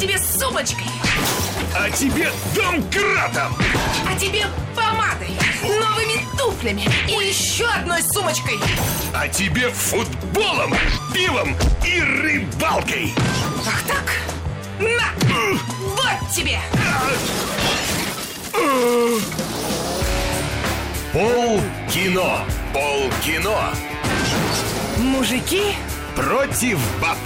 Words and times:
тебе 0.00 0.18
сумочкой, 0.18 0.86
А 1.76 1.90
тебе 1.90 2.32
домкратом! 2.54 3.54
а 4.08 4.18
тебе 4.18 4.46
помадой, 4.74 5.28
новыми 5.62 6.24
туфлями 6.38 6.88
и 7.06 7.28
еще 7.28 7.66
одной 7.66 8.02
сумочкой. 8.02 8.58
А 9.14 9.28
тебе 9.28 9.68
футболом, 9.68 10.74
пивом 11.12 11.54
и 11.84 12.00
рыбалкой! 12.00 13.12
Ах 13.66 13.82
так? 13.82 14.10
На! 14.80 15.12
Вот 15.80 16.34
тебе! 16.34 16.58
Пол 21.12 21.60
кино! 21.92 22.38
Пол 22.72 23.10
кино! 23.22 23.58
Мужики, 24.96 25.74
Против 26.16 26.78
баб! 27.02 27.18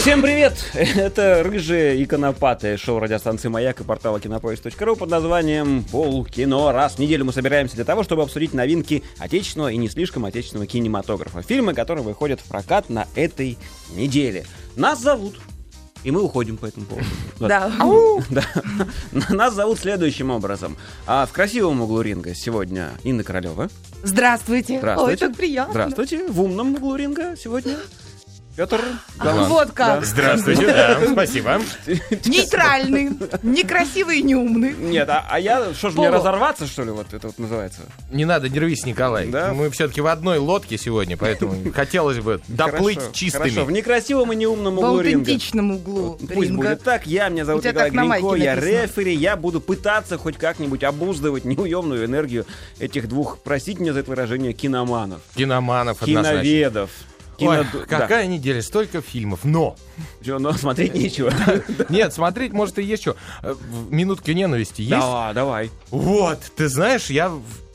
Всем 0.00 0.22
привет! 0.22 0.54
Это 0.72 1.42
рыжие 1.44 1.98
и 1.98 2.06
конопатые 2.06 2.78
шоу 2.78 3.00
радиостанции 3.00 3.48
«Маяк» 3.48 3.82
и 3.82 3.84
портала 3.84 4.18
кинопоиск.ру 4.18 4.96
под 4.96 5.10
названием 5.10 5.84
«Полкино». 5.84 6.72
Раз 6.72 6.94
в 6.94 6.98
неделю 7.00 7.26
мы 7.26 7.34
собираемся 7.34 7.74
для 7.76 7.84
того, 7.84 8.02
чтобы 8.02 8.22
обсудить 8.22 8.54
новинки 8.54 9.04
отечественного 9.18 9.68
и 9.68 9.76
не 9.76 9.90
слишком 9.90 10.24
отечественного 10.24 10.66
кинематографа. 10.66 11.42
Фильмы, 11.42 11.74
которые 11.74 12.02
выходят 12.02 12.40
в 12.40 12.44
прокат 12.44 12.88
на 12.88 13.08
этой 13.14 13.58
неделе. 13.94 14.46
Нас 14.74 15.02
зовут 15.02 15.36
и 16.02 16.10
мы 16.10 16.22
уходим 16.22 16.56
по 16.56 16.64
этому 16.64 16.86
поводу. 16.86 17.06
Да. 17.38 17.70
Да. 18.30 18.42
Нас 19.28 19.52
зовут 19.52 19.78
следующим 19.78 20.30
образом. 20.30 20.78
А 21.06 21.26
в 21.26 21.32
красивом 21.32 21.82
углу 21.82 22.00
ринга 22.00 22.34
сегодня 22.34 22.92
Инна 23.04 23.22
Королева. 23.22 23.68
здравствуйте. 24.02 24.78
Здравствуйте. 24.78 25.24
Ой, 25.24 25.28
так 25.28 25.36
приятно. 25.36 25.72
Здравствуйте. 25.72 26.26
В 26.26 26.40
умном 26.40 26.76
углу 26.76 26.96
ринга 26.96 27.36
сегодня 27.36 27.76
Петр 28.60 28.82
Ах, 29.18 29.48
вот 29.48 29.70
как. 29.70 30.04
Здравствуйте, 30.04 30.66
да, 30.66 31.00
спасибо. 31.10 31.62
Нейтральный, 32.26 33.08
некрасивый 33.42 34.18
и 34.18 34.22
неумный. 34.22 34.74
Нет, 34.74 35.08
а, 35.08 35.24
а 35.30 35.40
я, 35.40 35.72
что 35.72 35.88
ж, 35.88 35.94
мне 35.94 36.10
разорваться, 36.10 36.66
что 36.66 36.82
ли, 36.82 36.90
вот 36.90 37.14
это 37.14 37.28
вот 37.28 37.38
называется? 37.38 37.80
Не 38.10 38.26
надо, 38.26 38.50
не 38.50 38.58
рвись, 38.58 38.84
Николай. 38.84 39.28
Да? 39.28 39.54
Мы 39.54 39.70
все-таки 39.70 40.02
в 40.02 40.06
одной 40.08 40.36
лодке 40.36 40.76
сегодня, 40.76 41.16
поэтому 41.16 41.54
хотелось 41.74 42.18
бы 42.18 42.42
доплыть 42.48 42.98
Хорошо, 42.98 43.12
чистыми. 43.14 43.48
Хорошо, 43.48 43.64
в 43.64 43.72
некрасивом 43.72 44.30
и 44.34 44.36
неумном 44.36 44.74
В 44.74 44.78
углу 44.80 45.00
ринга. 45.00 45.20
аутентичном 45.20 45.70
углу 45.70 46.18
Пусть 46.18 46.50
ринга. 46.50 46.56
будет 46.68 46.82
так, 46.82 47.06
я, 47.06 47.30
меня 47.30 47.46
зовут 47.46 47.64
Николай 47.64 47.88
Гринько, 48.20 48.34
я 48.34 48.56
рефери, 48.56 49.14
я 49.14 49.36
буду 49.36 49.62
пытаться 49.62 50.18
хоть 50.18 50.36
как-нибудь 50.36 50.84
обуздывать 50.84 51.46
неуемную 51.46 52.04
энергию 52.04 52.44
этих 52.78 53.08
двух, 53.08 53.38
простите 53.38 53.80
меня 53.80 53.94
за 53.94 54.00
это 54.00 54.10
выражение, 54.10 54.52
киноманов, 54.52 55.22
Киноманов 55.34 56.02
однозначно. 56.02 56.88
Киноведов. 57.40 57.74
Ой, 57.74 57.80
киноду- 57.80 57.86
да. 57.90 57.98
какая 57.98 58.26
неделя, 58.26 58.62
столько 58.62 59.00
фильмов. 59.02 59.40
Но! 59.44 59.76
Чё, 60.24 60.38
но 60.38 60.52
смотреть 60.52 60.94
нечего. 60.94 61.32
Нет, 61.88 62.12
смотреть, 62.14 62.52
может, 62.52 62.78
и 62.78 62.82
есть 62.82 63.02
что. 63.02 63.16
Э, 63.42 63.54
Минутки 63.90 64.30
ненависти 64.30 64.82
есть? 64.82 64.92
Да, 65.00 65.32
давай. 65.32 65.70
Вот, 65.90 66.38
ты 66.56 66.68
знаешь, 66.68 67.10
я, 67.10 67.32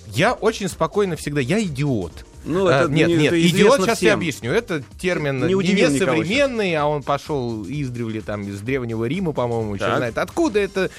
я 0.08 0.34
очень 0.34 0.70
спокойно 0.70 1.16
всегда, 1.16 1.42
я 1.42 1.62
идиот. 1.62 2.26
Ну, 2.46 2.68
А, 2.68 2.82
это 2.84 2.92
нет, 2.92 3.08
не- 3.08 3.16
нет, 3.18 3.34
это 3.34 3.48
идиот, 3.48 3.76
сейчас 3.82 3.88
я 4.02 4.10
всем. 4.12 4.20
объясню. 4.20 4.52
Это 4.52 4.84
термин 5.00 5.46
Не 5.46 5.54
не, 5.56 5.98
современный, 6.00 6.76
а 6.76 6.86
он 6.86 7.04
пошел 7.04 7.66
издревле 7.68 8.22
там 8.22 8.44
из 8.48 8.62
Древнего 8.62 9.06
Рима, 9.06 9.32
по-моему, 9.34 9.78
Так. 9.78 9.98
знает. 9.98 10.18
Откуда 10.18 10.60
это 10.60 10.90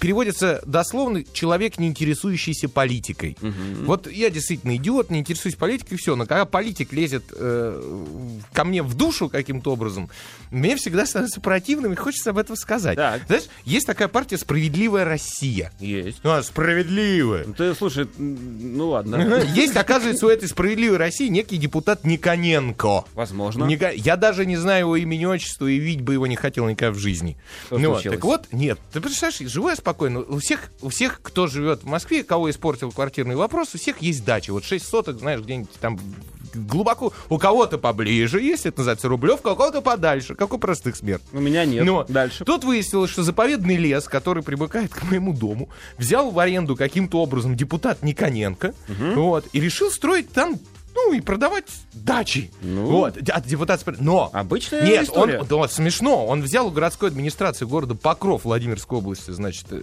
переводится 0.00 0.62
дословно 0.66 1.22
человек, 1.32 1.78
не 1.78 1.88
интересующийся 1.88 2.68
политикой. 2.68 3.36
Вот 3.84 4.10
я 4.10 4.30
действительно 4.30 4.76
идиот, 4.76 5.10
не 5.10 5.20
интересуюсь 5.20 5.54
политикой, 5.54 5.96
все. 5.96 6.16
Но 6.16 6.26
когда 6.26 6.44
политик 6.44 6.92
лезет 6.92 7.24
э, 7.32 7.82
ко 8.52 8.64
мне 8.64 8.82
в 8.82 8.94
душу 8.94 9.28
каким-то 9.28 9.72
образом, 9.72 10.08
мне 10.50 10.76
всегда 10.76 11.06
становится 11.06 11.40
противным 11.40 11.92
и 11.92 11.96
хочется 11.96 12.30
об 12.30 12.38
этом 12.38 12.56
сказать. 12.56 12.96
Так. 12.96 13.22
Знаешь, 13.26 13.44
есть 13.64 13.86
такая 13.86 14.08
партия 14.08 14.38
«Справедливая 14.38 15.04
Россия». 15.04 15.72
Есть. 15.80 16.20
Ну, 16.24 16.32
а 16.32 16.42
справедливая. 16.42 17.44
Ну, 17.46 17.54
Ты, 17.54 17.74
слушай, 17.74 18.06
ну 18.18 18.90
ладно. 18.90 19.16
Есть, 19.54 19.76
оказывается, 19.76 20.26
у 20.26 20.28
этой 20.28 20.48
справедливой 20.48 20.95
России 20.98 21.28
некий 21.28 21.56
депутат 21.56 22.04
Никоненко. 22.04 23.04
Возможно. 23.14 23.64
Ника- 23.64 23.92
Я 23.94 24.16
даже 24.16 24.46
не 24.46 24.56
знаю 24.56 24.80
его 24.86 24.96
имени, 24.96 25.24
отчества, 25.24 25.66
и 25.66 25.78
видеть 25.78 26.02
бы 26.02 26.12
его 26.14 26.26
не 26.26 26.36
хотел 26.36 26.68
никогда 26.68 26.92
в 26.92 26.98
жизни. 26.98 27.36
Что 27.66 27.78
Ну 27.78 27.94
случилось? 27.94 28.16
так 28.16 28.24
вот, 28.24 28.46
нет, 28.52 28.78
ты 28.92 29.00
представляешь, 29.00 29.50
живу 29.52 29.68
я 29.68 29.76
спокойно. 29.76 30.20
У 30.20 30.38
всех, 30.38 30.70
у 30.82 30.88
всех, 30.88 31.20
кто 31.22 31.46
живет 31.46 31.82
в 31.82 31.86
Москве, 31.86 32.22
кого 32.24 32.50
испортил 32.50 32.90
квартирный 32.92 33.36
вопрос, 33.36 33.74
у 33.74 33.78
всех 33.78 34.00
есть 34.02 34.24
дача. 34.24 34.52
Вот 34.52 34.64
6 34.64 34.86
соток, 34.86 35.18
знаешь, 35.18 35.40
где-нибудь 35.40 35.70
там 35.80 35.98
глубоко. 36.54 37.12
У 37.28 37.38
кого-то 37.38 37.76
поближе 37.76 38.40
есть, 38.40 38.64
это 38.66 38.78
называется 38.78 39.08
Рублевка, 39.08 39.48
у 39.48 39.56
кого-то 39.56 39.82
подальше, 39.82 40.34
как 40.34 40.54
у 40.54 40.58
простых 40.58 40.96
смертных. 40.96 41.32
У 41.34 41.38
меня 41.42 41.64
нет. 41.66 41.84
Ну, 41.84 42.04
Дальше. 42.08 42.44
Тут 42.44 42.64
выяснилось, 42.64 43.10
что 43.10 43.22
заповедный 43.22 43.76
лес, 43.76 44.04
который 44.04 44.42
примыкает 44.42 44.94
к 44.94 45.02
моему 45.04 45.34
дому, 45.34 45.68
взял 45.98 46.30
в 46.30 46.38
аренду 46.38 46.74
каким-то 46.76 47.20
образом 47.20 47.56
депутат 47.56 48.02
Никоненко, 48.02 48.74
вот, 49.14 49.46
и 49.52 49.60
решил 49.60 49.90
строить 49.90 50.30
там, 50.30 50.54
ну, 50.96 51.12
и 51.12 51.20
продавать 51.20 51.66
дачи. 51.92 52.50
Ну. 52.62 52.86
Вот. 52.86 53.18
А 53.30 53.40
депутат 53.40 53.86
спр- 53.86 53.96
Но... 54.00 54.30
Обычная 54.32 54.82
Нет, 54.82 55.10
он, 55.10 55.30
история. 55.30 55.44
да, 55.44 55.68
смешно. 55.68 56.26
Он 56.26 56.40
взял 56.42 56.66
у 56.66 56.70
городской 56.70 57.10
администрации 57.10 57.66
города 57.66 57.94
Покров 57.94 58.44
Владимирской 58.44 58.98
области, 58.98 59.30
значит, 59.30 59.66
э, 59.70 59.82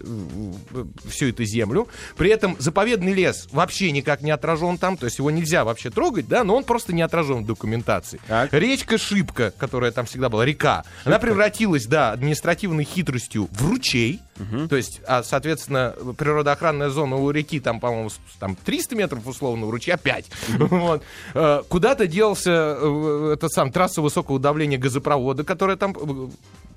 всю 1.07 1.27
эту 1.27 1.45
землю. 1.45 1.87
При 2.17 2.31
этом 2.31 2.55
заповедный 2.59 3.13
лес 3.13 3.47
вообще 3.51 3.91
никак 3.91 4.21
не 4.21 4.31
отражен 4.31 4.77
там, 4.77 4.97
то 4.97 5.05
есть 5.05 5.19
его 5.19 5.29
нельзя 5.29 5.63
вообще 5.63 5.91
трогать, 5.91 6.27
да, 6.27 6.43
но 6.43 6.55
он 6.55 6.63
просто 6.63 6.93
не 6.93 7.03
отражен 7.03 7.43
в 7.43 7.45
документации. 7.45 8.19
Так. 8.27 8.51
Речка 8.51 8.97
Шибка, 8.97 9.53
которая 9.55 9.91
там 9.91 10.05
всегда 10.07 10.29
была, 10.29 10.45
река, 10.45 10.83
она 11.05 11.19
превратилась, 11.19 11.85
да, 11.85 12.11
административной 12.11 12.83
хитростью 12.85 13.47
в 13.51 13.69
ручей. 13.69 14.19
То 14.69 14.75
есть, 14.75 15.01
а, 15.07 15.23
соответственно, 15.23 15.95
природоохранная 16.17 16.89
зона 16.89 17.15
у 17.17 17.29
реки 17.31 17.59
там, 17.59 17.79
по-моему, 17.79 18.09
там 18.39 18.55
300 18.55 18.95
метров 18.95 19.27
условно, 19.27 19.67
у 19.67 19.71
ручья 19.71 19.97
5. 19.97 20.25
Вот. 20.57 21.03
Э, 21.33 21.61
Куда-то 21.69 22.07
делся 22.07 22.77
э, 22.79 23.33
это 23.33 23.47
сам 23.49 23.71
трасса 23.71 24.01
высокого 24.01 24.39
давления 24.39 24.77
газопровода, 24.77 25.43
которая 25.43 25.77
там 25.77 25.95
э, 25.95 26.27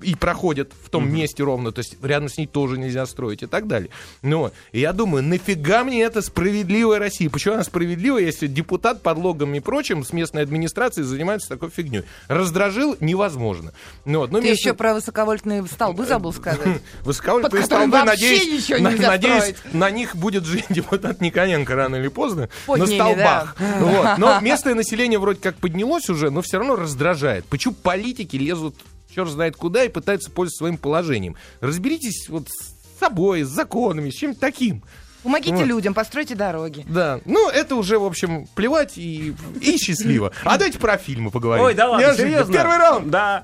и 0.01 0.13
проходит 0.15 0.71
в 0.83 0.89
том 0.89 1.11
месте 1.11 1.43
ровно, 1.43 1.71
то 1.71 1.79
есть 1.79 1.97
рядом 2.03 2.29
с 2.29 2.37
ней 2.37 2.45
тоже 2.45 2.77
нельзя 2.77 3.05
строить 3.07 3.41
и 3.41 3.47
так 3.47 3.67
далее. 3.67 3.89
Ну, 4.21 4.51
и 4.71 4.79
я 4.79 4.93
думаю, 4.93 5.23
нафига 5.23 5.83
мне 5.83 6.03
это 6.03 6.21
справедливая 6.21 6.99
Россия? 6.99 7.29
Почему 7.29 7.55
она 7.55 7.63
справедливая, 7.63 8.21
если 8.23 8.45
депутат 8.47 9.01
подлогом 9.01 9.55
и 9.55 9.59
прочим 9.59 10.03
с 10.05 10.13
местной 10.13 10.43
администрацией 10.43 11.05
занимается 11.05 11.49
такой 11.49 11.69
фигней? 11.71 12.03
Раздражил 12.27 12.95
невозможно. 12.99 13.73
Ну, 14.05 14.19
вот, 14.19 14.31
но 14.31 14.37
Ты 14.39 14.47
вместо- 14.47 14.61
еще 14.69 14.73
про 14.75 14.93
высоковольтные 14.93 15.65
столбы 15.65 16.05
забыл 16.05 16.31
сказать. 16.31 16.81
Высоковольтные 17.03 17.46
под 17.49 17.65
столбы, 17.65 17.91
вообще 17.91 18.05
надеюсь, 18.05 18.51
ничего 18.63 18.79
на- 18.79 18.91
нельзя 18.91 19.07
надеюсь, 19.07 19.43
строить. 19.57 19.73
на 19.73 19.89
них 19.89 20.15
будет 20.15 20.45
жить 20.45 20.65
депутат 20.69 21.21
Никоненко 21.21 21.75
рано 21.75 21.95
или 21.97 22.07
поздно, 22.07 22.49
Под 22.65 22.79
на 22.79 22.87
столбах. 22.87 23.55
да. 23.59 23.75
Вот. 23.79 24.17
Но 24.17 24.39
местное 24.41 24.75
население 24.75 25.19
вроде 25.19 25.39
как 25.39 25.55
поднялось 25.57 26.09
уже, 26.09 26.29
но 26.29 26.41
все 26.41 26.57
равно 26.57 26.75
раздражает. 26.75 27.45
Почему 27.45 27.73
политики 27.73 28.35
лезут 28.35 28.75
черт 29.13 29.29
знает 29.29 29.55
куда 29.55 29.83
и 29.83 29.89
пытаются 29.89 30.29
пользоваться 30.31 30.59
своим 30.59 30.77
положением? 30.77 31.35
Разберитесь 31.61 32.29
вот 32.29 32.47
с 32.49 32.99
собой, 32.99 33.43
с 33.43 33.47
законами, 33.47 34.09
с 34.09 34.15
чем-то 34.15 34.39
таким. 34.39 34.83
Помогите 35.23 35.55
Вот. 35.57 35.65
людям, 35.65 35.93
постройте 35.93 36.35
дороги. 36.35 36.85
Да, 36.87 37.19
ну 37.25 37.49
это 37.49 37.75
уже, 37.75 37.99
в 37.99 38.05
общем, 38.05 38.47
плевать 38.55 38.97
и, 38.97 39.33
и 39.59 39.77
счастливо. 39.77 40.31
А 40.43 40.57
давайте 40.57 40.79
про 40.79 40.97
фильмы 40.97 41.31
поговорим. 41.31 41.65
Ой, 41.65 41.73
да 41.73 41.89
ладно, 41.89 42.13
серьезно? 42.15 42.53
Первый 42.53 42.77
раунд. 42.77 43.09
Да. 43.09 43.43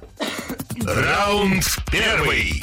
Раунд 0.86 1.66
первый. 1.92 2.62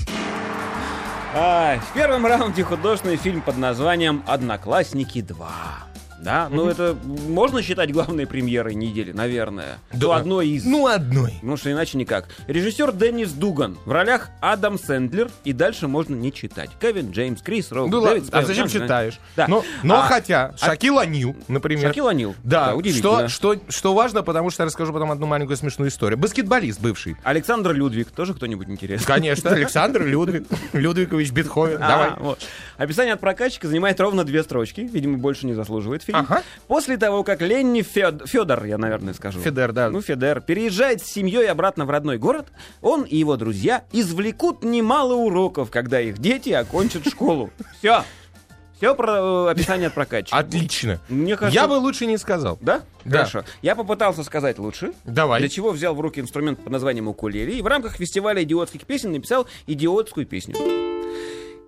В 1.32 1.94
первом 1.94 2.26
раунде 2.26 2.64
художественный 2.64 3.16
фильм 3.16 3.40
под 3.40 3.56
названием 3.56 4.24
«Одноклассники 4.26 5.18
2». 5.20 5.89
Да, 6.22 6.48
ну 6.50 6.68
это 6.68 6.96
можно 7.28 7.62
считать 7.62 7.92
главной 7.92 8.26
премьерой 8.26 8.74
недели, 8.74 9.12
наверное. 9.12 9.78
Ну, 9.92 10.12
одной 10.12 10.48
из. 10.48 10.64
Ну, 10.64 10.86
одной. 10.86 11.34
Ну 11.42 11.56
что 11.56 11.72
иначе 11.72 11.96
никак. 11.98 12.28
Режиссер 12.46 12.92
Деннис 12.92 13.32
Дуган. 13.32 13.78
В 13.84 13.92
ролях 13.92 14.28
Адам 14.40 14.78
Сэндлер. 14.78 15.30
И 15.44 15.52
дальше 15.52 15.88
можно 15.88 16.14
не 16.14 16.32
читать. 16.32 16.70
Кевин 16.80 17.10
Джеймс, 17.10 17.40
Крис 17.42 17.72
Роук, 17.72 17.90
Ну 17.90 18.00
Дэвид 18.04 18.24
ладно, 18.24 18.38
а 18.38 18.42
зачем 18.42 18.66
Джон- 18.66 18.82
читаешь? 18.82 19.18
Да. 19.36 19.46
Но, 19.48 19.64
но 19.82 20.00
А, 20.00 20.02
хотя, 20.02 20.54
Шакил 20.58 20.98
Анил, 20.98 21.34
например. 21.48 21.88
Шакил 21.88 22.08
Анил. 22.08 22.34
Да, 22.44 22.74
удивительно. 22.74 23.28
что, 23.28 23.54
что, 23.56 23.62
что 23.70 23.94
важно, 23.94 24.22
потому 24.22 24.50
что 24.50 24.62
я 24.62 24.66
расскажу 24.66 24.92
потом 24.92 25.10
одну 25.10 25.26
маленькую 25.26 25.56
смешную 25.56 25.88
историю. 25.90 26.18
Баскетболист 26.18 26.80
бывший. 26.80 27.16
Александр 27.24 27.72
Людвиг. 27.72 28.10
Тоже 28.10 28.34
кто-нибудь 28.34 28.68
интересный? 28.68 29.06
Конечно, 29.06 29.50
Александр 29.50 30.02
Людвиг, 30.04 30.46
Людвигович 30.74 31.30
Бетховен. 31.32 31.78
А, 31.82 31.88
Давай. 32.16 32.36
Описание 32.76 33.14
от 33.14 33.20
прокатчика 33.20 33.68
занимает 33.68 33.98
ровно 34.00 34.24
две 34.24 34.42
строчки. 34.42 34.80
Видимо, 34.82 35.18
больше 35.18 35.46
не 35.46 35.54
заслуживает 35.54 36.02
фильм. 36.12 36.26
Ага. 36.28 36.42
После 36.68 36.96
того, 36.96 37.24
как 37.24 37.40
Ленни 37.42 37.82
Фед- 37.82 38.26
Федор, 38.26 38.64
я, 38.64 38.78
наверное, 38.78 39.14
скажу. 39.14 39.40
Федер, 39.40 39.72
да. 39.72 39.90
Ну, 39.90 40.00
Федер. 40.02 40.40
Переезжает 40.40 41.02
с 41.02 41.06
семьей 41.06 41.48
обратно 41.50 41.84
в 41.84 41.90
родной 41.90 42.18
город, 42.18 42.48
он 42.82 43.02
и 43.02 43.16
его 43.16 43.36
друзья 43.36 43.84
извлекут 43.92 44.62
немало 44.64 45.14
уроков, 45.14 45.70
когда 45.70 46.00
их 46.00 46.18
дети 46.18 46.50
окончат 46.50 47.06
школу. 47.08 47.50
Все. 47.78 48.02
Все 48.76 48.94
про 48.94 49.46
э, 49.48 49.50
описание 49.50 49.88
от 49.88 49.94
прокатчика. 49.94 50.38
Отлично. 50.38 51.00
Мне 51.10 51.36
кажется- 51.36 51.54
Я 51.60 51.68
бы 51.68 51.74
лучше 51.74 52.06
не 52.06 52.16
сказал. 52.16 52.56
Да? 52.62 52.80
Да. 53.04 53.18
Хорошо. 53.26 53.44
Я 53.60 53.76
попытался 53.76 54.24
сказать 54.24 54.58
лучше. 54.58 54.92
Давай. 55.04 55.38
Для 55.40 55.50
чего 55.50 55.70
взял 55.70 55.94
в 55.94 56.00
руки 56.00 56.18
инструмент 56.18 56.60
под 56.64 56.72
названием 56.72 57.06
укулеле 57.06 57.58
и 57.58 57.60
в 57.62 57.66
рамках 57.66 57.96
фестиваля 57.96 58.42
идиотских 58.42 58.86
песен 58.86 59.12
написал 59.12 59.46
идиотскую 59.66 60.24
песню. 60.26 60.54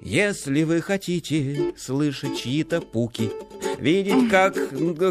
Если 0.05 0.65
вы 0.65 0.83
хотите 0.83 1.75
слышать 1.79 2.37
чьи-то 2.37 2.81
пуки, 2.81 3.31
видеть, 3.79 4.29
как 4.29 4.57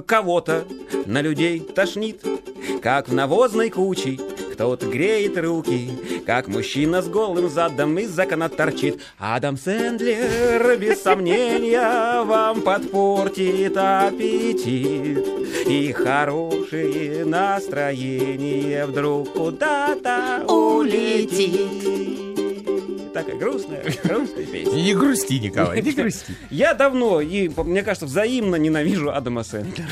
кого-то 0.05 0.65
на 1.05 1.21
людей 1.21 1.61
тошнит, 1.61 2.21
как 2.83 3.07
в 3.07 3.13
навозной 3.13 3.69
куче 3.69 4.19
кто-то 4.51 4.87
греет 4.87 5.37
руки, 5.37 5.91
как 6.25 6.49
мужчина 6.49 7.01
с 7.01 7.07
голым 7.07 7.49
задом 7.49 7.97
из 7.99 8.19
окна 8.19 8.49
торчит. 8.49 8.99
Адам 9.17 9.57
Сэндлер, 9.57 10.77
без 10.77 11.01
сомнения, 11.01 12.23
вам 12.23 12.61
подпортит 12.61 13.77
аппетит. 13.77 15.25
И 15.67 15.93
хорошее 15.93 17.23
настроение 17.23 18.85
вдруг 18.85 19.31
куда-то 19.31 20.43
улетит. 20.49 22.40
Такая 23.13 23.35
грустная, 23.37 23.83
грустная 24.03 24.45
песня. 24.45 24.71
Не 24.73 24.93
грусти, 24.93 25.39
Николай, 25.39 25.81
не 25.81 25.91
грусти. 25.93 26.35
Я 26.49 26.73
давно 26.73 27.19
и, 27.19 27.49
мне 27.49 27.83
кажется, 27.83 28.05
взаимно 28.05 28.55
ненавижу 28.55 29.11
Адама 29.11 29.43
Сэндлера. 29.43 29.89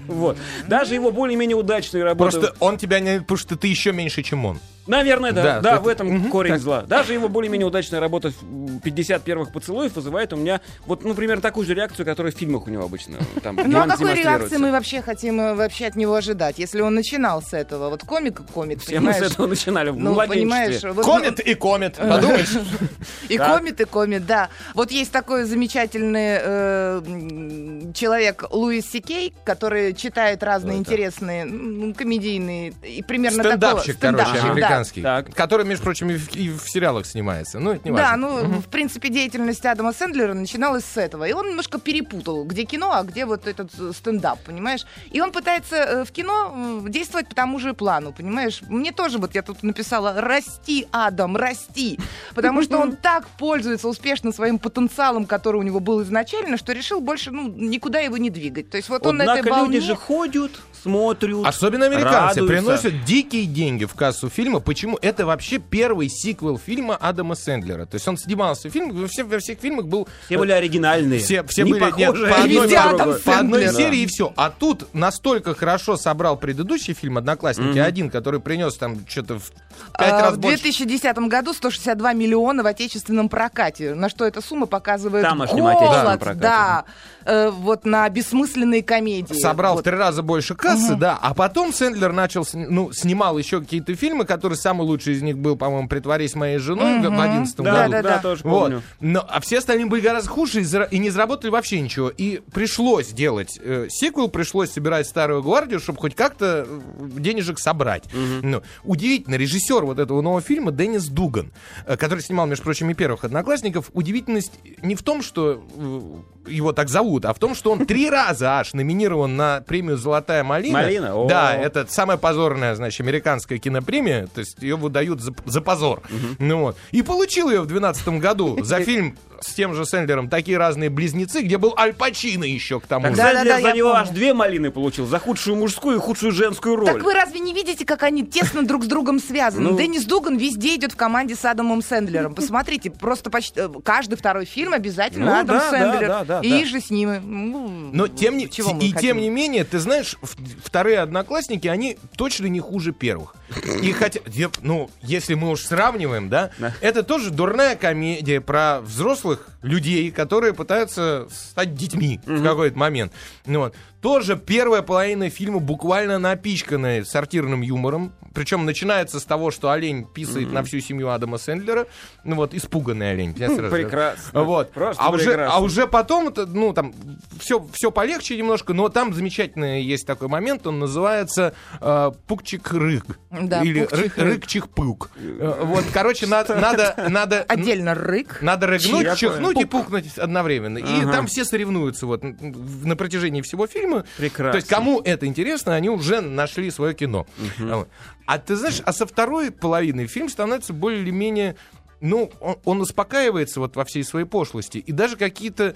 Вот. 0.06 0.36
Даже 0.66 0.94
его 0.94 1.12
более-менее 1.12 1.56
удачные 1.56 2.04
работы... 2.04 2.30
Просто 2.38 2.56
он 2.60 2.76
тебя 2.76 3.00
не... 3.00 3.20
Потому 3.20 3.38
что 3.38 3.56
ты 3.56 3.68
еще 3.68 3.92
меньше, 3.92 4.22
чем 4.22 4.44
он. 4.44 4.58
Наверное, 4.90 5.32
да. 5.32 5.42
Да, 5.42 5.60
Да, 5.60 5.72
это- 5.74 5.80
в 5.82 5.88
этом 5.88 6.06
Мгм, 6.08 6.30
корень 6.30 6.52
так. 6.52 6.60
зла. 6.60 6.82
Даже 6.82 7.12
его 7.12 7.28
более-менее 7.28 7.66
удачная 7.66 8.00
работа 8.00 8.30
в 8.30 8.80
50 8.80 9.22
первых 9.22 9.52
поцелуев 9.52 9.94
вызывает 9.94 10.32
у 10.32 10.36
меня 10.36 10.60
вот, 10.86 11.04
ну, 11.04 11.14
примерно 11.14 11.40
такую 11.42 11.66
же 11.66 11.74
реакцию, 11.74 12.04
которая 12.06 12.32
в 12.32 12.36
фильмах 12.36 12.66
у 12.66 12.70
него 12.70 12.84
обычно 12.84 13.18
там 13.42 13.56
Ну 13.64 13.78
а 13.80 13.86
какой 13.86 14.14
реакции 14.14 14.56
мы 14.56 14.72
вообще 14.72 15.00
хотим 15.02 15.40
э, 15.40 15.54
вообще 15.54 15.86
от 15.86 15.96
него 15.96 16.14
ожидать, 16.14 16.58
если 16.58 16.80
он 16.80 16.94
начинал 16.94 17.40
с 17.42 17.52
этого? 17.52 17.90
Вот 17.90 18.02
комик 18.02 18.40
и 18.40 18.52
комик, 18.52 18.80
Все 18.82 18.98
мы 19.00 19.12
с 19.12 19.16
понимаешь? 19.16 19.32
этого 19.32 19.46
начинали 19.46 19.90
в 19.90 19.96
Ну, 19.96 20.14
понимаешь, 20.14 20.82
вот, 20.82 21.04
Комет 21.04 21.40
и 21.40 21.54
комет, 21.54 21.96
подумаешь. 21.96 22.50
И 23.28 23.36
комит, 23.38 23.80
и 23.80 23.84
комит, 23.84 24.26
да. 24.26 24.48
Вот 24.74 24.90
есть 24.90 25.12
такой 25.12 25.44
замечательный 25.44 26.38
э, 26.42 27.92
человек 27.94 28.44
Луис 28.50 28.90
Сикей, 28.90 29.32
который 29.44 29.94
читает 29.94 30.42
разные 30.42 30.78
интересные 30.78 31.94
комедийные 31.94 32.72
и 32.82 33.02
примерно 33.02 33.44
Стендапщик, 33.44 33.98
такого... 33.98 34.22
короче, 34.24 34.38
Стендапщик, 34.40 34.60
да. 34.60 34.79
Американский. 34.80 35.02
Так. 35.02 35.34
Который, 35.34 35.66
между 35.66 35.84
прочим, 35.84 36.10
и 36.10 36.16
в, 36.16 36.34
и 36.34 36.50
в 36.50 36.68
сериалах 36.68 37.06
снимается. 37.06 37.58
Ну, 37.58 37.72
это 37.72 37.88
не 37.88 37.96
Да, 37.96 38.10
важно. 38.10 38.16
ну, 38.16 38.60
в 38.60 38.66
принципе, 38.66 39.08
деятельность 39.08 39.64
Адама 39.64 39.92
Сэндлера 39.92 40.34
начиналась 40.34 40.84
с 40.84 40.96
этого. 40.96 41.24
И 41.24 41.32
он 41.32 41.48
немножко 41.48 41.78
перепутал, 41.78 42.44
где 42.44 42.64
кино, 42.64 42.92
а 42.92 43.02
где 43.02 43.26
вот 43.26 43.46
этот 43.46 43.70
стендап, 43.96 44.40
понимаешь? 44.40 44.86
И 45.10 45.20
он 45.20 45.32
пытается 45.32 45.76
э, 45.76 46.04
в 46.04 46.10
кино 46.12 46.82
действовать 46.88 47.28
по 47.28 47.34
тому 47.34 47.58
же 47.58 47.74
плану, 47.74 48.12
понимаешь? 48.12 48.62
Мне 48.68 48.92
тоже, 48.92 49.18
вот 49.18 49.34
я 49.34 49.42
тут 49.42 49.62
написала, 49.62 50.20
расти, 50.20 50.86
Адам, 50.90 51.36
расти. 51.36 51.98
Потому 52.34 52.62
что 52.62 52.78
он 52.78 52.96
так 53.02 53.28
пользуется 53.38 53.88
успешно 53.88 54.32
своим 54.32 54.58
потенциалом, 54.58 55.26
который 55.26 55.56
у 55.56 55.62
него 55.62 55.80
был 55.80 56.02
изначально, 56.02 56.56
что 56.56 56.72
решил 56.72 57.00
больше, 57.00 57.30
ну, 57.30 57.48
никуда 57.48 58.00
его 58.00 58.16
не 58.16 58.30
двигать. 58.30 58.70
То 58.70 58.76
есть 58.76 58.88
вот 58.88 59.06
он 59.06 59.16
на 59.16 59.36
этой 59.36 59.50
волне... 59.50 59.76
люди 59.76 59.86
же 59.86 59.96
ходят, 59.96 60.52
смотрят, 60.82 61.46
Особенно 61.46 61.86
американцы 61.86 62.40
радуются. 62.40 62.46
приносят 62.46 63.04
дикие 63.04 63.46
деньги 63.46 63.84
в 63.84 63.94
кассу 63.94 64.28
фильма. 64.28 64.60
Почему? 64.60 64.98
Это 65.02 65.26
вообще 65.26 65.58
первый 65.58 66.08
сиквел 66.08 66.58
фильма 66.58 66.96
Адама 66.96 67.34
Сэндлера. 67.34 67.86
То 67.86 67.96
есть 67.96 68.06
он 68.08 68.16
снимался 68.16 68.68
в 68.68 68.72
фильме, 68.72 68.92
во, 68.92 69.06
все- 69.08 69.24
во 69.24 69.38
всех 69.38 69.58
фильмах 69.60 69.86
был... 69.86 70.08
Все 70.26 70.38
были 70.38 70.52
оригинальные. 70.52 71.20
Все, 71.20 71.42
все 71.44 71.64
не 71.64 71.72
были 71.72 71.84
нет, 71.96 72.08
похожие 72.12 72.28
по 72.34 72.42
одной, 72.42 72.76
Адам 72.76 73.14
по 73.24 73.38
одной 73.38 73.68
серии 73.68 73.98
и 74.00 74.06
все. 74.06 74.32
А 74.36 74.50
тут 74.50 74.92
настолько 74.94 75.54
хорошо 75.54 75.96
собрал 75.96 76.36
предыдущий 76.36 76.94
фильм 76.94 77.18
«Одноклассники» 77.18 77.78
один, 77.78 78.10
который 78.10 78.40
принес 78.40 78.76
там 78.76 78.98
что-то 79.08 79.38
в 79.38 79.50
пять 79.98 80.12
А, 80.12 80.20
раз 80.22 80.34
в 80.34 80.38
больше. 80.38 80.62
2010 80.62 81.16
году 81.28 81.52
162 81.52 82.12
миллиона 82.12 82.62
в 82.62 82.66
отечественном 82.66 83.28
прокате, 83.28 83.94
на 83.94 84.08
что 84.08 84.24
эта 84.24 84.40
сумма 84.40 84.66
показывает 84.66 85.24
Тамошнем 85.24 85.64
голод, 85.64 86.20
да, 86.38 86.84
э, 87.24 87.50
вот 87.50 87.84
на 87.84 88.08
бессмысленные 88.08 88.82
комедии. 88.82 89.34
Собрал 89.34 89.74
Вот. 89.74 89.80
в 89.80 89.84
три 89.84 89.96
раза 89.96 90.22
больше 90.22 90.54
кассы, 90.54 90.69
да. 90.98 91.18
А 91.20 91.34
потом 91.34 91.72
Сэндлер 91.72 92.12
начал, 92.12 92.46
ну, 92.52 92.92
снимал 92.92 93.38
еще 93.38 93.60
какие-то 93.60 93.94
фильмы, 93.94 94.24
которые 94.24 94.56
самый 94.58 94.82
лучший 94.86 95.14
из 95.14 95.22
них 95.22 95.38
был, 95.38 95.56
по-моему, 95.56 95.88
«Притворись 95.88 96.34
моей 96.34 96.58
женой» 96.58 96.98
в- 97.00 97.02
в 97.10 97.20
одиннадцатом 97.20 97.64
Да, 97.64 97.72
году. 97.72 97.90
да, 97.92 97.96
Да-да-да. 98.02 98.16
да, 98.16 98.22
тоже 98.22 98.42
Вот. 98.44 98.60
помню. 98.64 98.82
Но, 99.00 99.24
а 99.28 99.40
все 99.40 99.58
остальные 99.58 99.86
были 99.86 100.00
гораздо 100.00 100.30
хуже 100.30 100.60
и, 100.60 100.64
зара- 100.64 100.88
и 100.90 100.98
не 100.98 101.10
заработали 101.10 101.50
вообще 101.50 101.80
ничего. 101.80 102.08
И 102.08 102.40
пришлось 102.52 103.08
делать 103.08 103.58
э, 103.62 103.86
сиквел, 103.90 104.28
пришлось 104.28 104.70
собирать 104.70 105.06
старую 105.06 105.42
гвардию, 105.42 105.80
чтобы 105.80 105.98
хоть 105.98 106.14
как-то 106.14 106.66
э, 106.68 106.80
денежек 107.18 107.58
собрать. 107.58 108.04
Ну, 108.42 108.62
удивительно, 108.84 109.34
режиссер 109.36 109.84
вот 109.84 109.98
этого 109.98 110.20
нового 110.20 110.40
фильма 110.40 110.72
Деннис 110.72 111.06
Дуган, 111.06 111.52
э, 111.86 111.96
который 111.96 112.20
снимал, 112.20 112.46
между 112.46 112.64
прочим, 112.64 112.90
и 112.90 112.94
первых 112.94 113.24
одноклассников, 113.24 113.90
удивительность 113.92 114.52
не 114.82 114.94
в 114.94 115.02
том, 115.02 115.22
что 115.22 115.62
э, 115.76 116.00
его 116.46 116.72
так 116.72 116.88
зовут, 116.88 117.24
а 117.24 117.32
в 117.34 117.38
том, 117.38 117.54
что 117.54 117.70
он 117.72 117.86
три 117.86 118.08
раза 118.10 118.58
аж 118.58 118.72
номинирован 118.72 119.36
на 119.36 119.60
премию 119.66 119.96
Золотая 119.96 120.42
малина. 120.44 120.78
Малина? 120.82 121.14
О. 121.16 121.28
Да, 121.28 121.54
это 121.54 121.86
самая 121.88 122.16
позорная, 122.16 122.74
значит, 122.74 123.00
американская 123.00 123.58
кинопремия. 123.58 124.26
То 124.28 124.40
есть 124.40 124.56
ее 124.62 124.76
выдают 124.76 125.20
за, 125.20 125.32
за 125.44 125.60
позор. 125.60 126.02
Ну 126.38 126.60
вот. 126.60 126.76
И 126.90 127.02
получил 127.02 127.50
ее 127.50 127.60
в 127.60 127.66
2012 127.66 128.08
году 128.20 128.62
за 128.62 128.80
фильм 128.80 129.16
с 129.40 129.54
тем 129.54 129.74
же 129.74 129.86
Сэндлером 129.86 130.28
«Такие 130.28 130.58
разные 130.58 130.90
близнецы», 130.90 131.40
где 131.40 131.56
был 131.56 131.74
Аль 131.78 131.94
Пачино 131.94 132.44
еще 132.44 132.78
к 132.78 132.86
тому 132.86 133.06
Так 133.06 133.16
же. 133.16 133.22
Да, 133.22 133.32
да, 133.32 133.44
да, 133.44 133.60
за 133.62 133.72
него 133.72 133.88
помню. 133.90 134.02
аж 134.02 134.10
две 134.10 134.34
малины 134.34 134.70
получил. 134.70 135.06
За 135.06 135.18
худшую 135.18 135.56
мужскую 135.56 135.96
и 135.96 135.98
худшую 135.98 136.32
женскую 136.32 136.76
роль. 136.76 136.92
Так 136.92 137.02
вы 137.02 137.14
разве 137.14 137.40
не 137.40 137.54
видите, 137.54 137.86
как 137.86 138.02
они 138.02 138.26
тесно 138.26 138.66
друг 138.66 138.84
с 138.84 138.86
другом 138.86 139.18
связаны? 139.18 139.70
Ну. 139.70 139.78
Деннис 139.78 140.04
Дуган 140.04 140.36
везде 140.36 140.74
идет 140.74 140.92
в 140.92 140.96
команде 140.96 141.36
с 141.36 141.44
Адамом 141.46 141.80
Сэндлером. 141.80 142.34
Посмотрите, 142.34 142.90
просто 142.90 143.30
почти 143.30 143.60
э, 143.60 143.68
каждый 143.82 144.16
второй 144.16 144.44
фильм 144.44 144.74
обязательно 144.74 145.24
Ну, 145.24 145.32
Адам 145.40 145.56
да, 145.56 145.58
да, 145.58 145.70
Сэндлер. 145.70 146.08
да, 146.08 146.24
да, 146.24 146.29
и 146.42 146.50
да. 146.60 146.64
же 146.66 146.80
с 146.80 146.90
ними. 146.90 147.18
Ну, 147.18 147.90
Но 147.92 148.06
тем 148.06 148.36
не, 148.36 148.48
чего 148.48 148.70
и 148.78 148.92
хотим? 148.92 148.96
тем 149.00 149.18
не 149.18 149.28
менее, 149.30 149.64
ты 149.64 149.80
знаешь, 149.80 150.16
вторые 150.64 151.00
одноклассники, 151.00 151.66
они 151.66 151.98
точно 152.16 152.46
не 152.46 152.60
хуже 152.60 152.92
первых. 152.92 153.34
И 153.82 153.90
хотя, 153.90 154.20
ну, 154.62 154.88
если 155.02 155.34
мы 155.34 155.50
уж 155.50 155.62
сравниваем, 155.62 156.28
да, 156.28 156.50
Да. 156.58 156.72
это 156.80 157.02
тоже 157.02 157.30
дурная 157.30 157.74
комедия 157.74 158.40
про 158.40 158.80
взрослых 158.80 159.48
людей, 159.62 160.10
которые 160.12 160.54
пытаются 160.54 161.26
стать 161.30 161.74
детьми 161.74 162.20
в 162.24 162.42
какой-то 162.44 162.78
момент. 162.78 163.12
Ну, 163.46 163.58
вот. 163.60 163.74
Тоже 164.00 164.34
первая 164.34 164.80
половина 164.80 165.28
фильма 165.28 165.58
буквально 165.58 166.18
напичканная 166.18 167.04
сортирным 167.04 167.60
юмором. 167.60 168.14
Причем 168.32 168.64
начинается 168.64 169.20
с 169.20 169.24
того, 169.24 169.50
что 169.50 169.70
олень 169.70 170.06
писает 170.06 170.50
на 170.52 170.62
всю 170.62 170.80
семью 170.80 171.10
Адама 171.10 171.36
Сэндлера. 171.36 171.86
Ну 172.24 172.36
вот, 172.36 172.54
испуганный 172.54 173.10
олень. 173.10 173.36
сразу- 173.36 173.68
Прекрасно. 173.68 174.42
Вот. 174.44 174.72
Просто 174.72 175.02
а, 175.02 175.10
уже, 175.10 175.24
прекрасно. 175.26 175.54
а 175.54 175.60
уже 175.60 175.86
потом, 175.86 176.19
это, 176.28 176.46
ну, 176.46 176.72
там, 176.72 176.92
все, 177.38 177.66
все 177.72 177.90
полегче 177.90 178.36
немножко, 178.36 178.72
но 178.74 178.88
там 178.88 179.12
замечательный 179.14 179.82
есть 179.82 180.06
такой 180.06 180.28
момент, 180.28 180.66
он 180.66 180.78
называется 180.78 181.54
э, 181.80 182.10
Пукчик-рык. 182.26 183.04
Да, 183.30 183.62
Или. 183.62 183.88
Рык-чих-пук. 184.16 185.10
Э, 185.16 185.62
Вот, 185.64 185.84
короче, 185.92 186.26
надо, 186.26 186.56
надо, 186.56 186.94
надо, 187.08 187.42
Отдельно 187.48 187.94
рык. 187.94 188.38
надо 188.42 188.66
рыгнуть, 188.66 189.16
чихнуть 189.16 189.60
и 189.60 189.64
пукнуть 189.64 190.18
одновременно. 190.18 190.78
И 190.78 191.02
Ага. 191.02 191.12
там 191.12 191.26
все 191.26 191.44
соревнуются 191.44 192.06
вот 192.06 192.22
на 192.22 192.96
протяжении 192.96 193.42
всего 193.42 193.66
фильма. 193.66 194.04
Прекрасно. 194.16 194.52
То 194.52 194.56
есть 194.56 194.68
кому 194.68 195.00
это 195.00 195.26
интересно, 195.26 195.74
они 195.74 195.88
уже 195.88 196.20
нашли 196.20 196.70
свое 196.70 196.94
кино. 196.94 197.26
А. 197.60 197.86
А 198.26 198.38
ты 198.38 198.54
знаешь, 198.54 198.80
а 198.84 198.92
со 198.92 199.06
второй 199.06 199.50
половины 199.50 200.06
фильм 200.06 200.28
становится 200.28 200.72
более 200.72 201.02
или 201.02 201.10
менее 201.10 201.56
ну, 202.00 202.30
он, 202.40 202.56
он 202.64 202.80
успокаивается 202.80 203.60
вот 203.60 203.76
во 203.76 203.84
всей 203.84 204.04
своей 204.04 204.26
пошлости. 204.26 204.78
И 204.78 204.92
даже 204.92 205.16
какие-то 205.16 205.74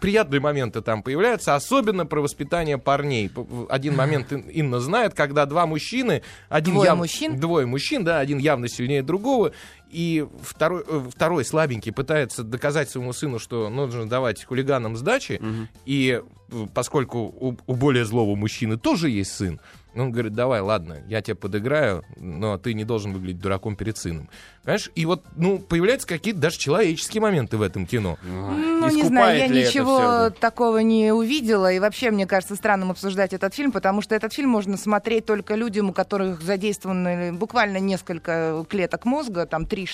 приятные 0.00 0.40
моменты 0.40 0.82
там 0.82 1.02
появляются, 1.04 1.54
особенно 1.54 2.04
про 2.04 2.20
воспитание 2.20 2.78
парней. 2.78 3.30
Один 3.68 3.94
момент 3.94 4.32
Ин- 4.32 4.48
Инна 4.48 4.80
знает, 4.80 5.14
когда 5.14 5.46
два 5.46 5.66
мужчины, 5.66 6.22
один 6.48 6.74
Двое 6.74 6.88
яв- 6.90 6.96
мужчин? 6.98 7.38
двое 7.38 7.64
мужчин, 7.66 8.02
да, 8.02 8.18
один 8.18 8.38
явно 8.38 8.68
сильнее 8.68 9.02
другого, 9.04 9.52
и 9.88 10.26
второй, 10.42 10.82
э, 10.88 11.02
второй 11.14 11.44
слабенький 11.44 11.92
пытается 11.92 12.42
доказать 12.42 12.90
своему 12.90 13.12
сыну, 13.12 13.38
что 13.38 13.68
нужно 13.68 14.08
давать 14.08 14.42
хулиганам 14.44 14.96
сдачи, 14.96 15.40
и 15.86 16.20
э, 16.50 16.66
поскольку 16.74 17.18
у, 17.20 17.56
у 17.66 17.74
более 17.76 18.04
злого 18.04 18.34
мужчины 18.34 18.78
тоже 18.78 19.10
есть 19.10 19.32
сын, 19.32 19.60
он 19.94 20.10
говорит, 20.10 20.32
давай, 20.34 20.60
ладно, 20.60 21.02
я 21.06 21.20
тебе 21.20 21.34
подыграю, 21.34 22.04
но 22.16 22.58
ты 22.58 22.74
не 22.74 22.84
должен 22.84 23.12
выглядеть 23.12 23.40
дураком 23.40 23.76
перед 23.76 23.98
сыном. 23.98 24.28
Понимаешь? 24.62 24.90
И 24.94 25.06
вот, 25.06 25.24
ну, 25.36 25.58
появляются 25.58 26.06
какие-то 26.06 26.40
даже 26.40 26.56
человеческие 26.56 27.20
моменты 27.20 27.56
в 27.56 27.62
этом 27.62 27.84
кино. 27.84 28.16
Ну, 28.22 28.88
не 28.90 29.02
знаю, 29.02 29.38
я 29.38 29.48
ничего 29.48 30.30
такого 30.30 30.78
не 30.78 31.12
увидела, 31.12 31.72
и 31.72 31.80
вообще 31.80 32.10
мне 32.10 32.26
кажется 32.26 32.54
странным 32.54 32.90
обсуждать 32.90 33.32
этот 33.32 33.54
фильм, 33.54 33.72
потому 33.72 34.02
что 34.02 34.14
этот 34.14 34.32
фильм 34.32 34.50
можно 34.50 34.76
смотреть 34.76 35.26
только 35.26 35.56
людям, 35.56 35.90
у 35.90 35.92
которых 35.92 36.42
задействованы 36.42 37.32
буквально 37.32 37.78
несколько 37.78 38.64
клеток 38.68 39.04
мозга, 39.04 39.46
там 39.46 39.66
три, 39.66 39.88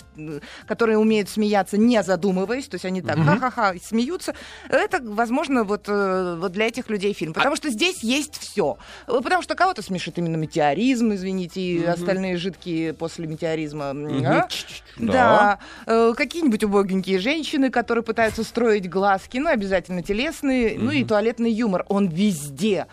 которые 0.67 0.99
умеют 0.99 1.29
смеяться, 1.29 1.79
не 1.79 2.03
задумываясь, 2.03 2.69
то 2.69 2.75
есть 2.75 2.85
они 2.85 3.01
так 3.01 3.19
ха-ха-ха 3.19 3.75
смеются. 3.83 4.35
Это, 4.69 5.01
возможно, 5.03 5.65
вот, 5.65 5.85
э, 5.89 6.37
вот 6.39 6.53
для 6.53 6.67
этих 6.67 6.91
людей 6.91 7.15
фильм, 7.15 7.33
потому 7.33 7.57
что 7.57 7.71
здесь 7.71 8.03
есть 8.03 8.37
все. 8.37 8.77
Потому 9.07 9.43
что 9.43 9.55
кого-то 9.55 9.83
смешит 9.89 10.19
именно 10.19 10.37
метеоризм, 10.37 11.13
извините, 11.15 11.61
и 11.61 11.85
остальные 11.85 12.37
жидкие 12.37 12.93
после 12.93 13.27
метеоризма. 13.27 13.87
м, 13.87 14.07
а? 14.27 14.49
Да. 14.97 15.13
Да, 15.13 15.59
Э, 15.87 16.13
какие-нибудь 16.17 16.65
убогенькие 16.65 17.19
женщины, 17.19 17.71
которые 17.71 18.05
пытаются 18.05 18.45
строить 18.45 18.89
глазки, 18.89 19.39
ну, 19.39 19.49
обязательно 19.51 20.03
телесные, 20.03 20.79
ну 20.79 20.91
и 20.91 21.05
туалетный 21.05 21.51
юмор. 21.53 21.85
Он 21.89 22.09
везде. 22.09 22.87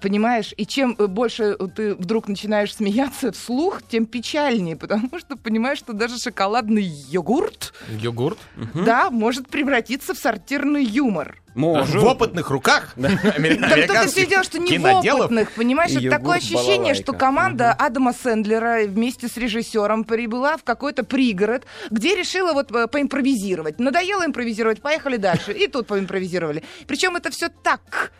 Понимаешь, 0.00 0.52
и 0.56 0.66
чем 0.66 0.96
э, 0.98 1.06
больше 1.06 1.56
ты 1.74 1.94
вдруг 1.94 2.28
начинаешь 2.28 2.74
смеяться 2.74 3.32
вслух, 3.32 3.82
тем 3.88 4.06
печальнее, 4.06 4.76
потому 4.76 5.18
что 5.18 5.36
понимаешь, 5.36 5.78
что 5.78 5.92
даже 5.92 6.18
шоколадный 6.18 6.84
йогурт, 6.84 7.72
Йогурт. 8.00 8.38
да, 8.74 9.10
может 9.10 9.48
превратиться 9.48 10.14
в 10.14 10.18
сортирный 10.18 10.84
юмор. 10.84 11.40
Может. 11.56 12.02
В 12.02 12.04
опытных 12.04 12.50
руках 12.50 12.92
Да 12.96 13.08
кто-то 13.16 14.26
дело, 14.26 14.44
что 14.44 14.58
не 14.58 14.76
в 14.76 14.84
опытных, 14.84 15.52
понимаешь? 15.52 15.92
Это 15.92 16.10
такое 16.10 16.36
ощущение, 16.36 16.94
что 16.94 17.14
команда 17.14 17.72
Адама 17.72 18.12
Сэндлера 18.12 18.86
вместе 18.86 19.26
с 19.26 19.38
режиссером 19.38 20.04
прибыла 20.04 20.58
в 20.58 20.64
какой-то 20.64 21.02
пригород, 21.02 21.64
где 21.90 22.14
решила 22.14 22.52
вот 22.52 22.70
э, 22.72 22.88
поимпровизировать. 22.88 23.78
Надоело 23.78 24.26
импровизировать, 24.26 24.82
поехали 24.82 25.16
дальше. 25.16 25.52
И 25.52 25.66
тут 25.66 25.86
поимпровизировали. 25.86 26.62
Причем 26.86 27.16
это 27.16 27.30
все 27.30 27.48
так, 27.48 28.12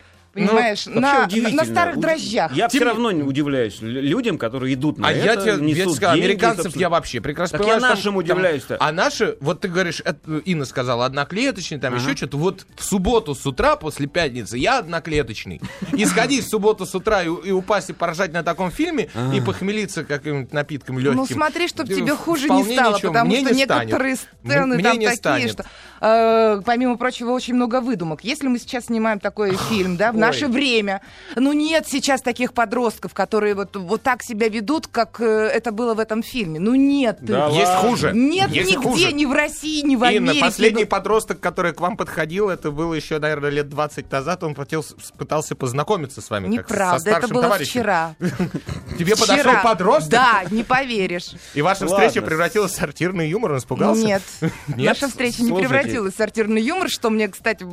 понимаешь, 0.45 0.85
Вообще 0.87 1.41
на, 1.41 1.49
на 1.49 1.65
старых 1.65 1.99
дрожжах. 1.99 2.51
Я 2.53 2.67
Тем 2.69 2.79
все 2.79 2.85
равно 2.89 3.11
не 3.11 3.23
удивляюсь 3.23 3.77
лю- 3.81 4.01
людям, 4.01 4.37
которые 4.37 4.73
идут 4.73 4.97
на 4.97 5.07
А 5.07 5.11
это, 5.11 5.25
я 5.25 5.35
тебе, 5.35 5.51
я 5.69 5.75
тебе 5.85 5.89
скажу, 5.93 6.15
деньги, 6.15 6.25
американцев 6.25 6.63
собственно. 6.63 6.81
я 6.81 6.89
вообще 6.89 7.21
прекрасно 7.21 7.57
Так 7.57 7.67
понимаю. 7.67 7.81
я 7.81 7.89
нашим 7.89 8.03
там- 8.13 8.15
удивляюсь-то. 8.17 8.77
А 8.79 8.91
наши, 8.91 9.37
вот 9.41 9.61
ты 9.61 9.67
говоришь, 9.67 10.01
это, 10.03 10.37
Инна 10.45 10.65
сказала, 10.65 11.05
одноклеточный, 11.05 11.79
там 11.79 11.95
еще 11.95 12.15
что-то. 12.15 12.37
Вот 12.37 12.65
в 12.75 12.83
субботу 12.83 13.35
с 13.35 13.45
утра, 13.45 13.75
после 13.75 14.07
пятницы, 14.07 14.57
я 14.57 14.79
одноклеточный. 14.79 15.61
И 15.93 16.05
сходить 16.05 16.45
в 16.45 16.49
субботу 16.49 16.85
с 16.85 16.93
утра 16.95 17.23
и, 17.23 17.27
и 17.27 17.51
упасть 17.51 17.89
и 17.89 17.93
поржать 17.93 18.33
на 18.33 18.43
таком 18.43 18.71
фильме, 18.71 19.09
и 19.33 19.41
похмелиться 19.41 20.03
каким-нибудь 20.03 20.53
напитком 20.53 20.99
легким. 20.99 21.17
Ну 21.17 21.25
смотри, 21.25 21.67
чтобы 21.67 21.93
тебе 21.93 22.13
э, 22.13 22.15
хуже 22.15 22.49
не 22.49 22.63
стало, 22.63 22.95
ничего, 22.95 23.11
потому 23.13 23.29
мне 23.31 23.39
что 23.41 23.53
не 23.53 23.59
некоторые 23.61 24.15
сцены 24.15 24.75
Мне 24.75 24.83
там 24.83 24.99
не 24.99 25.05
такие, 25.05 25.17
станет. 25.17 25.51
что, 25.51 25.65
э, 26.01 26.61
помимо 26.65 26.97
прочего, 26.97 27.31
очень 27.31 27.53
много 27.55 27.81
выдумок. 27.81 28.23
Если 28.23 28.47
мы 28.47 28.59
сейчас 28.59 28.85
снимаем 28.85 29.19
такой 29.19 29.55
фильм, 29.69 29.97
да, 29.97 30.11
в. 30.11 30.15
Наше 30.27 30.47
время, 30.47 31.01
ну 31.35 31.53
нет 31.53 31.85
сейчас 31.87 32.21
таких 32.21 32.53
подростков, 32.53 33.13
которые 33.13 33.55
вот, 33.55 33.75
вот 33.75 34.01
так 34.03 34.23
себя 34.23 34.49
ведут, 34.49 34.87
как 34.87 35.19
э, 35.19 35.25
это 35.25 35.71
было 35.71 35.93
в 35.93 35.99
этом 35.99 36.23
фильме. 36.23 36.59
Ну 36.59 36.75
нет. 36.75 37.17
Да 37.21 37.47
Есть 37.47 37.67
ладно. 37.67 37.89
хуже. 37.89 38.11
Нет 38.13 38.49
Есть 38.49 38.71
нигде, 38.71 38.87
хуже. 38.87 39.11
ни 39.13 39.25
в 39.25 39.31
России, 39.33 39.81
ни 39.85 39.95
в 39.95 40.03
Инна, 40.03 40.31
Америке. 40.31 40.39
последний 40.41 40.83
Ну, 40.83 40.89
подросток, 40.89 41.39
который 41.39 41.73
к 41.73 41.79
вам 41.81 41.97
подходил, 41.97 42.49
это 42.49 42.71
было 42.71 42.93
еще, 42.93 43.19
наверное, 43.19 43.49
лет 43.49 43.69
20 43.69 44.11
назад. 44.11 44.43
Он 44.43 44.55
хотел, 44.55 44.85
пытался 45.17 45.55
познакомиться 45.55 46.21
с 46.21 46.29
вами. 46.29 46.55
как 46.57 46.67
со 46.67 46.73
Неправда, 46.73 46.95
это 47.09 47.19
старшим 47.19 47.33
было 47.33 47.43
товарищем. 47.43 47.71
вчера. 47.71 48.15
Тебе 48.99 49.15
подошел 49.15 49.53
подросток? 49.63 50.11
Да, 50.11 50.43
не 50.51 50.63
поверишь. 50.63 51.31
И 51.53 51.61
ваша 51.61 51.85
встреча 51.87 52.21
превратилась 52.21 52.71
в 52.71 52.75
сортирный 52.75 53.29
юмор, 53.29 53.53
он 53.53 53.57
испугался? 53.59 54.03
Нет. 54.05 54.21
Наша 54.67 55.07
встреча 55.07 55.43
не 55.43 55.51
превратилась 55.53 56.13
в 56.13 56.17
сортирный 56.17 56.61
юмор, 56.61 56.89
что 56.89 57.09
мне, 57.09 57.27
кстати, 57.27 57.65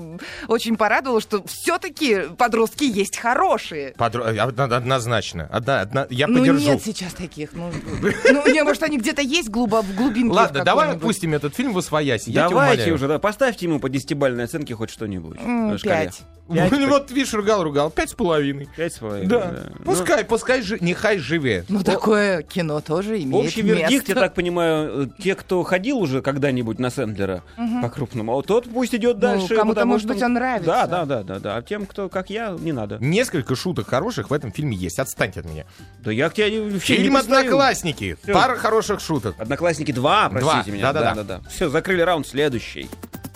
очень 0.48 0.76
порадовало, 0.76 1.20
что 1.20 1.44
все-таки 1.46 2.22
подростки 2.44 2.84
есть 2.84 3.16
хорошие. 3.16 3.94
Подро- 3.96 4.24
э, 4.24 4.38
одно- 4.38 4.64
Однозначно. 4.76 5.48
Одна, 5.50 5.80
одна, 5.80 6.06
я 6.10 6.26
Ну 6.26 6.40
подержу. 6.40 6.60
нет 6.72 6.82
сейчас 6.82 7.12
таких. 7.14 7.50
Ну, 7.52 7.70
ну, 8.02 8.52
не, 8.52 8.62
может, 8.64 8.82
они 8.82 8.98
где-то 8.98 9.22
есть 9.22 9.48
глубо, 9.48 9.82
в 9.82 9.94
глубинке. 9.94 10.34
Ладно, 10.34 10.64
давай 10.64 10.90
отпустим 10.90 11.34
этот 11.34 11.54
фильм 11.54 11.72
в 11.72 11.78
освоясь. 11.78 12.24
Давайте 12.26 12.92
уже, 12.92 13.08
да, 13.08 13.18
поставьте 13.18 13.66
ему 13.66 13.80
по 13.80 13.88
десятибальной 13.88 14.44
оценке 14.44 14.74
хоть 14.74 14.90
что-нибудь. 14.90 15.38
Шкале. 15.38 15.78
пять. 16.06 16.20
Пять, 16.52 16.70
Ну, 16.72 16.88
вот, 16.88 17.10
видишь, 17.10 17.32
ругал-ругал. 17.32 17.90
Пять 17.90 18.10
с 18.10 18.14
половиной. 18.14 18.68
Пять 18.76 18.92
с 18.92 18.98
половиной, 18.98 19.28
Да. 19.28 19.38
да. 19.50 19.62
Ну, 19.78 19.84
Пускай, 19.84 20.24
пускай, 20.24 20.60
жи- 20.62 20.78
нехай 20.80 21.18
живе. 21.18 21.64
Ну, 21.68 21.82
такое 21.82 22.42
кино 22.42 22.80
тоже 22.82 23.22
имеет 23.22 23.46
Общий 23.46 23.62
вердикт, 23.62 23.90
я 23.90 24.14
место. 24.14 24.14
так 24.14 24.34
понимаю, 24.34 25.04
э, 25.04 25.22
те, 25.22 25.34
кто 25.34 25.62
ходил 25.62 25.98
уже 25.98 26.20
когда-нибудь 26.20 26.78
на 26.78 26.90
Сэндлера 26.90 27.42
по-крупному, 27.82 28.32
а 28.32 28.34
вот 28.36 28.46
тот 28.46 28.68
пусть 28.68 28.94
идет 28.94 29.16
Ну, 29.16 29.20
дальше. 29.22 29.48
кому-то, 29.56 29.68
потому 29.80 29.92
может 29.92 30.04
что- 30.06 30.14
быть, 30.14 30.22
он 30.22 30.32
нравится. 30.34 30.66
Да, 30.66 30.86
да, 30.86 31.04
да, 31.06 31.22
да, 31.22 31.38
да. 31.38 31.56
А 31.56 31.62
тем, 31.62 31.86
кто 31.86 32.08
как 32.08 32.28
я, 32.30 32.54
не 32.58 32.72
надо. 32.72 32.98
Несколько 33.00 33.54
шуток 33.56 33.88
хороших 33.88 34.28
в 34.30 34.32
этом 34.34 34.52
фильме 34.52 34.76
есть. 34.76 34.98
Отстаньте 34.98 35.40
от 35.40 35.46
меня. 35.46 35.64
Да 36.00 36.12
я 36.12 36.28
к 36.28 36.34
тебе 36.34 36.60
вообще 36.62 36.96
Фильм 36.96 37.14
не. 37.14 37.18
«Одноклассники». 37.20 38.16
Всё. 38.22 38.32
Пара 38.34 38.56
хороших 38.56 39.00
шуток. 39.00 39.34
Одноклассники 39.38 39.92
2, 39.92 40.28
простите 40.28 40.62
Два, 40.64 40.72
меня. 40.74 40.92
да-да-да. 40.92 41.22
да, 41.24 41.38
да. 41.42 41.48
Все, 41.48 41.68
закрыли 41.70 42.02
раунд 42.02 42.26
следующий. 42.26 42.88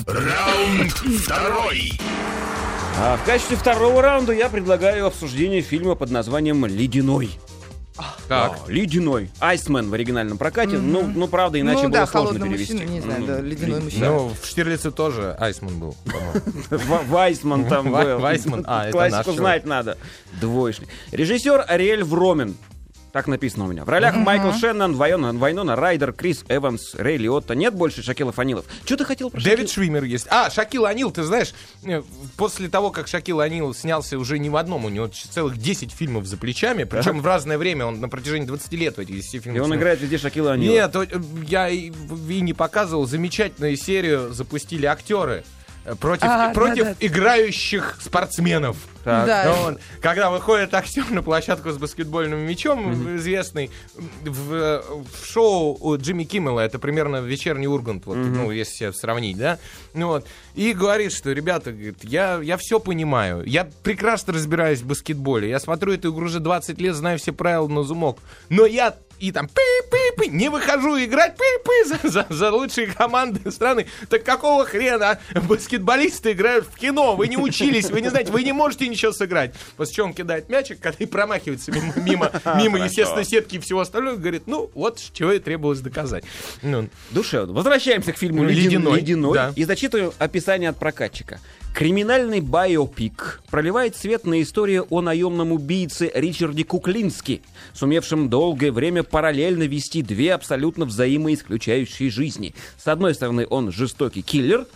Раунд 0.09 0.91
второй. 1.21 1.93
А 2.97 3.19
в 3.19 3.25
качестве 3.27 3.59
второго 3.59 4.01
раунда 4.01 4.33
я 4.33 4.49
предлагаю 4.49 5.07
обсуждение 5.07 5.61
фильма 5.61 5.97
под 5.97 6.11
названием 6.11 6.65
«Ледяной». 6.65 7.31
Так. 8.27 8.59
А, 8.67 8.71
«Ледяной». 8.71 9.31
«Айсмен» 9.39 9.91
в 9.91 9.93
оригинальном 9.93 10.39
прокате. 10.39 10.79
Ну, 10.79 11.03
ну, 11.15 11.29
правда, 11.29 11.61
иначе 11.61 11.83
ну 11.83 11.89
было 11.91 12.01
да, 12.01 12.07
сложно 12.07 12.39
перевести. 12.41 12.73
мужчина, 12.73 12.89
не 12.91 13.01
знаю, 13.03 13.21
Ну, 13.21 13.27
да, 13.27 13.41
ледяной 13.43 13.75
лед- 13.81 13.85
мужчина. 13.85 14.07
Ну, 14.07 14.33
в 14.41 14.47
Штирлице 14.47 14.91
тоже 14.93 15.37
Айсман 15.39 15.79
был, 15.79 15.95
Вайсман 16.71 17.67
там 17.69 17.93
был. 17.93 18.19
Вайсман, 18.19 18.65
а, 18.67 18.85
это 18.85 18.93
Классику 18.93 19.33
знать 19.33 19.67
надо. 19.67 19.99
Двоечник. 20.41 20.89
Режиссер 21.13 21.67
Ариэль 21.69 22.03
Вромен. 22.03 22.57
Так 23.13 23.27
написано 23.27 23.65
у 23.65 23.69
меня. 23.69 23.85
В 23.85 23.89
ролях 23.89 24.17
Майкл 24.17 24.53
Шеннон, 24.53 24.95
Вайона, 24.97 25.33
Вайнона 25.33 25.77
Райдер, 25.77 26.13
Крис 26.13 26.45
Эванс, 26.49 26.95
Рэй 26.95 27.17
Лиотта. 27.17 27.55
Нет 27.55 27.75
больше 27.75 28.03
Шакила 28.03 28.33
Фанилов. 28.33 28.67
Что 28.85 28.97
ты 28.99 29.05
хотел 29.05 29.31
про 29.31 29.41
Дэвид 29.41 29.69
Шакила? 29.69 29.85
Швимер 29.85 30.05
есть. 30.05 30.27
А, 30.31 30.51
Шакил 30.51 30.85
Анил, 30.85 31.11
ты 31.11 31.23
знаешь, 31.23 31.55
э, 31.85 32.03
после 32.37 32.69
того, 32.69 32.91
как 32.91 33.09
Шакил 33.09 33.41
Анил 33.41 33.73
снялся 33.75 34.19
уже 34.19 34.39
не 34.39 34.51
в 34.51 34.57
одном, 34.57 34.85
у 34.85 34.89
него 34.89 35.09
целых 35.09 35.57
10 35.57 35.91
фильмов 35.91 36.27
за 36.27 36.37
плечами, 36.37 36.85
причем 36.85 37.21
в 37.21 37.27
разное 37.27 37.57
время, 37.59 37.87
он 37.87 38.01
на 38.01 38.09
протяжении 38.09 38.47
20 38.47 38.73
лет 38.75 38.97
в 38.97 39.01
этих 39.01 39.15
10 39.15 39.43
фильмов 39.43 39.57
И 39.57 39.61
он 39.61 39.67
снял. 39.69 39.79
играет 39.79 40.01
везде 40.01 40.19
Шакила 40.19 40.53
Анила. 40.53 40.71
Нет, 40.73 40.97
я 41.47 41.69
и, 41.69 41.91
не 41.91 42.53
показывал. 42.53 43.07
Замечательную 43.07 43.77
серию 43.77 44.33
запустили 44.33 44.87
актеры 44.87 45.45
против, 45.97 46.25
А, 46.25 46.53
против 46.53 46.85
да-да. 46.85 46.97
играющих 47.01 47.99
спортсменов. 48.01 48.77
Так. 49.05 49.27
Да. 49.27 49.45
Ну, 49.47 49.63
вот, 49.63 49.81
когда 50.03 50.31
выходит 50.31 50.75
актер 50.75 51.11
на 51.11 51.23
площадку 51.23 51.71
с 51.71 51.79
баскетбольным 51.79 52.41
мячом, 52.41 53.17
известный, 53.17 53.71
в, 53.95 54.53
э, 54.53 54.83
в 54.83 55.27
шоу 55.27 55.79
у 55.81 55.97
Джимми 55.97 56.25
Киммела, 56.25 56.61
это 56.61 56.79
примерно 56.79 57.17
вечерний 57.19 57.67
Ургант, 57.67 58.05
вот, 58.07 58.17
ну, 58.17 58.51
если 58.51 58.73
себе 58.73 58.93
сравнить, 58.93 59.39
да, 59.39 59.59
ну, 59.95 60.09
вот, 60.09 60.27
и 60.55 60.73
говорит, 60.75 61.13
что, 61.13 61.33
ребята, 61.33 61.73
говорит, 61.73 62.05
я, 62.05 62.41
я 62.43 62.57
все 62.59 62.81
понимаю, 62.81 63.45
я 63.45 63.69
прекрасно 63.83 64.35
разбираюсь 64.35 64.81
в 64.81 64.87
баскетболе, 64.87 65.49
я 65.49 65.59
смотрю 65.59 65.95
эту 65.95 66.13
игру 66.13 66.27
уже 66.27 66.41
20 66.41 66.79
лет, 66.81 66.95
знаю 66.95 67.19
все 67.19 67.33
правила 67.33 67.69
на 67.69 67.85
зумок, 67.85 68.19
но 68.51 68.67
я 68.67 68.95
и 69.21 69.33
там 69.33 69.49
пи-пи-пи, 69.49 70.29
не 70.29 70.49
выхожу 70.49 70.99
играть 71.03 71.37
пи-пи 71.37 71.89
за, 71.89 72.09
за- 72.09 72.27
за 72.29 72.51
лучшие 72.53 72.87
команды 72.87 73.51
страны. 73.51 73.87
Так 74.09 74.25
какого 74.25 74.65
хрена 74.65 75.19
баскетболисты 75.35 76.33
играют 76.33 76.67
в 76.67 76.77
кино? 76.79 77.17
Вы 77.17 77.29
не 77.29 77.37
учились, 77.37 77.91
вы 77.91 78.01
не 78.01 78.09
знаете, 78.09 78.33
вы 78.33 78.43
не 78.43 78.53
можете 78.53 78.89
ничего 78.89 79.13
сыграть. 79.13 79.55
После 79.77 79.95
чего 79.95 80.07
он 80.07 80.15
кидает 80.15 80.49
мячик, 80.49 80.81
когда 80.81 80.97
и 80.99 81.07
промахивается 81.07 81.73
мимо, 81.73 81.93
мимо, 81.97 82.31
мимо 82.57 82.79
естественно, 82.85 83.25
сетки 83.25 83.57
и 83.57 83.59
всего 83.59 83.81
остального, 83.81 84.17
говорит, 84.17 84.45
ну, 84.47 84.71
вот 84.75 85.01
чего 85.13 85.33
и 85.33 85.39
требовалось 85.39 85.81
доказать. 85.81 86.25
Ну, 86.63 86.89
Душевно. 87.11 87.53
Возвращаемся 87.53 88.13
к 88.13 88.19
фильму 88.19 88.45
Ледяной, 88.45 88.65
«Ледяной». 88.65 89.01
«Ледяной» 89.01 89.35
да. 89.35 89.53
И 89.57 89.65
зачитываю 89.65 90.15
описание 90.19 90.71
от 90.71 90.79
прокатчика. 90.79 91.41
Криминальный 91.75 92.41
байопик 92.41 93.41
проливает 93.51 93.95
свет 93.95 94.25
на 94.25 94.43
историю 94.43 94.87
о 94.91 95.01
наемном 95.01 95.53
убийце 95.53 96.11
Ричарде 96.13 96.65
Куклински, 96.65 97.41
сумевшем 97.73 98.29
долгое 98.29 98.73
время 98.73 99.05
параллельно 99.05 99.63
вести 99.63 100.03
две 100.03 100.35
абсолютно 100.35 100.87
взаимоисключающие 100.87 102.11
жизни. 102.11 102.55
С 102.77 102.89
одной 102.89 103.15
стороны, 103.15 103.47
он 103.49 103.71
жестокий 103.71 104.23
киллер, 104.23 104.67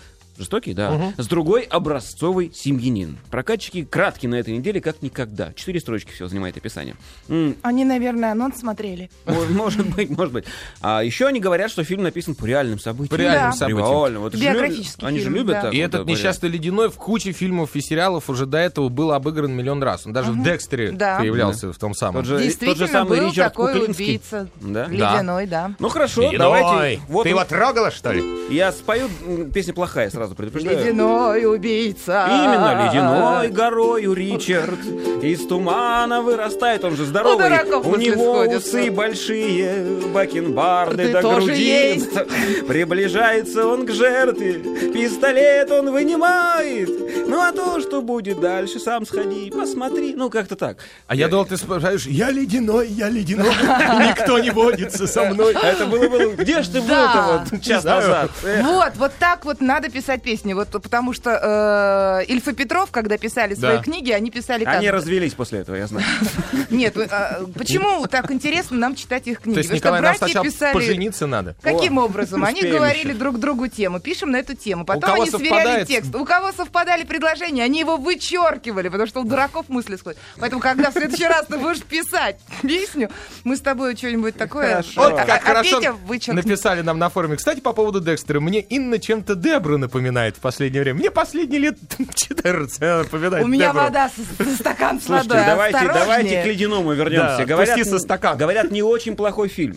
Жестокий, 0.42 0.74
да. 0.74 1.12
С 1.18 1.28
другой 1.28 1.62
образцовый 1.62 2.50
семьянин. 2.52 3.16
Прокатчики 3.30 3.84
краткие 3.84 4.28
на 4.28 4.34
этой 4.34 4.52
неделе, 4.56 4.80
как 4.80 5.00
никогда. 5.00 5.52
Четыре 5.54 5.78
строчки 5.78 6.10
всего 6.10 6.26
занимает 6.28 6.56
описание. 6.56 6.96
М, 7.28 7.54
Они, 7.62 7.84
наверное, 7.84 8.32
анонс 8.32 8.58
смотрели. 8.58 9.08
мо- 9.24 9.34
Может 9.50 9.86
быть, 9.94 10.10
может 10.10 10.32
быть. 10.32 10.44
А 10.80 11.04
еще 11.04 11.28
они 11.28 11.38
говорят, 11.38 11.70
что 11.70 11.84
фильм 11.84 12.02
написан 12.02 12.34
по 12.34 12.44
реальным 12.44 12.80
событиям. 12.80 13.16
По 13.16 13.20
реальным 13.22 13.50
Да. 13.52 13.56
событиям. 13.56 13.86
Реально. 13.86 14.18
Вот 14.18 14.34
Биографический 14.34 15.06
Они 15.06 15.18
же 15.18 15.24
фильм, 15.26 15.36
любят 15.36 15.52
да. 15.54 15.60
так 15.62 15.74
И 15.74 15.76
вот, 15.78 15.84
этот 15.84 16.06
да, 16.06 16.12
несчастный 16.12 16.48
ледяной 16.48 16.90
в 16.90 16.96
куче 16.96 17.30
фильмов 17.30 17.76
и 17.76 17.80
сериалов 17.80 18.28
уже 18.28 18.46
до 18.46 18.58
этого 18.58 18.88
был 18.88 19.12
обыгран 19.12 19.52
миллион 19.52 19.80
раз. 19.82 20.06
Он 20.06 20.12
даже 20.12 20.32
в 20.32 20.42
Декстере 20.42 20.90
Да. 20.90 21.18
появлялся 21.20 21.72
в 21.72 21.78
том 21.78 21.94
самом. 21.94 22.22
Тот 22.22 22.26
же, 22.26 22.34
тот 22.34 22.42
Действительно, 22.42 22.86
же 22.86 22.92
самый 22.92 23.20
был 23.20 23.28
Ричард 23.30 23.52
такой 23.52 23.72
Куклинский. 23.74 24.04
убийца. 24.06 24.48
Да? 24.60 24.86
Ледяной, 24.88 25.46
да. 25.46 25.70
Ну 25.78 25.88
хорошо, 25.88 26.22
Ледяной, 26.22 26.38
давайте. 26.38 27.02
Вот 27.08 27.22
Ты 27.22 27.28
он- 27.28 27.36
его 27.36 27.44
трогала, 27.44 27.90
что 27.92 28.10
ли? 28.12 28.22
Я 28.50 28.72
спою, 28.72 29.08
песня 29.54 29.72
плохая, 29.74 30.10
сразу 30.10 30.31
сразу 30.32 30.34
предупреждаю. 30.34 30.78
Ледяной 30.78 31.44
убийца. 31.46 32.26
Именно 32.28 32.86
ледяной 32.86 33.48
горою 33.48 34.12
Ричард 34.14 34.80
из 35.22 35.46
тумана 35.46 36.22
вырастает, 36.22 36.84
он 36.84 36.96
же 36.96 37.04
здоровый. 37.04 37.46
У 37.82 37.90
У 37.90 37.96
него 37.96 38.34
сходятся. 38.44 38.78
усы 38.78 38.90
большие, 38.90 39.84
бакенбарды 40.12 41.06
Ты 41.06 41.12
до 41.12 41.22
тоже 41.22 41.46
груди. 41.46 41.62
есть. 41.62 42.12
Приближается 42.66 43.66
он 43.66 43.86
к 43.86 43.90
жертве, 43.90 44.54
пистолет 44.92 45.70
он 45.70 45.92
вынимает. 45.92 46.90
Ну 47.28 47.40
а 47.40 47.52
то, 47.52 47.80
что 47.80 48.02
будет 48.02 48.40
дальше, 48.40 48.78
сам 48.78 49.06
сходи, 49.06 49.50
посмотри. 49.50 50.14
Ну 50.14 50.30
как-то 50.30 50.56
так. 50.56 50.78
А 51.06 51.14
я 51.14 51.28
думал, 51.28 51.46
ты 51.46 51.56
спрашиваешь, 51.56 52.06
я 52.06 52.30
ледяной, 52.30 52.88
я 52.88 53.08
ледяной, 53.08 53.48
никто 54.08 54.38
не 54.38 54.50
водится 54.50 55.06
со 55.06 55.24
мной. 55.24 55.54
Это 55.54 55.86
было, 55.86 56.08
было... 56.08 56.32
Где 56.32 56.62
ж 56.62 56.68
ты 56.68 56.80
был-то 56.80 57.42
вот 57.50 57.62
час 57.62 57.84
назад? 57.84 58.30
Вот, 58.62 58.92
вот 58.96 59.12
так 59.18 59.44
вот 59.44 59.60
надо 59.60 59.88
писать 59.88 60.11
песни. 60.18 60.52
Вот 60.52 60.68
потому 60.70 61.12
что 61.12 62.22
э, 62.22 62.32
Ильф 62.32 62.48
и 62.48 62.52
Петров, 62.52 62.90
когда 62.90 63.18
писали 63.18 63.54
свои 63.54 63.76
Да. 63.76 63.82
книги, 63.82 64.10
они 64.10 64.30
писали 64.30 64.64
как? 64.64 64.76
Они 64.76 64.90
развелись 64.90 65.34
после 65.34 65.60
этого, 65.60 65.76
я 65.76 65.86
знаю. 65.86 66.06
Нет, 66.70 66.96
а, 66.96 67.44
почему 67.54 68.06
так 68.06 68.30
интересно 68.30 68.76
нам 68.78 68.94
читать 68.94 69.26
их 69.26 69.40
книги? 69.40 69.54
То 69.54 69.60
есть, 69.60 69.72
Николай, 69.72 70.00
нам 70.00 70.14
сначала 70.16 70.44
писали... 70.44 70.74
пожениться 70.74 71.26
надо. 71.26 71.56
Каким 71.62 71.98
образом? 71.98 72.44
Они 72.44 72.62
говорили 72.62 73.12
друг 73.12 73.38
другу 73.38 73.68
тему, 73.68 74.00
пишем 74.00 74.30
на 74.30 74.36
эту 74.36 74.54
тему. 74.54 74.84
Потом 74.84 75.02
кого 75.02 75.22
они 75.22 75.30
сверяли 75.30 75.48
совпадает? 75.48 75.88
текст. 75.88 76.14
У 76.14 76.24
кого 76.24 76.52
совпадали 76.52 77.04
предложения, 77.04 77.64
они 77.64 77.80
его 77.80 77.96
вычеркивали, 77.96 78.88
потому 78.88 79.06
что 79.06 79.20
у 79.20 79.24
дураков 79.24 79.68
мысли 79.68 79.96
сходят. 79.96 80.18
Поэтому, 80.38 80.60
когда 80.60 80.90
в 80.90 80.92
следующий 80.92 81.26
раз 81.26 81.46
ты 81.46 81.58
будешь 81.58 81.82
писать 81.82 82.38
песню, 82.62 83.10
мы 83.44 83.56
с 83.56 83.60
тобой 83.60 83.96
что-нибудь 83.96 84.36
такое... 84.36 84.84
Вот 84.96 85.16
как 85.16 85.28
а 85.28 85.40
хорошо 85.40 85.80
написали 86.28 86.82
нам 86.82 86.98
на 86.98 87.08
форуме. 87.08 87.36
Кстати, 87.36 87.60
по 87.60 87.72
поводу 87.72 88.00
Декстера. 88.00 88.40
Мне 88.40 88.60
Инна 88.60 88.98
чем-то 88.98 89.34
Дебру 89.34 89.78
напоминает 89.78 90.01
в 90.36 90.40
последнее 90.40 90.82
время. 90.82 90.98
Мне 90.98 91.10
последние 91.10 91.60
лет 91.60 91.78
14 92.14 92.82
она 92.82 92.98
напоминает 92.98 93.44
У 93.44 93.48
меня 93.48 93.68
Дебру. 93.68 93.80
вода, 93.82 94.08
с- 94.10 94.44
с- 94.44 94.56
стакан 94.58 95.00
с 95.00 95.04
Слушайте, 95.04 95.28
водой. 95.30 95.46
давайте, 95.46 95.76
осторожнее. 95.78 96.04
давайте 96.06 96.42
к 96.42 96.46
ледяному 96.46 96.92
вернемся. 96.92 97.36
Да, 97.38 97.44
говорят, 97.44 97.84
со 97.86 97.98
стакана. 97.98 98.36
говорят, 98.36 98.70
не 98.70 98.82
очень 98.82 99.16
плохой 99.16 99.48
фильм. 99.48 99.76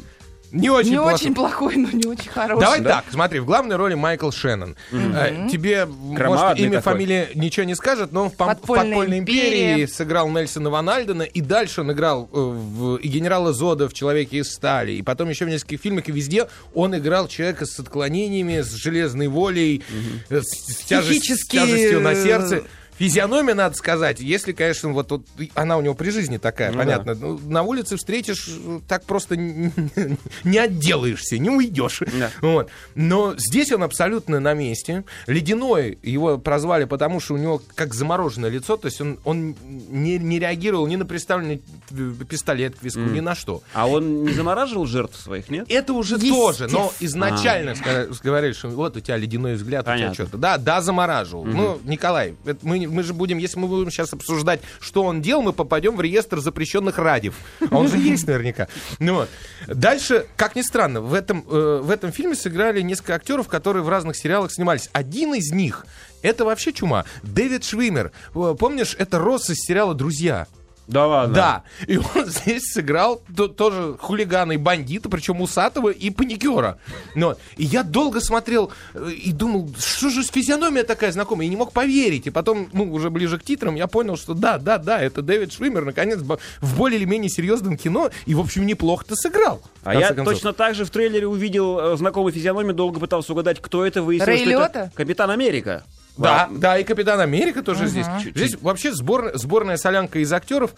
Не 0.55 0.69
очень 0.69 0.91
Не 0.91 0.97
плохо. 0.97 1.13
очень 1.13 1.35
плохой, 1.35 1.75
но 1.75 1.89
не 1.91 2.05
очень 2.05 2.29
хороший. 2.29 2.62
Давай 2.62 2.79
да? 2.79 2.89
так, 2.89 3.05
смотри, 3.12 3.39
в 3.39 3.45
главной 3.45 3.75
роли 3.75 3.93
Майкл 3.95 4.31
Шеннон. 4.31 4.75
Э, 4.91 5.47
Тебе, 5.51 5.85
может, 5.85 6.57
имя, 6.59 6.77
такой. 6.77 6.93
фамилия 6.93 7.29
ничего 7.35 7.65
не 7.65 7.75
скажет, 7.75 8.12
но 8.12 8.29
в, 8.29 8.35
«Подпольной 8.35 8.85
«Подпольной 8.91 9.19
империи» 9.19 9.71
империи» 9.74 9.85
сыграл 9.85 10.29
Нельсона 10.29 10.69
Ван 10.69 10.89
Альдена, 10.89 11.24
и 11.24 11.41
дальше 11.41 11.81
он 11.81 11.91
играл 11.91 12.29
э, 12.31 12.38
в, 12.38 12.95
и 12.97 13.07
генерала 13.07 13.51
Зода 13.53 13.89
в 13.89 13.93
«Человеке 13.93 14.38
из 14.38 14.51
стали», 14.51 14.93
и 14.93 15.01
потом 15.01 15.29
еще 15.29 15.45
в 15.45 15.50
нескольких 15.50 15.81
фильмах, 15.81 16.07
и 16.07 16.12
везде 16.12 16.47
он 16.74 16.95
играл 16.97 17.27
человека 17.27 17.65
с 17.65 17.77
отклонениями, 17.79 18.62
с 18.62 18.71
железной 18.74 19.27
волей, 19.27 19.83
э, 20.29 20.41
с, 20.41 20.45
с 20.45 20.77
тяжесть- 20.85 21.19
с 21.19 21.45
Психически, 21.45 21.55
тяжестью 21.57 22.00
на 22.01 22.15
сердце. 22.15 22.63
Физиономия, 22.97 23.53
надо 23.55 23.75
сказать, 23.75 24.19
если, 24.19 24.51
конечно, 24.53 24.91
вот, 24.93 25.11
вот 25.11 25.25
она 25.53 25.77
у 25.77 25.81
него 25.81 25.95
при 25.95 26.09
жизни 26.11 26.37
такая, 26.37 26.71
Ну 26.71 26.77
понятно. 26.77 27.15
Ну, 27.15 27.39
на 27.45 27.63
улице 27.63 27.97
встретишь, 27.97 28.49
так 28.87 29.03
просто 29.05 29.35
не, 29.35 30.57
отделаешься, 30.57 31.37
не 31.37 31.49
уйдешь. 31.49 32.01
Да. 32.17 32.31
Вот. 32.41 32.69
Но 32.95 33.35
здесь 33.37 33.71
он 33.71 33.83
абсолютно 33.83 34.39
на 34.39 34.53
месте. 34.53 35.03
Ледяной 35.27 35.97
его 36.03 36.37
прозвали, 36.37 36.85
потому 36.85 37.19
что 37.19 37.33
у 37.33 37.37
него 37.37 37.61
как 37.75 37.93
замороженное 37.93 38.49
лицо, 38.49 38.77
то 38.77 38.87
есть 38.87 39.01
он, 39.01 39.19
он 39.23 39.55
не, 39.89 40.17
не 40.17 40.39
реагировал 40.39 40.87
ни 40.87 40.95
на 40.95 41.05
приставленный 41.05 41.61
э, 41.91 42.13
пистолет 42.29 42.77
к 42.79 42.83
виску, 42.83 43.01
ни 43.01 43.19
на 43.19 43.35
что. 43.35 43.61
А 43.73 43.87
он 43.87 44.23
не 44.23 44.31
замораживал 44.33 44.85
жертв 44.85 45.19
своих, 45.19 45.49
нет? 45.49 45.65
Это 45.69 45.93
уже 45.93 46.17
тоже, 46.17 46.67
но 46.67 46.93
изначально 46.99 47.71
ска- 47.71 48.15
говорили, 48.23 48.53
что 48.53 48.69
вот 48.69 48.95
у 48.97 48.99
тебя 48.99 49.17
ледяной 49.17 49.55
взгляд, 49.55 49.83
у 49.83 49.85
тебя 49.85 49.93
Понятно. 49.93 50.13
что-то. 50.15 50.37
Да, 50.37 50.57
да, 50.57 50.81
замораживал. 50.81 51.43
Ну, 51.45 51.79
Николай, 51.83 52.35
это 52.45 52.59
мы, 52.65 52.79
не- 52.79 52.84
мы 52.87 53.03
же 53.03 53.13
будем, 53.13 53.37
если 53.37 53.59
мы 53.59 53.67
будем 53.67 53.91
сейчас 53.91 54.13
обсуждать, 54.13 54.61
что 54.79 55.03
он 55.03 55.21
делал, 55.21 55.41
мы 55.41 55.53
попадем 55.53 55.95
в 55.95 56.01
реестр 56.01 56.39
запрещенных 56.39 56.97
радиев. 56.97 57.35
А 57.69 57.77
он 57.77 57.87
же 57.87 57.97
есть 57.97 58.27
наверняка. 58.27 58.67
Ну 58.99 59.15
вот. 59.15 59.29
Дальше, 59.67 60.25
как 60.35 60.55
ни 60.55 60.61
странно, 60.61 61.01
в 61.01 61.13
этом, 61.13 61.45
э, 61.49 61.81
в 61.83 61.89
этом 61.89 62.11
фильме 62.11 62.35
сыграли 62.35 62.81
несколько 62.81 63.15
актеров, 63.15 63.47
которые 63.47 63.83
в 63.83 63.89
разных 63.89 64.15
сериалах 64.15 64.51
снимались. 64.51 64.89
Один 64.93 65.33
из 65.33 65.51
них, 65.51 65.85
это 66.21 66.45
вообще 66.45 66.73
чума, 66.73 67.05
Дэвид 67.23 67.63
Швимер. 67.63 68.11
Э, 68.33 68.55
Помнишь, 68.57 68.95
это 68.97 69.19
Росс 69.19 69.49
из 69.49 69.57
сериала 69.59 69.93
«Друзья». 69.93 70.47
Да 70.87 71.07
ладно. 71.07 71.35
Да, 71.35 71.63
и 71.87 71.97
он 71.97 72.25
здесь 72.25 72.71
сыграл 72.73 73.21
то- 73.35 73.47
тоже 73.47 73.95
хулигана 73.99 74.53
и 74.53 74.57
бандита, 74.57 75.09
причем 75.09 75.41
усатого 75.41 75.89
и 75.89 76.09
паникера. 76.09 76.77
Но, 77.15 77.35
и 77.57 77.63
я 77.63 77.83
долго 77.83 78.21
смотрел 78.21 78.71
э, 78.93 79.11
и 79.11 79.31
думал, 79.31 79.69
что 79.77 80.09
же 80.09 80.23
с 80.23 80.29
физиономия 80.29 80.83
такая 80.83 81.11
знакомая, 81.11 81.48
и 81.48 81.50
не 81.50 81.55
мог 81.55 81.71
поверить. 81.71 82.27
И 82.27 82.29
потом, 82.29 82.69
ну, 82.74 82.91
уже 82.93 83.09
ближе 83.09 83.39
к 83.39 83.43
титрам, 83.43 83.75
я 83.75 83.87
понял, 83.87 84.17
что 84.17 84.33
да, 84.33 84.57
да, 84.57 84.77
да, 84.77 85.01
это 85.01 85.21
Дэвид 85.21 85.53
Швимер, 85.53 85.85
наконец, 85.85 86.19
в 86.19 86.77
более 86.77 87.00
или 87.00 87.05
менее 87.05 87.29
серьезном 87.29 87.77
кино, 87.77 88.11
и, 88.25 88.35
в 88.35 88.39
общем, 88.39 88.65
неплохо-то 88.65 89.15
сыграл. 89.15 89.61
А 89.83 89.95
я 89.95 90.13
концов. 90.13 90.33
точно 90.33 90.53
так 90.53 90.75
же 90.75 90.85
в 90.85 90.89
трейлере 90.89 91.27
увидел 91.27 91.79
э, 91.79 91.98
знакомую 91.98 92.33
физиономию, 92.33 92.74
долго 92.74 93.00
пытался 93.00 93.33
угадать, 93.33 93.61
кто 93.61 93.85
это, 93.85 94.01
выяснилось, 94.01 94.41
Рэй 94.41 94.53
что 94.53 94.63
это? 94.63 94.91
Капитан 94.95 95.31
Америка. 95.31 95.83
Да, 96.17 96.49
да, 96.51 96.77
и 96.77 96.83
Капитан 96.83 97.19
Америка 97.19 97.61
тоже 97.63 97.87
здесь. 97.87 98.05
Здесь 98.35 98.55
вообще 98.61 98.91
сбор- 98.93 99.31
сборная 99.37 99.77
солянка 99.77 100.19
из 100.19 100.31
актеров. 100.31 100.73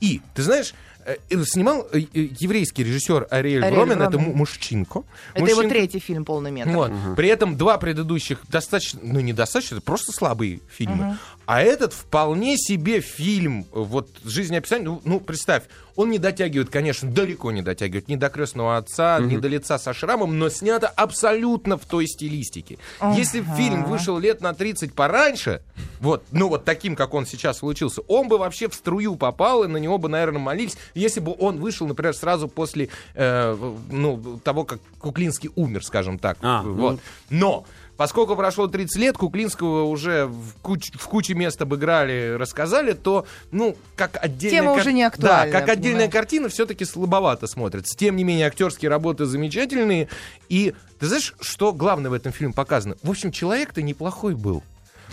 И, 0.00 0.20
ты 0.34 0.42
знаешь, 0.42 0.74
э, 1.06 1.16
э, 1.30 1.44
снимал 1.44 1.86
э, 1.92 2.00
еврейский 2.12 2.82
режиссер 2.84 3.28
Ариэль 3.30 3.62
Ариэль 3.64 3.74
Вромен, 3.76 4.02
это 4.02 4.10
Вромен. 4.12 4.30
му- 4.30 4.36
мужчинко. 4.38 5.04
Это 5.34 5.44
его 5.44 5.56
Мужчинко. 5.56 5.68
третий 5.74 5.98
фильм 6.00 6.24
полный 6.24 6.50
метр. 6.50 6.70
Вот. 6.70 6.92
При 7.16 7.28
этом 7.28 7.56
два 7.56 7.78
предыдущих 7.78 8.40
достаточно, 8.48 9.00
ну 9.02 9.20
не 9.20 9.32
достаточно, 9.32 9.76
это 9.76 9.84
просто 9.84 10.12
слабые 10.12 10.60
фильмы. 10.70 11.16
А 11.52 11.60
этот 11.60 11.92
вполне 11.92 12.56
себе 12.56 13.02
фильм, 13.02 13.66
вот 13.72 14.08
жизнеописание, 14.24 14.88
ну, 14.88 15.02
ну, 15.04 15.20
представь, 15.20 15.64
он 15.96 16.08
не 16.08 16.16
дотягивает, 16.18 16.70
конечно, 16.70 17.10
далеко 17.10 17.52
не 17.52 17.60
дотягивает 17.60 18.08
ни 18.08 18.16
до 18.16 18.30
крестного 18.30 18.78
отца, 18.78 19.20
ни 19.20 19.36
до 19.36 19.48
лица 19.48 19.78
со 19.78 19.92
шрамом, 19.92 20.38
но 20.38 20.48
снято 20.48 20.88
абсолютно 20.88 21.76
в 21.76 21.84
той 21.84 22.06
стилистике. 22.06 22.78
Если 23.14 23.40
б 23.40 23.54
фильм 23.54 23.84
вышел 23.84 24.18
лет 24.18 24.40
на 24.40 24.54
30 24.54 24.94
пораньше, 24.94 25.60
вот, 26.00 26.24
ну 26.30 26.48
вот 26.48 26.64
таким, 26.64 26.96
как 26.96 27.12
он 27.12 27.26
сейчас 27.26 27.58
получился, 27.58 28.00
он 28.08 28.28
бы 28.28 28.38
вообще 28.38 28.70
в 28.70 28.74
струю 28.74 29.16
попал, 29.16 29.64
и 29.64 29.68
на 29.68 29.76
него 29.76 29.98
бы, 29.98 30.08
наверное, 30.08 30.40
молились, 30.40 30.78
если 30.94 31.20
бы 31.20 31.36
он 31.38 31.58
вышел, 31.58 31.86
например, 31.86 32.14
сразу 32.14 32.48
после 32.48 32.88
э, 33.14 33.74
ну, 33.90 34.40
того, 34.42 34.64
как 34.64 34.80
Куклинский 34.98 35.50
умер, 35.54 35.84
скажем 35.84 36.18
так. 36.18 36.38
А, 36.40 36.62
вот. 36.62 37.00
Но 37.28 37.66
Поскольку 37.96 38.34
прошло 38.36 38.66
30 38.66 38.96
лет, 39.00 39.16
Куклинского 39.18 39.84
уже 39.84 40.26
в, 40.26 40.54
куч- 40.62 40.92
в 40.94 41.06
куче 41.08 41.34
мест 41.34 41.60
обыграли, 41.62 42.34
рассказали, 42.38 42.92
то, 42.92 43.26
ну, 43.50 43.76
как 43.96 44.18
отдельная... 44.22 44.60
Тема 44.60 44.72
кар- 44.72 44.80
уже 44.80 44.92
не 44.92 45.02
актуальна, 45.04 45.52
Да, 45.52 45.58
как 45.60 45.68
отдельная 45.68 45.92
понимаешь. 46.08 46.12
картина 46.12 46.48
все-таки 46.48 46.84
слабовато 46.84 47.46
смотрится. 47.46 47.96
Тем 47.96 48.16
не 48.16 48.24
менее, 48.24 48.46
актерские 48.46 48.88
работы 48.88 49.26
замечательные. 49.26 50.08
И 50.48 50.74
ты 50.98 51.06
знаешь, 51.06 51.34
что 51.40 51.72
главное 51.72 52.10
в 52.10 52.14
этом 52.14 52.32
фильме 52.32 52.54
показано? 52.54 52.96
В 53.02 53.10
общем, 53.10 53.30
человек-то 53.30 53.82
неплохой 53.82 54.34
был. 54.34 54.62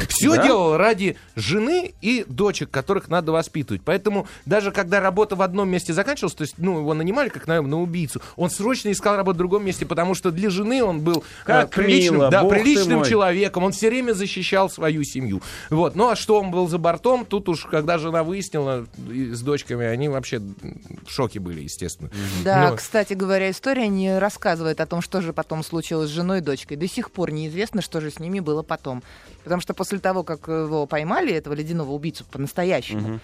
Все 0.07 0.35
Да? 0.35 0.43
делал 0.43 0.77
ради 0.77 1.17
жены 1.35 1.93
и 2.01 2.25
дочек, 2.27 2.69
которых 2.71 3.09
надо 3.09 3.31
воспитывать. 3.31 3.81
Поэтому 3.83 4.27
даже 4.45 4.71
когда 4.71 4.99
работа 4.99 5.35
в 5.35 5.41
одном 5.41 5.69
месте 5.69 5.93
заканчивалась, 5.93 6.35
то 6.35 6.43
есть, 6.43 6.55
ну, 6.57 6.79
его 6.79 6.93
нанимали 6.93 7.29
как, 7.29 7.47
наверное, 7.47 7.71
на 7.71 7.81
убийцу, 7.81 8.21
он 8.35 8.49
срочно 8.49 8.91
искал 8.91 9.15
работу 9.15 9.35
в 9.35 9.37
другом 9.37 9.65
месте, 9.65 9.85
потому 9.85 10.15
что 10.15 10.31
для 10.31 10.49
жены 10.49 10.83
он 10.83 11.01
был 11.01 11.23
э, 11.43 11.45
Как 11.45 11.69
приличным, 11.71 12.15
мило, 12.19 12.29
да, 12.29 12.43
приличным 12.43 13.03
человеком, 13.03 13.63
он 13.63 13.71
все 13.71 13.89
время 13.89 14.13
защищал 14.13 14.69
свою 14.69 15.03
семью. 15.03 15.41
Вот. 15.69 15.95
Ну, 15.95 16.09
а 16.09 16.15
что 16.15 16.39
он 16.39 16.51
был 16.51 16.67
за 16.67 16.77
бортом, 16.77 17.25
тут 17.25 17.49
уж, 17.49 17.65
когда 17.65 17.97
жена 17.97 18.23
выяснила 18.23 18.85
с 19.07 19.41
дочками, 19.41 19.85
они 19.85 20.09
вообще 20.09 20.39
в 20.39 21.11
шоке 21.11 21.39
были, 21.39 21.61
естественно. 21.61 22.09
Да, 22.43 22.69
Ну, 22.69 22.77
кстати 22.77 23.13
говоря, 23.13 23.49
история 23.51 23.87
не 23.87 24.17
рассказывает 24.17 24.81
о 24.81 24.85
том, 24.85 25.01
что 25.01 25.21
же 25.21 25.33
потом 25.33 25.63
случилось 25.63 26.09
с 26.09 26.13
женой 26.13 26.39
и 26.39 26.41
дочкой. 26.41 26.77
До 26.77 26.87
сих 26.87 27.11
пор 27.11 27.31
неизвестно, 27.31 27.81
что 27.81 28.01
же 28.01 28.11
с 28.11 28.19
ними 28.19 28.39
было 28.39 28.63
потом. 28.63 29.03
Потому 29.43 29.61
что 29.61 29.73
после 29.73 29.99
того, 29.99 30.23
как 30.23 30.47
его 30.47 30.85
поймали, 30.85 31.33
этого 31.33 31.53
ледяного 31.53 31.91
убийцу 31.91 32.25
по-настоящему, 32.31 33.19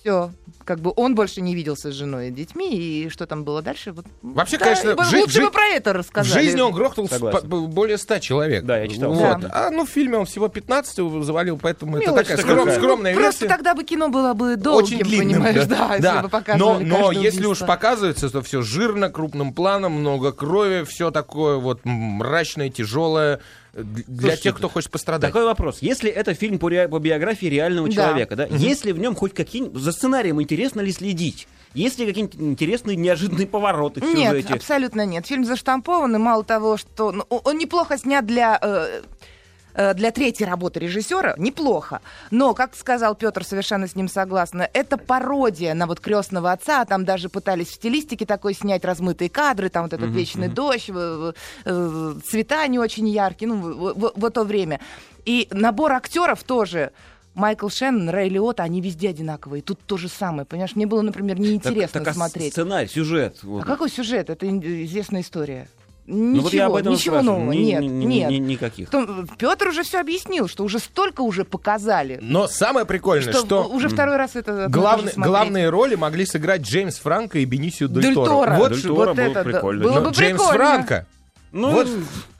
все, 0.00 0.32
как 0.64 0.80
бы 0.80 0.92
он 0.96 1.14
больше 1.14 1.40
не 1.40 1.54
виделся 1.54 1.92
с 1.92 1.94
женой 1.94 2.26
и 2.26 2.30
детьми, 2.32 2.74
и 3.04 3.08
что 3.08 3.24
там 3.24 3.44
было 3.44 3.62
дальше? 3.62 3.92
Вот, 3.92 4.04
Вообще, 4.22 4.58
да, 4.58 4.64
конечно, 4.64 5.04
жи- 5.04 5.20
лучше 5.20 5.34
жи- 5.34 5.44
бы 5.44 5.50
про 5.52 5.62
это 5.66 5.92
В 5.92 5.96
рассказали. 5.96 6.42
жизни 6.42 6.60
он 6.60 6.72
грохнул 6.72 7.08
более 7.68 7.98
100 7.98 8.18
человек. 8.18 8.64
Да, 8.64 8.78
я 8.78 8.88
читал. 8.88 9.12
Вот. 9.12 9.40
Да. 9.42 9.50
А 9.52 9.70
ну 9.70 9.86
в 9.86 9.88
фильме 9.88 10.18
он 10.18 10.24
всего 10.26 10.48
15 10.48 10.98
его 10.98 11.22
завалил, 11.22 11.56
поэтому 11.56 11.98
это 11.98 12.06
Мелочь 12.10 12.26
такая 12.26 12.36
такая. 12.36 12.56
скром- 12.56 12.74
скромная 12.76 13.14
Просто 13.14 13.44
версия. 13.44 13.54
тогда 13.54 13.74
бы 13.76 13.84
кино 13.84 14.08
было 14.08 14.34
бы 14.34 14.56
долгим, 14.56 14.96
Очень 14.96 15.04
длинным, 15.04 15.42
понимаешь, 15.44 15.66
да, 15.66 15.94
если 15.94 16.08
бы 16.16 16.22
но, 16.22 16.28
показывали 16.28 16.84
но 16.84 16.96
каждое 17.06 17.22
если 17.22 17.46
уж 17.46 17.58
показывается, 17.60 18.28
то 18.28 18.42
все 18.42 18.62
жирно, 18.62 19.08
крупным 19.08 19.52
планом, 19.54 19.92
много 19.92 20.32
крови, 20.32 20.82
все 20.82 21.12
такое 21.12 21.58
вот 21.58 21.82
мрачное, 21.84 22.70
тяжелое 22.70 23.36
э, 23.36 23.40
для 23.72 24.04
Слушайте, 24.04 24.42
тех, 24.42 24.56
кто 24.56 24.68
хочет 24.68 24.90
пострадать. 24.90 25.30
Такой 25.32 25.44
вопрос. 25.46 25.78
Если 25.80 26.10
это 26.10 26.34
фильм 26.34 26.58
по, 26.58 26.68
ре- 26.68 26.88
по 26.88 26.98
биографии 26.98 27.46
реального 27.46 27.88
Да. 27.88 27.94
человека, 27.94 28.36
да, 28.36 28.44
есть 28.46 28.84
ли 28.84 28.92
в 28.92 28.98
нем 28.98 29.14
хоть 29.14 29.32
какие-нибудь... 29.34 29.80
За 29.80 29.92
сценарием 29.92 30.40
интересно 30.42 30.80
ли 30.82 30.92
следить? 30.92 31.48
Есть 31.72 31.98
ли 31.98 32.04
какие-нибудь 32.06 32.38
интересные 32.38 32.96
неожиданные 32.96 33.46
повороты 33.46 34.00
в 34.00 34.04
Нет, 34.04 34.32
сюжете? 34.32 34.54
абсолютно 34.54 35.06
нет. 35.06 35.26
Фильм 35.26 35.46
заштампован, 35.46 36.14
и 36.14 36.18
мало 36.18 36.44
того, 36.44 36.76
что 36.76 37.12
ну, 37.12 37.24
он 37.30 37.56
неплохо 37.56 37.96
снят 37.96 38.26
для... 38.26 38.58
э, 38.60 39.00
для 39.74 40.10
третьей 40.10 40.46
работы 40.46 40.80
режиссера 40.80 41.34
неплохо. 41.38 42.00
Но, 42.30 42.54
как 42.54 42.74
сказал 42.76 43.14
Петр, 43.14 43.44
совершенно 43.44 43.86
с 43.88 43.94
ним 43.96 44.08
согласна, 44.08 44.68
это 44.72 44.96
пародия 44.98 45.74
на 45.74 45.86
вот 45.86 46.00
крестного 46.00 46.52
отца. 46.52 46.84
Там 46.84 47.04
даже 47.04 47.28
пытались 47.28 47.68
в 47.68 47.74
стилистике 47.74 48.26
такой 48.26 48.54
снять 48.54 48.84
размытые 48.84 49.30
кадры, 49.30 49.68
там 49.68 49.84
вот 49.84 49.92
этот 49.92 50.10
вечный 50.10 50.48
дождь, 50.48 50.90
э, 50.94 51.32
э, 51.64 52.14
цвета 52.28 52.66
не 52.66 52.78
очень 52.78 53.08
яркие, 53.08 53.48
ну, 53.52 53.56
в, 53.56 53.94
в- 53.98 54.12
в 54.14 54.30
то 54.30 54.44
время. 54.44 54.80
И 55.24 55.48
набор 55.50 55.92
актеров 55.92 56.42
тоже. 56.42 56.90
Майкл 57.34 57.68
Шеннон, 57.70 58.10
Рэй 58.10 58.28
Лиотта, 58.28 58.62
они 58.62 58.82
везде 58.82 59.08
одинаковые. 59.08 59.62
Тут 59.62 59.80
то 59.86 59.96
же 59.96 60.10
самое, 60.10 60.44
понимаешь? 60.44 60.76
Мне 60.76 60.84
было, 60.86 61.00
например, 61.00 61.40
неинтересно 61.40 62.00
Так- 62.00 62.04
так 62.04 62.08
а 62.08 62.14
смотреть. 62.14 62.52
сценарий, 62.52 62.88
сюжет. 62.88 63.42
вот. 63.42 63.62
А 63.62 63.66
какой 63.66 63.88
сюжет? 63.88 64.28
Это 64.28 64.46
известная 64.84 65.22
история. 65.22 65.66
Ну 66.04 66.32
Ничего, 66.32 66.42
вот 66.42 66.52
я 66.52 66.66
об 66.66 66.74
этом 66.74 66.92
и 66.92 66.96
ничего 66.96 67.14
спрашиваю. 67.16 67.38
нового, 67.40 67.52
Ни- 67.52 67.58
нет, 67.58 67.80
ни- 67.82 68.04
нет. 68.04 68.30
ни- 68.30 68.36
никаких. 68.38 68.88
Петр 69.38 69.68
уже 69.68 69.84
все 69.84 70.00
объяснил, 70.00 70.48
что 70.48 70.64
уже 70.64 70.80
столько 70.80 71.20
уже 71.20 71.44
показали, 71.44 72.18
Но 72.20 72.48
самое 72.48 72.84
прикольное, 72.86 73.32
что, 73.32 73.46
что, 73.46 73.64
уже 73.68 73.88
второй 73.88 74.16
раз 74.16 74.34
это 74.34 74.52
то 74.52 74.62
же 74.62 74.68
главные, 75.20 75.68
роли 75.68 75.94
могли 75.94 76.26
сыграть 76.26 76.62
Джеймс 76.62 76.98
Франко 76.98 77.38
и 77.38 77.44
Бенисио 77.44 77.86
Дель 77.86 78.02
Дель 78.02 78.14
Торо. 78.14 78.56
Вот, 78.56 78.72
Дель 78.72 78.80
что- 78.80 78.88
Торо 78.96 79.06
вот 79.08 79.16
был 79.16 79.22
это 79.30 79.44
прикольно. 79.44 79.82
было 79.84 80.00
бы 80.00 80.10
Джеймс 80.10 80.40
прикольно. 80.42 80.64
Франко. 80.64 81.06
Ну, 81.52 81.70
вот, 81.70 81.86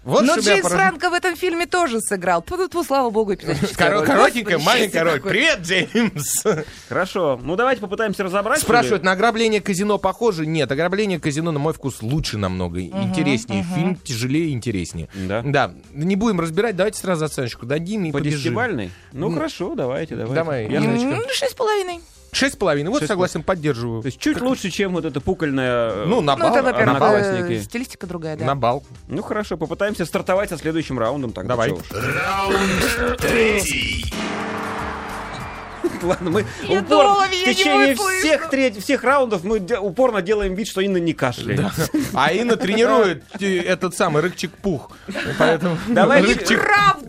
вот 0.05 0.22
Но 0.22 0.37
Джеймс 0.37 0.62
поразило. 0.62 0.68
Франко 0.70 1.11
в 1.11 1.12
этом 1.12 1.37
фильме 1.37 1.66
тоже 1.66 2.01
сыграл. 2.01 2.42
Тьфу-тьфу, 2.42 2.83
слава 2.83 3.11
богу, 3.11 3.35
эпизодическая 3.35 4.01
коротенькая, 4.05 4.59
маленькая 4.59 5.05
роль. 5.05 5.20
Привет, 5.20 5.61
Джеймс. 5.61 6.42
Хорошо. 6.88 7.38
Ну, 7.42 7.57
давайте 7.57 7.83
попытаемся 7.83 8.25
разобрать. 8.25 8.61
что 8.61 8.66
ли? 8.72 8.79
Спрашивают, 8.79 9.05
на 9.05 9.12
ограбление 9.12 9.61
казино 9.61 9.98
похоже? 9.98 10.46
Нет, 10.46 10.72
ограбление 10.72 11.20
казино, 11.20 11.53
на 11.53 11.59
мой 11.59 11.75
вкус, 11.75 12.01
лучше 12.01 12.38
намного, 12.38 12.81
интереснее. 12.81 13.64
Фильм 13.75 13.96
тяжелее 13.96 14.48
и 14.48 14.53
интереснее. 14.53 15.09
Да. 15.14 15.42
Да, 15.44 15.75
не 15.92 16.16
будем 16.16 16.40
разбирать, 16.40 16.75
давайте 16.77 16.98
сразу 16.98 17.27
оценочку 17.27 17.66
дадим 17.66 18.05
и 18.07 18.12
По 18.12 18.18
побежим. 18.18 18.38
десятибальной? 18.38 18.90
Ну, 19.12 19.31
хорошо, 19.33 19.75
давайте, 19.75 20.16
давайте. 20.16 20.35
Давай, 20.35 21.29
Шесть 21.33 21.53
с 21.53 21.55
половиной. 21.55 22.01
Шесть 22.35 22.55
с 22.55 22.57
половиной, 22.57 22.88
вот 22.88 23.01
Шесть 23.01 23.09
согласен, 23.09 23.42
поддерживаю. 23.42 24.01
То 24.01 24.07
есть 24.07 24.18
чуть 24.18 24.40
лучше, 24.40 24.71
чем 24.71 24.95
вот 24.95 25.05
эта 25.05 25.21
пукольная... 25.21 26.07
Ну, 26.07 26.23
на 26.23 26.35
Ну, 26.35 26.45
бал, 26.45 26.51
это, 26.57 26.61
а, 26.61 26.62
во-первых, 26.73 26.95
на 26.95 26.99
бал. 27.01 27.14
Одноклассники. 27.14 27.61
э, 27.61 27.62
стилистика 27.62 28.07
другая, 28.07 28.37
да. 28.38 28.45
На 28.47 28.55
бал. 28.57 28.83
Ну, 29.07 29.23
хорошо, 29.23 29.59
попытаемся 29.59 30.07
стартовать 30.07 30.49
со 30.49 30.57
следующим 30.57 30.99
раундом 30.99 31.33
тогда. 31.33 31.51
Давай. 31.51 31.75
Раунд 31.90 33.18
третий. 33.18 34.07
Ладно, 36.03 36.31
мы 36.31 36.47
Я 36.62 36.81
упорно 36.81 36.88
думала, 36.88 37.27
в 37.27 37.45
течение 37.45 37.95
всех, 37.95 38.49
треть- 38.51 38.83
всех 38.83 39.05
раундов 39.05 39.45
мы 39.45 39.61
де- 39.61 39.79
упорно 39.79 40.23
делаем 40.23 40.55
вид, 40.55 40.66
что 40.68 40.81
Инна 40.81 40.97
не 40.97 41.12
кашляет. 41.12 41.61
А 42.14 42.33
Инна 42.33 42.57
тренирует 42.57 43.25
э, 43.40 43.59
этот 43.61 43.95
самый 43.95 44.23
рыкчик-пух. 44.23 44.90
Поэтому 45.38 45.77
Давай 45.88 46.23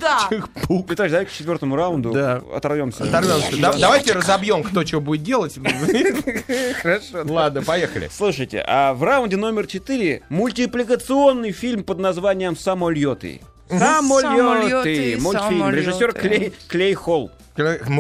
Правда! 0.04 0.28
рыкчик-пух. 0.36 0.86
Итак, 0.92 1.10
давай 1.12 1.26
к 1.26 1.32
четвертому 1.32 1.76
раунду 1.76 2.12
Да. 2.12 2.42
оторвемся. 2.56 3.04
Оторвемся. 3.04 3.58
Да- 3.62 3.74
Давайте 3.74 4.14
разобьем, 4.14 4.64
кто 4.64 4.86
что 4.86 5.00
будет 5.02 5.24
делать. 5.24 5.58
Хорошо. 6.82 7.24
Ладно, 7.26 7.62
поехали. 7.64 8.10
Слушайте, 8.12 8.64
а 8.68 8.94
в 8.94 9.04
раунде 9.04 9.38
номер 9.38 9.68
4 9.68 10.24
мультипликационный 10.30 11.52
фильм 11.52 11.84
под 11.84 12.00
названием 12.00 12.56
«Самолеты». 12.58 13.42
Самолеты. 13.70 15.18
Мультфильм. 15.20 15.60
самолеты. 15.60 15.78
Режиссер 15.82 16.14
Клей, 16.14 16.54
Клей 16.68 16.94
Холл. 16.94 17.32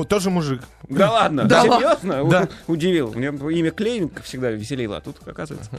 Тоже 0.10 0.30
мужик. 0.30 0.62
Да 0.90 1.12
ладно? 1.12 1.46
Да. 1.46 1.62
Серьезно? 1.64 2.24
Да. 2.30 2.48
У- 2.68 2.74
Удивил. 2.74 3.14
Мне 3.14 3.28
имя 3.28 3.72
Клей 3.72 4.10
всегда 4.24 4.52
веселило, 4.52 4.98
а 4.98 5.02
тут, 5.02 5.18
оказывается... 5.26 5.72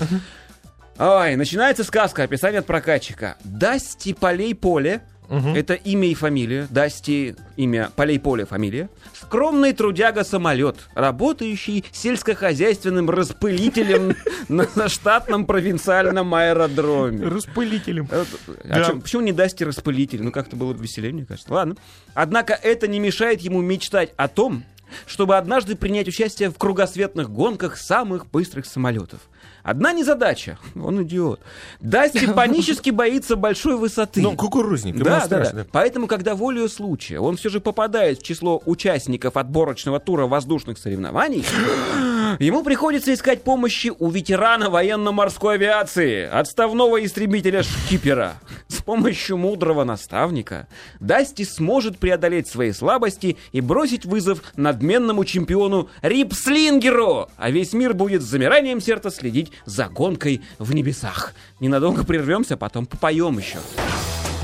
Ой, 0.96 1.34
начинается 1.34 1.82
сказка, 1.82 2.22
описание 2.22 2.60
от 2.60 2.66
прокатчика. 2.66 3.36
Дасти 3.42 4.12
Полей 4.14 4.54
Поле, 4.54 5.02
это 5.28 5.74
имя 5.74 6.08
и 6.08 6.14
фамилия, 6.14 6.66
Дасти 6.70 7.34
имя, 7.56 7.90
Полей 7.96 8.18
Поле 8.20 8.44
фамилия. 8.46 8.88
Скромный 9.14 9.72
трудяга-самолет, 9.72 10.76
работающий 10.94 11.84
сельскохозяйственным 11.92 13.08
распылителем 13.10 14.14
на, 14.48 14.88
штатном 14.88 15.46
провинциальном 15.46 16.34
аэродроме. 16.34 17.26
Распылителем. 17.26 18.08
А 18.10 18.24
Да. 18.64 18.84
чё- 18.84 19.00
почему 19.00 19.22
не 19.22 19.32
Дасти 19.32 19.64
распылитель? 19.64 20.22
Ну, 20.22 20.30
как-то 20.32 20.56
было 20.56 20.72
бы 20.74 20.82
веселее, 20.82 21.12
мне 21.12 21.24
кажется. 21.24 21.52
Ладно. 21.52 21.76
Однако 22.14 22.52
это 22.54 22.86
не 22.86 23.00
мешает 23.00 23.40
ему 23.40 23.60
мечтать 23.62 24.12
о 24.16 24.28
том, 24.28 24.64
чтобы 25.06 25.36
однажды 25.36 25.74
принять 25.76 26.06
участие 26.08 26.50
в 26.50 26.58
кругосветных 26.58 27.30
гонках 27.30 27.76
самых 27.76 28.26
быстрых 28.30 28.66
самолетов. 28.66 29.20
Одна 29.64 29.94
незадача. 29.94 30.58
Он 30.76 31.02
идиот. 31.02 31.40
Дасти 31.80 32.26
панически 32.34 32.90
боится 32.90 33.34
большой 33.34 33.76
высоты. 33.76 34.20
Ну, 34.20 34.36
кукурузник. 34.36 34.96
Да, 34.98 35.04
да, 35.04 35.20
страшно. 35.22 35.64
да. 35.64 35.66
Поэтому, 35.72 36.06
когда 36.06 36.34
волею 36.34 36.68
случая 36.68 37.18
он 37.18 37.36
все 37.36 37.48
же 37.48 37.60
попадает 37.60 38.18
в 38.18 38.22
число 38.22 38.62
участников 38.66 39.38
отборочного 39.38 40.00
тура 40.00 40.26
воздушных 40.26 40.76
соревнований, 40.76 41.44
ему 42.38 42.62
приходится 42.62 43.12
искать 43.14 43.42
помощи 43.42 43.92
у 43.98 44.10
ветерана 44.10 44.70
военно-морской 44.70 45.54
авиации, 45.54 46.24
отставного 46.26 47.04
истребителя 47.04 47.62
Шкипера. 47.62 48.34
С 48.68 48.82
помощью 48.82 49.36
мудрого 49.36 49.84
наставника 49.84 50.66
Дасти 51.00 51.44
сможет 51.44 51.98
преодолеть 51.98 52.48
свои 52.48 52.72
слабости 52.72 53.36
и 53.52 53.60
бросить 53.60 54.04
вызов 54.04 54.40
надменному 54.56 55.24
чемпиону 55.24 55.88
Рипслингеру, 56.02 57.28
а 57.36 57.50
весь 57.50 57.72
мир 57.72 57.94
будет 57.94 58.22
с 58.22 58.26
замиранием 58.26 58.80
сердца 58.80 59.10
следить 59.10 59.52
за 59.64 59.86
гонкой 59.88 60.42
в 60.58 60.74
небесах. 60.74 61.32
Ненадолго 61.60 62.04
прервемся, 62.04 62.56
потом 62.56 62.86
попоем 62.86 63.38
еще. 63.38 63.58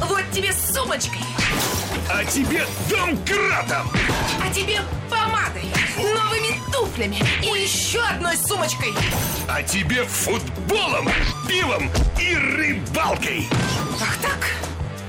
Вот 0.08 0.22
тебе 0.32 0.52
с 0.52 0.74
сумочкой, 0.74 1.20
А 2.08 2.24
тебе 2.24 2.62
домкратом. 2.88 3.86
а 4.42 4.52
тебе 4.52 4.78
помадой, 5.08 5.64
новыми 6.02 6.60
туфлями 6.72 7.22
и 7.42 7.62
еще 7.62 8.00
одной 8.00 8.36
сумочкой. 8.36 8.92
А 9.48 9.62
тебе 9.62 10.04
футболом, 10.04 11.08
пивом 11.48 11.90
и 12.20 12.34
рыбалкой. 12.34 13.48
Ах 14.00 14.16
так? 14.22 14.46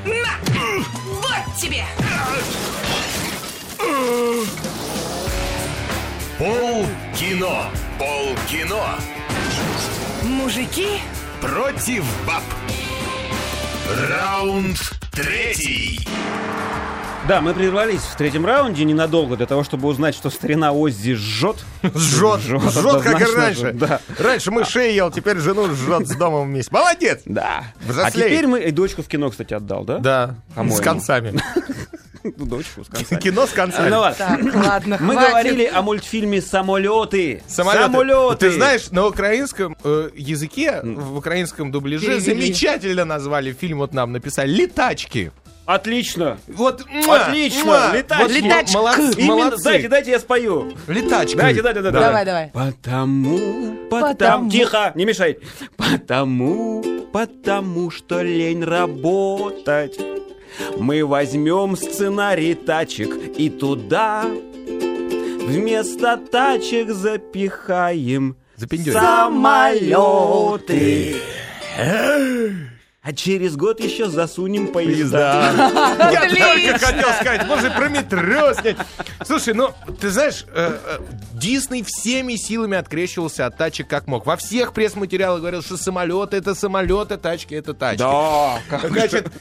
На! 0.06 0.40
Вот 1.06 1.56
тебе! 1.60 1.86
Пол 6.38 6.86
кино. 7.16 7.66
Пол 8.00 8.36
кино. 8.50 8.96
Мужики, 10.24 11.00
Против 11.42 12.06
баб. 12.28 12.44
Раунд 13.90 14.78
третий. 15.12 16.00
Да, 17.28 17.40
мы 17.40 17.54
прервались 17.54 18.02
в 18.02 18.16
третьем 18.18 18.46
раунде 18.46 18.84
ненадолго 18.84 19.38
для 19.38 19.46
того, 19.46 19.64
чтобы 19.64 19.88
узнать, 19.88 20.16
что 20.16 20.30
старина 20.32 20.74
Оззи 20.74 21.14
жжет. 21.14 21.58
Жжет, 21.84 22.42
Жжет, 22.42 22.62
жжет, 22.72 23.02
как 23.04 23.22
и 23.22 23.36
раньше. 23.36 23.72
да. 23.74 24.02
Раньше 24.18 24.50
мышей 24.52 24.96
ел, 24.96 25.12
теперь 25.12 25.38
жену 25.38 25.68
жжет 25.74 26.08
с 26.08 26.16
домом 26.16 26.48
вместе. 26.48 26.72
Молодец! 26.74 27.22
Да. 27.26 27.64
А 27.88 27.90
Взрослеет. 27.92 28.28
теперь 28.32 28.48
мы... 28.48 28.60
И 28.62 28.72
дочку 28.72 29.04
в 29.04 29.08
кино, 29.08 29.30
кстати, 29.30 29.54
отдал, 29.54 29.86
да? 29.86 29.98
Да, 30.00 30.36
По-моему. 30.56 30.76
с 30.78 30.82
концами. 30.82 31.40
Ну, 32.24 32.46
Дочку 32.46 32.84
с 32.84 32.88
концами. 32.88 33.20
Кино 33.20 33.48
с 33.48 33.50
концами. 33.52 33.90
Ну 33.90 34.00
ладно. 34.00 34.16
Так, 34.44 34.56
ладно, 34.56 34.98
Мы 35.02 35.14
хватит. 35.14 35.30
говорили 35.32 35.66
о 35.66 35.82
мультфильме 35.82 36.40
«Самолеты». 36.42 37.42
Самолеты. 37.48 37.84
Самолеты. 37.86 38.36
Ты 38.38 38.52
знаешь, 38.52 38.92
на 38.92 39.08
украинском 39.08 39.76
э, 39.84 40.10
языке, 40.16 40.82
в 40.84 41.18
украинском 41.18 41.72
дубляже 41.72 42.06
Перевели. 42.06 42.22
замечательно 42.44 43.06
назвали 43.06 43.54
фильм, 43.54 43.80
вот 43.80 43.94
нам 43.96 44.12
написали, 44.12 44.52
«Летачки». 44.52 45.32
Отлично. 45.74 46.38
Вот, 46.48 46.86
муа, 46.90 47.22
Отлично. 47.28 47.92
«Летачки». 47.94 48.24
Вот 48.24 48.32
«Летачка». 48.32 48.78
молодцы, 48.78 49.14
Именно, 49.18 49.36
молодцы. 49.36 49.64
дайте, 49.64 49.88
дайте 49.88 50.12
я 50.12 50.20
спою. 50.20 50.74
Летачки. 50.88 51.36
Дайте, 51.38 51.62
дайте, 51.62 51.82
дайте. 51.82 51.98
Давай, 52.00 52.26
давай. 52.26 52.50
Потому, 52.54 53.38
потому, 53.90 54.14
Потому. 54.14 54.50
тихо, 54.52 54.92
не 54.96 55.06
мешай. 55.06 55.38
Потому, 55.78 56.84
потому 57.14 57.90
что 57.90 58.22
лень 58.22 58.64
работать. 58.66 59.98
Мы 60.78 61.06
возьмем 61.06 61.78
сценарий 61.78 62.56
тачек 62.56 63.16
и 63.38 63.50
туда 63.50 64.26
вместо 65.48 66.18
тачек 66.18 66.90
запихаем 66.92 68.36
Запиндюрим. 68.58 69.00
самолеты. 69.00 71.16
А 73.04 73.14
через 73.14 73.56
год 73.56 73.80
еще 73.80 74.08
засунем 74.08 74.68
поезда. 74.68 75.52
Я 76.14 76.30
только 76.30 76.86
хотел 76.86 77.10
сказать, 77.20 77.48
можно 77.48 77.72
про 77.72 77.90
метро 77.90 78.54
снять. 78.54 78.78
Слушай, 79.26 79.56
ну, 79.56 79.72
ты 80.00 80.12
знаешь, 80.12 80.46
э, 80.54 80.78
э, 80.86 81.00
Дисней 81.34 81.84
всеми 81.84 82.36
силами 82.36 82.78
открещивался 82.78 83.48
от 83.48 83.58
тачек 83.58 83.88
как 83.88 84.06
мог. 84.06 84.28
Во 84.28 84.38
всех 84.38 84.74
пресс-материалах 84.74 85.40
говорил, 85.40 85.64
что 85.64 85.78
самолеты 85.78 86.38
это 86.38 86.54
самолеты, 86.54 87.18
тачки 87.18 87.56
это 87.56 87.74
тачки. 87.74 88.04
Да, 88.04 88.60
Значит, 88.88 89.32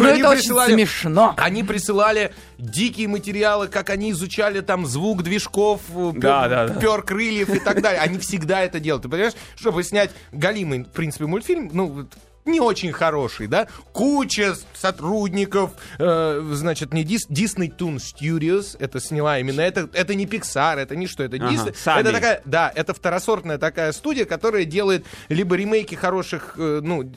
Ну, 0.00 0.08
они 0.08 0.18
это 0.18 0.30
очень 0.30 0.74
смешно. 0.74 1.34
Они 1.36 1.62
присылали 1.62 2.34
дикие 2.58 3.06
материалы, 3.06 3.68
как 3.68 3.90
они 3.90 4.10
изучали 4.10 4.60
там 4.60 4.86
звук 4.86 5.22
движков, 5.22 5.82
э, 5.94 6.10
пер, 6.14 6.20
Да, 6.20 6.48
да, 6.48 6.66
да. 6.66 6.74
пер 6.80 7.02
крыльев 7.02 7.50
и 7.50 7.60
так 7.60 7.80
далее. 7.80 8.00
Они 8.00 8.18
всегда 8.18 8.62
это 8.64 8.80
делают. 8.80 9.04
Ты 9.04 9.08
понимаешь, 9.08 9.34
чтобы 9.54 9.84
снять 9.84 10.10
галимый, 10.32 10.82
в 10.82 10.90
принципе, 10.90 11.26
мультфильм, 11.26 11.70
ну, 11.72 12.08
не 12.44 12.60
очень 12.60 12.92
хороший, 12.92 13.46
да? 13.46 13.66
Куча 13.92 14.54
сотрудников, 14.74 15.70
э, 15.98 16.42
значит, 16.52 16.92
не 16.92 17.02
Дис, 17.04 17.26
Disney 17.28 17.74
Toon 17.74 17.96
Studios, 17.96 18.76
это 18.78 19.00
сняла 19.00 19.38
именно, 19.38 19.62
это, 19.62 19.88
это 19.92 20.14
не 20.14 20.26
Pixar, 20.26 20.76
это 20.76 20.94
не 20.94 21.06
что, 21.06 21.22
это 21.22 21.36
Ага, 21.36 21.46
Disney. 21.50 21.74
сами. 21.76 22.00
Это 22.02 22.12
такая, 22.12 22.42
да, 22.44 22.70
это 22.74 22.92
второсортная 22.92 23.56
такая 23.58 23.92
студия, 23.92 24.24
которая 24.26 24.64
делает 24.66 25.06
либо 25.30 25.56
ремейки 25.56 25.94
хороших, 25.94 26.54
э, 26.58 26.80
ну, 26.82 27.10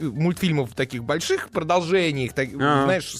мультфильмов 0.00 0.74
таких 0.74 1.04
больших, 1.04 1.48
продолжений, 1.50 2.26
их, 2.26 2.32
так- 2.34 2.50
Ага. 2.54 2.84
знаешь, 2.84 3.14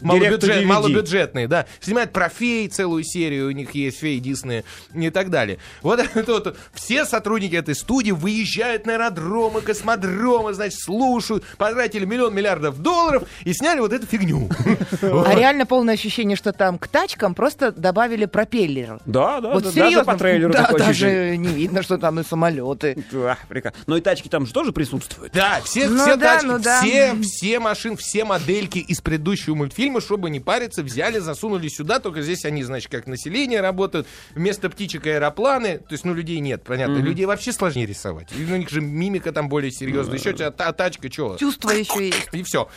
малобюджет- 0.00 0.64
малобюджетные, 0.64 1.48
да. 1.48 1.66
Снимают 1.80 2.12
про 2.12 2.28
фей 2.28 2.68
целую 2.68 3.02
серию, 3.02 3.48
у 3.48 3.50
них 3.50 3.72
есть 3.74 3.98
феи 3.98 4.18
Диснея 4.18 4.64
и 4.94 5.10
так 5.10 5.30
далее. 5.30 5.58
Вот 5.82 5.98
это 6.14 6.32
вот, 6.32 6.56
все 6.74 7.04
сотрудники 7.04 7.54
этой 7.56 7.74
студии 7.74 8.12
выезжают 8.12 8.86
на 8.86 8.94
аэродромы, 8.94 9.62
космодромы, 9.62 10.27
значит, 10.52 10.78
слушают, 10.80 11.44
потратили 11.56 12.04
миллион 12.04 12.34
миллиардов 12.34 12.80
долларов 12.80 13.24
и 13.44 13.52
сняли 13.52 13.80
вот 13.80 13.92
эту 13.92 14.06
фигню. 14.06 14.48
А 15.00 15.34
реально 15.34 15.66
полное 15.66 15.94
ощущение, 15.94 16.36
что 16.36 16.52
там 16.52 16.78
к 16.78 16.88
тачкам 16.88 17.34
просто 17.34 17.72
добавили 17.72 18.24
пропеллер. 18.24 19.00
Да, 19.04 19.40
да, 19.40 19.52
вот 19.52 19.64
да, 19.64 19.70
серьезно, 19.70 19.90
даже 19.90 20.04
по 20.04 20.16
трейлеру 20.16 20.52
да, 20.52 20.64
такое 20.64 20.86
ощущение. 20.86 21.30
даже 21.30 21.36
не 21.36 21.48
видно, 21.48 21.82
что 21.82 21.98
там 21.98 22.20
и 22.20 22.24
самолеты. 22.24 23.04
Да, 23.12 23.36
прекрасно. 23.48 23.80
Но 23.86 23.96
и 23.96 24.00
тачки 24.00 24.28
там 24.28 24.46
же 24.46 24.52
тоже 24.52 24.72
присутствуют. 24.72 25.32
Да, 25.32 25.60
все, 25.64 25.88
Ну 25.88 26.02
все 26.02 26.16
да, 26.16 26.34
тачки, 26.34 26.46
ну 26.46 26.58
да. 26.58 26.80
все, 26.80 27.14
все 27.22 27.58
машины, 27.58 27.96
все 27.96 28.24
модельки 28.24 28.78
из 28.78 29.00
предыдущего 29.00 29.54
мультфильма, 29.54 30.00
чтобы 30.00 30.30
не 30.30 30.40
париться, 30.40 30.82
взяли, 30.82 31.18
засунули 31.18 31.68
сюда, 31.68 31.98
только 31.98 32.22
здесь 32.22 32.44
они, 32.44 32.62
значит, 32.62 32.90
как 32.90 33.06
население 33.06 33.60
работают, 33.60 34.06
вместо 34.34 34.70
птичек 34.70 35.06
аэропланы, 35.06 35.78
то 35.78 35.92
есть, 35.92 36.04
ну, 36.04 36.14
людей 36.14 36.40
нет, 36.40 36.62
понятно, 36.64 36.98
людей 36.98 37.26
вообще 37.26 37.52
сложнее 37.52 37.86
рисовать, 37.86 38.28
и 38.36 38.52
у 38.52 38.56
них 38.56 38.68
же 38.70 38.80
мимика 38.80 39.32
там 39.32 39.48
более 39.48 39.70
серьезная, 39.70 40.17
еще 40.18 40.30
а 40.44 40.50
та- 40.50 40.72
тачка, 40.72 41.10
что? 41.10 41.36
Чувство 41.36 41.70
еще 41.70 42.06
есть. 42.06 42.28
И 42.32 42.42
все. 42.42 42.68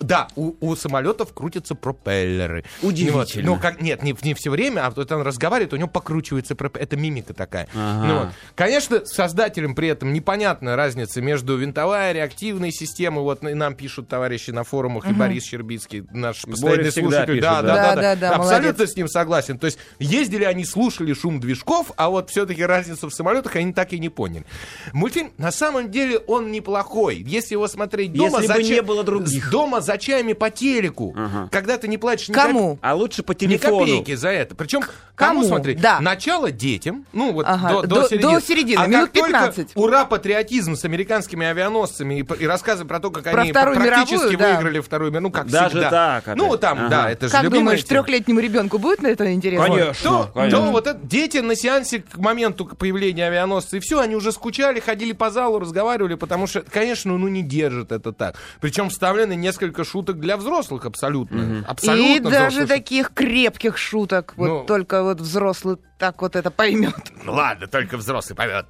да, 0.00 0.28
у, 0.36 0.54
у 0.60 0.76
самолетов 0.76 1.32
крутятся 1.32 1.74
пропеллеры. 1.74 2.64
Удивительно. 2.82 3.18
Вот. 3.18 3.56
Ну, 3.56 3.58
как, 3.58 3.80
нет, 3.80 4.02
не, 4.02 4.14
не 4.22 4.34
все 4.34 4.50
время, 4.50 4.86
а 4.86 4.90
вот 4.90 5.10
он 5.10 5.22
разговаривает, 5.22 5.72
у 5.72 5.76
него 5.76 5.88
покручивается 5.88 6.54
пропеллер. 6.54 6.84
Это 6.84 6.96
мимика 6.96 7.34
такая. 7.34 7.68
Ага. 7.74 8.06
Ну, 8.06 8.18
вот. 8.20 8.28
Конечно, 8.54 9.04
создателям 9.04 9.74
при 9.74 9.88
этом 9.88 10.12
непонятна 10.12 10.76
разница 10.76 11.20
между 11.20 11.56
винтовая, 11.56 12.12
реактивной 12.12 12.72
системой. 12.72 13.22
Вот 13.22 13.42
и 13.44 13.54
нам 13.54 13.74
пишут 13.74 14.08
товарищи 14.08 14.50
на 14.50 14.64
форумах, 14.64 15.06
и 15.08 15.12
Борис 15.12 15.44
Щербицкий, 15.44 16.04
наш 16.12 16.42
постоянный 16.42 16.90
всегда 16.90 17.08
слушатель. 17.10 17.34
пишет, 17.34 17.42
да, 17.42 17.62
да. 17.62 17.68
да, 17.68 17.74
да, 17.74 17.94
Да, 17.94 17.94
да, 17.94 18.02
да, 18.16 18.16
да, 18.16 18.36
Абсолютно 18.36 18.72
молодец. 18.72 18.92
с 18.92 18.96
ним 18.96 19.08
согласен. 19.08 19.58
То 19.58 19.66
есть 19.66 19.78
ездили 19.98 20.44
они, 20.44 20.64
слушали 20.64 21.12
шум 21.12 21.40
движков, 21.40 21.92
а 21.96 22.08
вот 22.08 22.30
все-таки 22.30 22.64
разницу 22.64 23.08
в 23.08 23.14
самолетах 23.14 23.56
они 23.56 23.72
так 23.72 23.92
и 23.92 23.98
не 23.98 24.08
поняли. 24.08 24.44
Мультфильм, 24.92 25.32
на 25.38 25.52
самом 25.52 25.90
деле, 25.90 26.18
он 26.18 26.50
неплохой. 26.66 27.24
Если 27.26 27.54
его 27.54 27.68
смотреть 27.68 28.12
дома, 28.12 28.40
Если 28.40 28.52
бы 28.52 28.64
за 28.64 28.74
не 28.74 28.82
было 28.82 29.04
других. 29.04 29.50
Дома 29.50 29.80
за 29.80 29.98
чаями 29.98 30.32
по 30.32 30.50
телеку. 30.50 31.14
Ага. 31.16 31.48
Когда 31.52 31.78
ты 31.78 31.86
не 31.88 31.96
платишь 31.98 32.28
ни 32.28 32.32
Кому? 32.32 32.78
А 32.82 32.94
лучше 32.94 33.22
по 33.22 33.32
ни 33.32 33.36
телефону. 33.36 33.78
копейки 33.80 34.14
за 34.14 34.30
это. 34.30 34.54
Причем 34.54 34.80
Кому? 35.14 35.40
кому 35.40 35.44
смотреть? 35.44 35.80
Да. 35.80 36.00
Начало 36.00 36.50
детям, 36.50 37.04
ну 37.12 37.32
вот 37.32 37.46
Ага, 37.48 37.68
до, 37.68 37.82
до 37.82 37.94
до- 38.02 38.08
середины. 38.08 38.32
до 38.34 38.40
середины, 38.40 38.78
а 38.80 38.86
минут 38.86 39.10
как 39.10 39.12
только 39.12 39.28
15. 39.30 39.68
ура, 39.76 40.04
патриотизм 40.04 40.74
с 40.76 40.84
американскими 40.84 41.46
авианосцами 41.46 42.20
и, 42.20 42.42
и 42.42 42.46
рассказы 42.46 42.84
про 42.84 43.00
то, 43.00 43.10
как 43.10 43.24
Про 43.30 43.42
они 43.42 43.50
Вторую 43.52 43.76
практически 43.76 44.14
мировую, 44.32 44.38
да. 44.38 44.54
выиграли 44.56 44.80
вторую 44.80 45.10
мировую, 45.12 45.22
ну 45.22 45.30
как 45.30 45.46
Даже 45.48 45.68
всегда. 45.70 45.90
так 45.90 46.28
опять? 46.28 46.36
Ну 46.36 46.56
там, 46.56 46.78
Ага. 46.78 46.88
да, 46.88 47.10
это 47.10 47.26
же 47.28 47.32
Как 47.32 47.48
думаешь, 47.50 47.84
тема. 47.84 48.02
трехлетнему 48.02 48.40
ребенку 48.40 48.78
будет 48.78 49.02
на 49.02 49.06
это 49.08 49.32
интересно? 49.32 49.66
Конечно. 49.66 50.10
То, 50.10 50.30
конечно. 50.34 50.58
то 50.58 50.64
вот 50.72 50.86
это, 50.86 50.98
дети 51.02 51.38
на 51.38 51.54
сеансе 51.56 52.00
к 52.00 52.16
моменту 52.18 52.66
появления 52.66 53.26
авианосца, 53.28 53.76
и 53.76 53.80
все, 53.80 54.00
они 54.00 54.16
уже 54.16 54.32
скучали, 54.32 54.80
ходили 54.80 55.12
по 55.12 55.30
залу, 55.30 55.58
разговаривали, 55.58 56.14
потому 56.14 56.46
что, 56.46 56.55
конечно, 56.62 57.16
ну 57.16 57.28
не 57.28 57.42
держит 57.42 57.92
это 57.92 58.12
так. 58.12 58.36
Причем 58.60 58.88
вставлены 58.90 59.34
несколько 59.36 59.84
шуток 59.84 60.20
для 60.20 60.36
взрослых 60.36 60.84
абсолютно. 60.84 61.64
Абсолютно 61.66 62.04
И 62.14 62.20
даже 62.20 62.48
взрослых. 62.62 62.68
таких 62.68 63.10
крепких 63.14 63.76
шуток. 63.78 64.34
Вот 64.36 64.46
Ну. 64.48 64.64
только 64.64 65.02
вот 65.02 65.20
взрослый 65.20 65.76
так 65.98 66.20
вот 66.20 66.36
это 66.36 66.50
поймет. 66.50 66.94
Ну 67.24 67.32
ладно, 67.32 67.66
только 67.66 67.96
взрослый 67.96 68.36
поймет. 68.36 68.66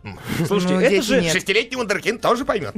Слушайте, 0.47 0.75
Ну, 0.75 0.81
это 0.81 1.03
же, 1.03 1.21
нет. 1.21 1.33
Шестилетний 1.33 1.77
вундеркинд 1.77 2.21
тоже 2.21 2.45
поймет. 2.45 2.75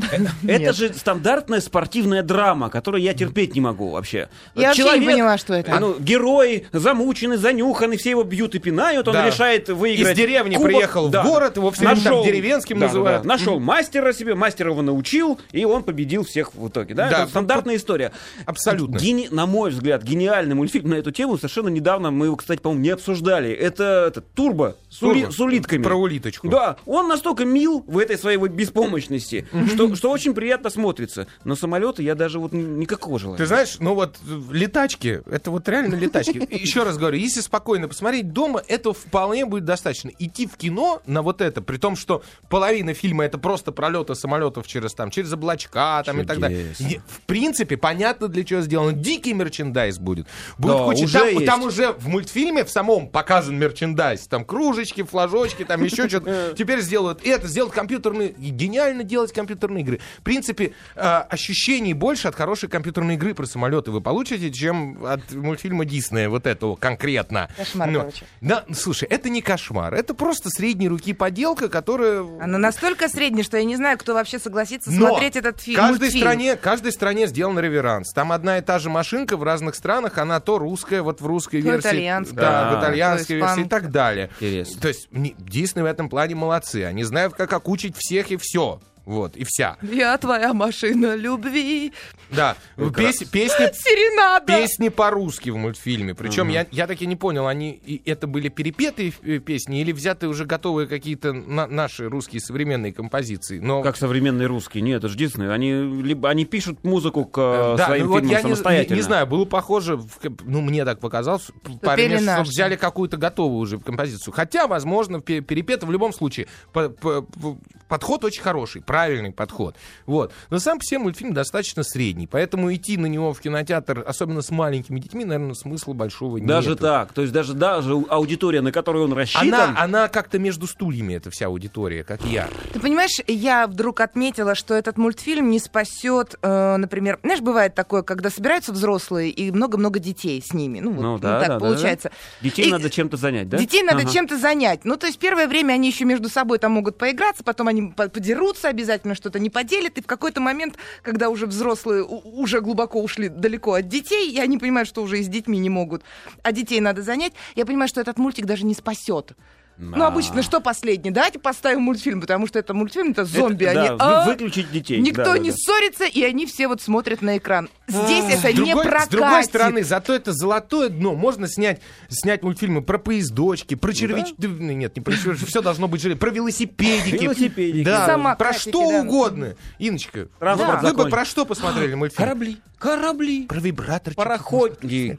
это 0.47 0.73
же 0.73 0.93
стандартная 0.95 1.61
спортивная 1.61 2.23
драма, 2.23 2.71
которую 2.71 3.03
я 3.03 3.13
терпеть 3.15 3.55
не 3.55 3.61
могу 3.61 3.91
вообще. 3.91 4.29
Я 4.55 4.69
вообще 4.69 4.99
не 4.99 5.07
поняла, 5.07 5.37
что 5.39 5.55
это. 5.55 5.79
Ну, 5.79 5.99
герой 5.99 6.67
замученный, 6.73 7.37
занюханный, 7.37 7.97
все 7.99 8.11
его 8.11 8.25
бьют 8.25 8.55
и 8.55 8.59
пинают, 8.59 9.07
он 9.09 9.17
решает 9.27 9.69
выиграть. 9.69 10.13
Из 10.13 10.17
деревни 10.17 10.57
приехал 10.57 11.09
в 11.09 11.13
город, 11.13 11.57
его 11.57 11.71
все 11.71 11.85
там 11.85 12.25
деревенским 12.25 12.79
называют. 12.79 13.25
нашел 13.25 13.61
мастера 13.61 14.13
себе, 14.13 14.35
мастер 14.35 14.69
его 14.69 14.83
научил, 14.83 15.39
и 15.53 15.65
он 15.65 15.83
победил 15.83 16.25
всех 16.25 16.55
в 16.55 16.69
итоге. 16.69 16.95
Да, 16.95 17.11
Да, 17.11 17.23
это 17.23 17.31
стандартная 17.31 17.77
история. 17.77 18.13
Абсолютно. 18.47 18.99
На 19.31 19.47
мой 19.47 19.71
взгляд, 19.71 20.03
гениальный 20.03 20.55
мультфильм 20.55 20.91
на 20.91 20.95
эту 20.95 21.11
тему. 21.11 21.37
Совершенно 21.37 21.69
недавно 21.69 22.11
мы 22.11 22.27
его, 22.27 22.37
кстати, 22.37 22.61
по-моему, 22.61 22.83
не 22.83 22.91
обсуждали. 22.91 23.51
Это, 23.51 24.07
это 24.09 24.21
Турбо 24.39 24.77
с, 24.89 25.03
ули- 25.03 25.23
Турбо. 25.23 25.33
с 25.33 25.41
улитками. 25.41 25.83
Про 25.83 25.97
улиточку. 25.97 26.49
Да, 26.49 26.77
он 26.87 27.09
настолько 27.09 27.45
мил 27.45 27.83
в 27.89 27.99
этой 27.99 28.17
своей 28.17 28.37
вот 28.37 28.53
беспомощности, 28.53 29.49
что, 29.75 29.97
что 29.97 30.13
очень 30.13 30.33
приятно 30.33 30.71
смотрится. 30.71 31.27
Но 31.43 31.57
самолеты 31.57 32.05
я 32.05 32.15
даже 32.15 32.39
вот 32.39 32.53
никакого 32.53 33.19
желания. 33.19 33.39
Ты 33.39 33.47
знаешь, 33.47 33.79
ну 33.81 33.95
вот 33.95 34.17
летачки, 34.53 35.23
это 35.29 35.51
вот 35.51 35.69
реально 35.69 35.97
летачки. 35.97 36.47
Еще 36.55 36.85
раз 36.85 36.99
говорю, 36.99 37.19
если 37.19 37.41
спокойно 37.41 37.89
посмотреть 37.89 38.33
дома, 38.33 38.63
этого 38.69 38.95
вполне 38.95 39.45
будет 39.45 39.65
достаточно. 39.65 40.13
Идти 40.21 40.47
в 40.47 40.57
кино 40.57 41.03
на 41.05 41.23
вот 41.23 41.41
это, 41.41 41.61
при 41.61 41.77
том, 41.79 41.97
что 41.97 42.23
половина 42.49 42.95
фильма 42.95 43.25
это 43.25 43.39
просто 43.39 43.73
пролеты 43.73 44.15
самолетов 44.15 44.69
через 44.69 44.95
там, 44.95 45.11
через 45.11 45.33
облачка 45.33 46.01
там 46.05 46.21
и 46.21 46.25
так 46.25 46.39
далее. 46.39 46.75
В 47.09 47.21
принципе, 47.27 47.77
понятно 47.77 48.29
для 48.29 48.45
чего 48.45 48.61
сделано. 48.61 48.93
Дикий 48.93 49.35
мерчендайз 49.35 49.99
будет. 49.99 50.29
Будет 50.59 50.77
Да, 50.77 50.85
куча. 50.85 51.05
уже 51.05 51.19
там, 51.19 51.45
там 51.45 51.63
уже 51.63 51.93
в 51.93 52.07
мультфильме 52.07 52.65
в 52.65 52.71
самом 52.71 53.09
показан 53.09 53.59
мерчендайз. 53.59 54.28
Там 54.29 54.45
кружечки, 54.45 55.03
флажочки, 55.03 55.65
там 55.65 55.83
еще 55.83 56.09
что-то. 56.09 56.55
Теперь 56.57 56.81
сделают 56.81 57.21
это, 57.25 57.47
сделают 57.49 57.75
компьютерные... 57.75 58.29
и 58.31 58.51
Гениально 58.51 59.05
делать 59.05 59.33
компьютерные 59.33 59.83
игры. 59.83 60.01
В 60.19 60.23
принципе, 60.23 60.73
э, 60.97 61.01
ощущений 61.01 61.95
больше 61.95 62.29
от 62.29 62.35
хорошей 62.35 62.69
компьютерной 62.69 63.15
игры 63.15 63.35
про 63.35 63.47
самолеты 63.47 63.91
вы 63.91 64.01
получите, 64.01 64.51
чем 64.51 65.05
от 65.05 65.33
мультфильма 65.33 65.85
Диснея, 65.85 66.29
вот 66.29 66.47
этого 66.47 66.77
конкретно. 66.77 67.49
Кошмар, 67.57 67.89
Ну, 67.91 67.99
короче. 68.01 68.25
Да, 68.41 68.65
слушай, 68.75 69.07
это 69.09 69.29
не 69.29 69.41
кошмар. 69.43 69.95
Это 69.95 70.15
просто 70.15 70.51
средней 70.51 70.89
руки 70.89 71.13
поделка, 71.13 71.69
которая... 71.69 72.23
Она 72.41 72.59
настолько 72.59 73.09
средняя, 73.09 73.45
что 73.45 73.57
я 73.57 73.65
не 73.65 73.77
знаю, 73.77 73.97
кто 73.99 74.15
вообще 74.15 74.39
согласится 74.39 74.91
Но 74.91 75.09
смотреть 75.09 75.37
этот 75.37 75.61
фильм. 75.61 75.77
каждой 75.79 76.01
мультфильм. 76.01 76.23
стране, 76.23 76.57
каждой 76.57 76.93
стране 76.93 77.27
сделан 77.29 77.59
реверанс. 77.59 78.13
Там 78.13 78.33
одна 78.33 78.59
и 78.59 78.61
та 78.61 78.79
же 78.79 78.91
машинка 78.91 79.37
в 79.37 79.43
разных 79.43 79.75
странах, 79.75 80.19
она 80.19 80.41
то 80.41 80.59
русская, 80.59 81.03
вот 81.03 81.21
в 81.21 81.27
русской 81.27 81.63
То 81.63 81.71
версии, 81.71 81.89
итальянская. 81.89 82.37
да, 82.41 82.69
в 82.71 82.73
Да. 82.75 82.81
итальянской 82.81 83.37
версии 83.37 83.61
и 83.63 83.69
так 83.69 83.91
далее. 83.91 84.18
Интересно. 84.27 84.81
То 84.81 84.89
есть 84.89 85.09
не- 85.13 85.35
Дисней 85.39 85.83
в 85.83 85.87
этом 85.87 86.09
плане 86.09 86.35
молодцы. 86.35 86.85
Они 86.85 87.05
знают, 87.05 87.35
как 87.35 87.53
окучить 87.53 87.97
всех 87.97 88.31
и 88.31 88.37
все. 88.37 88.81
Вот, 89.09 89.37
и 89.39 89.45
вся. 89.45 89.79
Я 89.81 90.19
твоя 90.19 90.53
машина 90.53 91.15
любви. 91.17 91.95
Да, 92.31 92.57
Пес- 92.77 93.25
песни, 93.25 93.71
Серенада. 93.73 94.47
песни 94.47 94.91
по-русски 94.91 95.49
в 95.49 95.57
мультфильме. 95.57 96.15
Причем 96.15 96.51
я, 96.51 96.67
я 96.71 96.87
таки 96.87 97.07
не 97.07 97.17
понял, 97.17 97.47
они 97.47 97.71
и 97.73 98.03
это 98.05 98.27
были 98.27 98.51
перепетые 98.51 99.15
э, 99.23 99.39
песни 99.39 99.81
или 99.81 99.93
взятые 99.93 100.29
уже 100.29 100.45
готовые 100.45 100.87
какие-то 100.89 101.33
на- 101.33 101.67
наши 101.67 102.07
русские 102.07 102.43
современные 102.43 102.93
композиции. 102.93 103.61
Но 103.61 103.81
Как 103.81 103.97
современные 103.97 104.47
русские. 104.47 104.83
Нет, 104.83 104.99
это 104.99 105.09
же 105.09 105.17
Дисней. 105.17 105.51
Они, 105.51 105.73
либо, 106.03 106.29
они 106.29 106.45
пишут 106.45 106.85
музыку 106.85 107.25
к 107.25 107.39
э, 107.41 107.75
Да, 107.79 107.87
своим 107.87 108.07
ну 108.09 108.13
вот 108.13 108.19
фильмам 108.19 108.37
я 108.37 108.43
самостоятельно. 108.43 108.95
не- 108.95 108.99
не 109.01 109.03
знаю, 109.07 109.27
было 109.27 109.47
похоже, 109.47 109.97
в 109.97 110.07
ну 110.45 110.61
мне 110.61 110.85
так 110.85 111.01
показалось, 111.01 111.47
мере, 111.83 112.19
что 112.19 112.43
взяли 112.43 112.77
какую-то 112.77 113.17
готовую 113.17 113.61
уже 113.61 113.79
композицию. 113.79 114.35
Хотя, 114.35 114.67
возможно, 114.67 115.23
пе- 115.23 115.41
перепето 115.41 115.87
в 115.87 115.93
любом 115.93 116.13
случае 116.13 116.47
по- 116.75 116.91
по- 116.91 117.23
по- 117.23 117.59
подход 117.89 118.23
очень 118.25 118.43
хороший, 118.43 118.83
правильный 118.99 119.31
подход. 119.31 119.77
Вот. 120.07 120.33
Но 120.51 120.59
сам 120.59 120.79
по 120.79 120.85
себе 120.85 120.99
мультфильм 120.99 121.33
достаточно 121.33 121.85
средний, 121.85 122.27
поэтому 122.27 122.75
идти 122.75 122.97
на 122.97 123.07
него 123.07 123.33
в 123.33 123.39
кинотеатр, 123.41 124.03
особенно 124.07 124.43
с 124.43 124.51
маленькими 124.51 124.99
детьми, 124.99 125.25
наверное, 125.25 125.55
смысла 125.55 125.93
большого 125.93 126.41
Даже 126.41 126.71
нет. 126.71 126.81
так. 126.81 127.13
То 127.13 127.23
есть 127.23 127.33
даже, 127.33 127.55
даже 127.55 127.93
аудитория, 128.09 128.61
на 128.61 128.73
которую 128.73 129.05
он 129.05 129.13
рассчитан... 129.13 129.55
Она, 129.71 129.75
она 129.81 130.09
как-то 130.09 130.41
между 130.41 130.67
стульями, 130.67 131.15
эта 131.15 131.31
вся 131.31 131.47
аудитория, 131.47 132.03
как 132.03 132.25
я. 132.25 132.49
Ты 132.73 132.81
понимаешь, 132.81 133.17
я 133.29 133.69
вдруг 133.69 134.01
отметила, 134.01 134.57
что 134.57 134.75
этот 134.75 134.99
мультфильм 134.99 135.49
не 135.51 135.61
спасет, 135.61 136.35
э, 136.43 136.77
например, 136.77 137.21
знаешь, 137.23 137.41
бывает 137.41 137.77
такое, 137.77 138.03
когда 138.03 138.31
собираются 138.31 138.73
взрослые 138.73 139.31
и 139.31 139.53
много-много 139.53 140.01
детей 140.01 140.43
с 140.45 140.53
ними. 140.53 140.81
Ну, 140.81 140.91
вот, 140.91 141.03
Ну 141.03 141.13
ну, 141.13 141.19
да, 141.19 141.39
так 141.39 141.49
да, 141.49 141.55
да, 141.55 141.61
получается. 141.61 142.11
да. 142.11 142.49
Детей 142.49 142.69
И- 142.69 142.73
надо 142.73 142.91
чем-то 142.91 143.17
занять, 143.17 143.49
да? 143.49 143.59
Детей 143.59 143.83
надо 143.85 144.03
Ага. 144.03 144.11
чем-то 144.13 144.37
занять. 144.39 144.85
Ну, 144.85 144.97
то 144.97 145.07
есть 145.07 145.21
первое 145.21 145.47
время 145.47 145.75
они 145.75 145.89
еще 145.89 146.05
между 146.05 146.29
собой 146.29 146.59
там 146.59 146.73
могут 146.73 146.99
поиграться, 146.99 147.45
потом 147.45 147.69
они 147.69 147.93
по- 147.97 148.09
подерутся 148.09 148.69
обязательно, 148.69 148.88
что-то 149.15 149.39
не 149.39 149.51
поделят, 149.51 149.99
и 149.99 150.03
в 150.03 150.07
какой-то 150.07 150.41
момент, 150.41 150.77
когда 151.03 151.29
уже 151.29 151.47
взрослые 151.47 152.03
уже 152.05 152.61
глубоко 152.61 153.03
ушли 153.03 153.29
далеко 153.29 153.75
от 153.75 153.89
детей, 153.89 154.31
и 154.31 154.39
они 154.39 154.59
понимают, 154.59 154.89
что 154.89 155.03
уже 155.03 155.21
и 155.21 155.23
с 155.23 155.29
детьми 155.29 155.59
не 155.59 155.71
могут, 155.71 156.03
а 156.43 156.53
детей 156.53 156.81
надо 156.81 157.03
занять, 157.03 157.33
я 157.55 157.67
понимаю, 157.67 157.89
что 157.89 158.01
этот 158.01 158.19
мультик 158.19 158.47
даже 158.47 158.65
не 158.65 158.75
спасет 158.75 159.33
Ну, 159.79 160.05
обычно 160.05 160.43
что 160.43 160.61
последний? 160.61 161.11
Давайте 161.13 161.39
поставим 161.39 161.83
мультфильм, 161.83 162.21
потому 162.21 162.47
что 162.49 162.59
это 162.59 162.75
мультфильм, 162.75 163.13
это 163.13 163.25
зомби. 163.25 163.65
Это, 163.65 163.81
они, 163.81 163.89
да, 163.91 163.97
«А, 164.01 164.25
вы- 164.25 164.33
выключить 164.33 164.73
детей. 164.73 164.99
Никто 165.01 165.25
Да, 165.25 165.33
да, 165.35 165.39
не 165.39 165.51
да. 165.51 165.57
ссорится, 165.57 166.05
и 166.05 166.23
они 166.25 166.47
все 166.47 166.67
вот 166.67 166.83
смотрят 166.83 167.23
на 167.23 167.39
экран. 167.39 167.69
Здесь 167.87 168.25
это 168.29 168.41
С 168.41 168.45
не 168.45 168.53
другой, 168.55 168.85
прокатит. 168.85 169.07
с 169.07 169.09
другой 169.11 169.45
стороны, 169.45 169.85
зато 169.85 170.15
это 170.15 170.33
золотое 170.33 170.89
дно. 170.89 171.15
Можно 171.15 171.47
снять, 171.47 171.81
снять 172.09 172.43
мультфильмы 172.43 172.83
про 172.83 172.99
поездочки, 172.99 173.75
про 173.77 173.93
червячки. 173.93 174.35
Нет, 174.39 174.97
не 174.97 175.01
про 175.03 175.13
червячки. 175.17 175.47
Все 175.47 175.63
должно 175.63 175.87
быть 175.87 176.03
железо. 176.03 176.19
Про 176.19 176.31
велосипедики. 176.31 177.23
Велосипедики. 177.23 177.85
Да, 177.85 178.07
Самокатики, 178.07 178.39
про 178.39 178.53
что 178.59 178.91
да. 178.91 179.01
угодно. 179.03 179.55
Иночка, 179.79 180.29
вы 180.41 180.93
бы 180.93 181.09
про 181.09 181.25
что 181.25 181.45
посмотрели 181.47 181.95
мультфильм? 181.95 182.27
Корабли. 182.27 182.57
Корабли. 182.79 183.47
Про 183.47 183.59
вибратор. 183.59 184.15
Пароходники. 184.15 185.19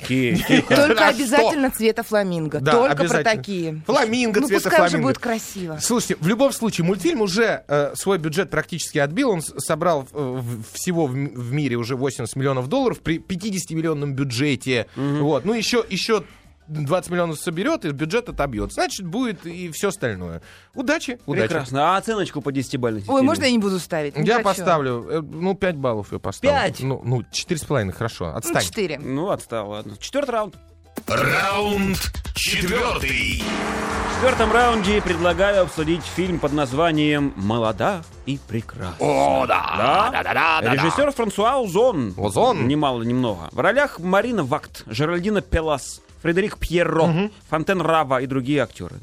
Только 0.70 1.08
обязательно 1.08 1.72
цвета 1.72 2.04
фламинго. 2.04 2.60
Да, 2.62 2.72
Только 2.72 3.04
про 3.06 3.24
такие. 3.24 3.82
Фламинго 3.86 4.40
Ну, 4.42 4.49
цвета 4.50 4.70
пускай 4.70 4.88
уже 4.88 4.98
будет 5.00 5.20
красиво. 5.20 5.78
Слушайте, 5.82 6.18
в 6.20 6.28
любом 6.28 6.52
случае, 6.52 6.86
мультфильм 6.86 7.22
уже 7.22 7.64
э, 7.68 7.94
свой 7.96 8.18
бюджет 8.18 8.50
практически 8.50 8.98
отбил. 8.98 9.30
Он 9.32 9.42
собрал 9.42 10.08
э, 10.12 10.18
в- 10.40 10.64
всего 10.74 11.08
в, 11.08 11.12
в 11.14 11.52
мире 11.54 11.76
уже 11.78 11.96
80 11.96 12.36
миллионов 12.36 12.68
долларов 12.68 13.00
при 13.00 13.18
50-миллионном 13.20 14.12
бюджете. 14.14 14.88
Вот. 14.96 15.46
Ну, 15.46 15.54
еще, 15.54 15.84
еще 15.90 16.24
20 16.68 17.10
миллионов 17.10 17.40
соберет, 17.40 17.84
и 17.86 17.90
бюджет 17.90 18.30
отобьет. 18.30 18.72
Значит, 18.72 19.06
будет 19.08 19.46
и 19.48 19.72
все 19.72 19.88
остальное. 19.88 20.42
Удачи, 20.76 21.18
удачи. 21.26 21.48
Прекрасно. 21.48 21.96
А 21.96 21.98
оценочку 21.98 22.42
по 22.42 22.50
10-бальной 22.50 23.00
системе? 23.00 23.18
Ой, 23.18 23.24
можно 23.24 23.46
я 23.46 23.52
не 23.52 23.58
буду 23.58 23.80
ставить? 23.80 24.16
Не 24.16 24.26
Я 24.28 24.36
хочу. 24.36 24.46
поставлю, 24.46 25.08
э, 25.10 25.22
ну, 25.22 25.56
5 25.56 25.76
баллов 25.78 26.10
я 26.12 26.20
поставлю. 26.20 26.56
Пять? 26.60 26.80
Ну, 26.82 27.02
ну, 27.04 27.22
4,5, 27.22 27.92
хорошо, 27.92 28.26
Ну, 28.32 28.38
отстань. 28.38 28.64
четыре. 28.64 29.00
Ну, 29.00 29.30
отстал, 29.32 29.70
ладно. 29.70 29.96
Четвертый 30.00 30.30
раунд. 30.32 30.56
Раунд 31.10 31.98
четвертый. 32.36 33.42
В 33.42 34.14
четвертом 34.14 34.52
раунде 34.52 35.02
предлагаю 35.02 35.64
обсудить 35.64 36.04
фильм 36.04 36.38
под 36.38 36.54
названием 36.54 37.34
«Молода 37.36 38.04
и 38.28 38.38
прекрасна». 38.48 38.98
О, 39.00 39.48
да. 39.48 39.76
Да? 39.76 40.10
да, 40.12 40.34
да, 40.34 40.62
да, 40.62 40.74
Режиссер 40.76 41.12
Франсуа 41.12 41.64
Озон. 41.64 42.14
Озон. 42.16 42.68
Немало, 42.68 43.02
немного. 43.02 43.50
В 43.52 43.60
ролях 43.60 43.98
Марина 43.98 44.44
Вакт, 44.44 44.84
Жеральдина 44.86 45.42
Пелас, 45.42 46.00
Фредерик 46.22 46.60
Пьерро, 46.60 47.32
Фонтен 47.50 47.82
Рава 47.82 48.22
и 48.22 48.28
другие 48.28 48.62
актеры. 48.62 48.98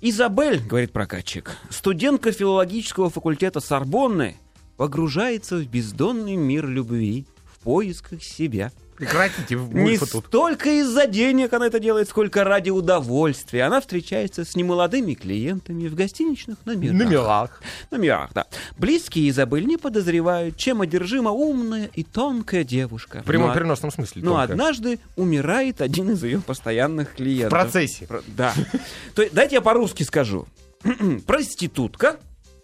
Изабель, 0.00 0.66
говорит 0.66 0.94
прокатчик, 0.94 1.58
студентка 1.68 2.32
филологического 2.32 3.10
факультета 3.10 3.60
Сорбонны, 3.60 4.36
погружается 4.78 5.56
в 5.56 5.66
бездонный 5.66 6.36
мир 6.36 6.66
любви 6.66 7.26
в 7.44 7.58
поисках 7.58 8.22
себя. 8.22 8.72
Прекратите 8.96 9.56
Не 9.56 9.98
тут. 9.98 10.26
столько 10.26 10.68
из-за 10.80 11.06
денег 11.06 11.52
она 11.52 11.66
это 11.66 11.80
делает, 11.80 12.08
сколько 12.08 12.44
ради 12.44 12.70
удовольствия. 12.70 13.64
Она 13.64 13.80
встречается 13.80 14.44
с 14.44 14.54
немолодыми 14.54 15.14
клиентами 15.14 15.88
в 15.88 15.94
гостиничных 15.94 16.58
номерах. 16.64 16.98
Номерах. 16.98 17.62
Номерах, 17.90 18.30
да. 18.34 18.46
Близкие 18.78 19.28
Изабель 19.30 19.66
не 19.66 19.76
подозревают, 19.76 20.56
чем 20.56 20.82
одержима 20.82 21.30
умная 21.30 21.90
и 21.94 22.04
тонкая 22.04 22.64
девушка. 22.64 23.22
В 23.22 23.24
прямом 23.24 23.48
Но- 23.48 23.54
переносном 23.54 23.90
смысле. 23.90 24.22
но 24.22 24.32
тонко. 24.36 24.52
однажды 24.52 24.98
умирает 25.16 25.80
один 25.80 26.10
из 26.12 26.22
ее 26.22 26.40
постоянных 26.40 27.14
клиентов. 27.14 27.48
В 27.58 27.62
процессе. 27.62 28.06
Про- 28.06 28.22
Да. 28.28 28.52
Дайте 29.32 29.56
я 29.56 29.60
по-русски 29.62 30.02
скажу. 30.04 30.46
Проститутка. 31.26 32.16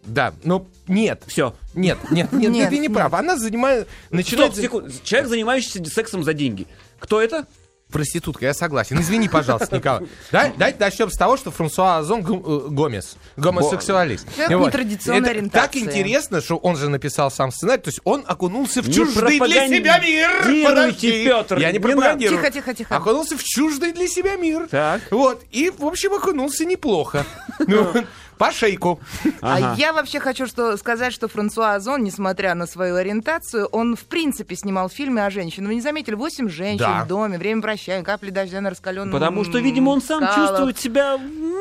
Да, 0.09 0.35
но 0.43 0.67
нет. 0.87 1.23
Все. 1.27 1.55
Нет, 1.75 1.99
нет, 2.11 2.33
нет, 2.33 2.51
Нет, 2.51 2.71
ты 2.71 2.79
не 2.79 2.89
прав. 2.89 3.13
Она 3.15 3.37
занимает... 3.37 3.89
Начинает... 4.11 4.53
Стоп, 4.53 4.65
секунду. 4.65 4.91
Человек, 5.05 5.29
занимающийся 5.29 5.85
сексом 5.85 6.25
за 6.25 6.33
деньги. 6.33 6.67
Кто 6.99 7.21
это? 7.21 7.47
Проститутка, 7.91 8.45
я 8.45 8.53
согласен. 8.53 9.01
Извини, 9.01 9.31
пожалуйста, 9.31 9.77
Николай. 9.77 10.07
Дай, 10.31 10.53
давайте 10.59 10.79
начнем 10.79 11.11
с 11.11 11.17
того, 11.17 11.39
что 11.39 11.51
Франсуа 11.51 11.99
Озон 11.99 12.21
э, 12.21 12.69
Гомес, 12.69 13.17
гомосексуалист. 13.39 14.27
Человек 14.37 14.67
нетрадиционной 14.67 15.21
Это 15.23 15.31
ориентации. 15.31 15.81
так 15.81 15.95
интересно, 15.95 16.43
что 16.43 16.57
он 16.59 16.77
же 16.77 16.91
написал 16.91 17.31
сам 17.31 17.51
сценарий, 17.51 17.81
то 17.81 17.89
есть 17.89 18.01
он 18.05 18.25
окунулся 18.27 18.83
в 18.83 18.89
Не 18.89 18.95
чуждый 18.95 19.41
для 19.41 19.69
себя 19.69 19.99
мир. 20.01 20.67
Подожди. 20.67 21.25
Пётр, 21.25 21.59
Я 21.59 21.69
не 21.69 21.75
не 21.75 21.79
пропагандирую. 21.79 22.39
Тихо, 22.39 22.53
тихо, 22.53 22.75
тихо. 22.75 22.97
Окунулся 22.97 23.39
в 23.39 23.43
чуждый 23.43 23.93
для 23.93 24.07
себя 24.07 24.37
мир. 24.37 24.69
Так. 24.71 25.01
Вот. 25.11 25.43
И, 25.51 25.71
в 25.71 25.87
общем, 25.87 26.13
окунулся 26.13 26.67
неплохо. 26.67 27.25
По 28.39 28.53
шейку. 28.53 29.01
Ага. 29.41 29.73
А 29.73 29.77
я 29.79 29.93
вообще 29.93 30.21
хочу 30.21 30.47
что, 30.47 30.77
сказать, 30.77 31.13
что 31.13 31.29
Франсуа 31.29 31.75
Озон, 31.75 32.03
несмотря 32.05 32.55
на 32.55 32.67
свою 32.67 32.97
ориентацию, 32.97 33.67
он 33.67 33.97
в 33.97 34.05
принципе 34.05 34.55
снимал 34.57 34.89
фильмы 34.89 35.25
о 35.25 35.31
женщинах. 35.31 35.69
Вы 35.69 35.75
не 35.77 35.81
заметили? 35.81 36.15
Восемь 36.15 36.49
женщин 36.49 36.79
Да. 36.87 37.05
в 37.05 37.09
доме, 37.09 37.39
время 37.39 37.61
прощания, 37.63 38.03
капли 38.05 38.31
дождя 38.31 38.61
на 38.61 38.71
раскаленном 38.71 39.13
Потому 39.13 39.45
что, 39.45 39.59
видимо, 39.59 39.91
он 39.91 40.01
сам 40.01 40.23
скалах. 40.23 40.37
чувствует 40.51 40.79
себя 40.79 41.19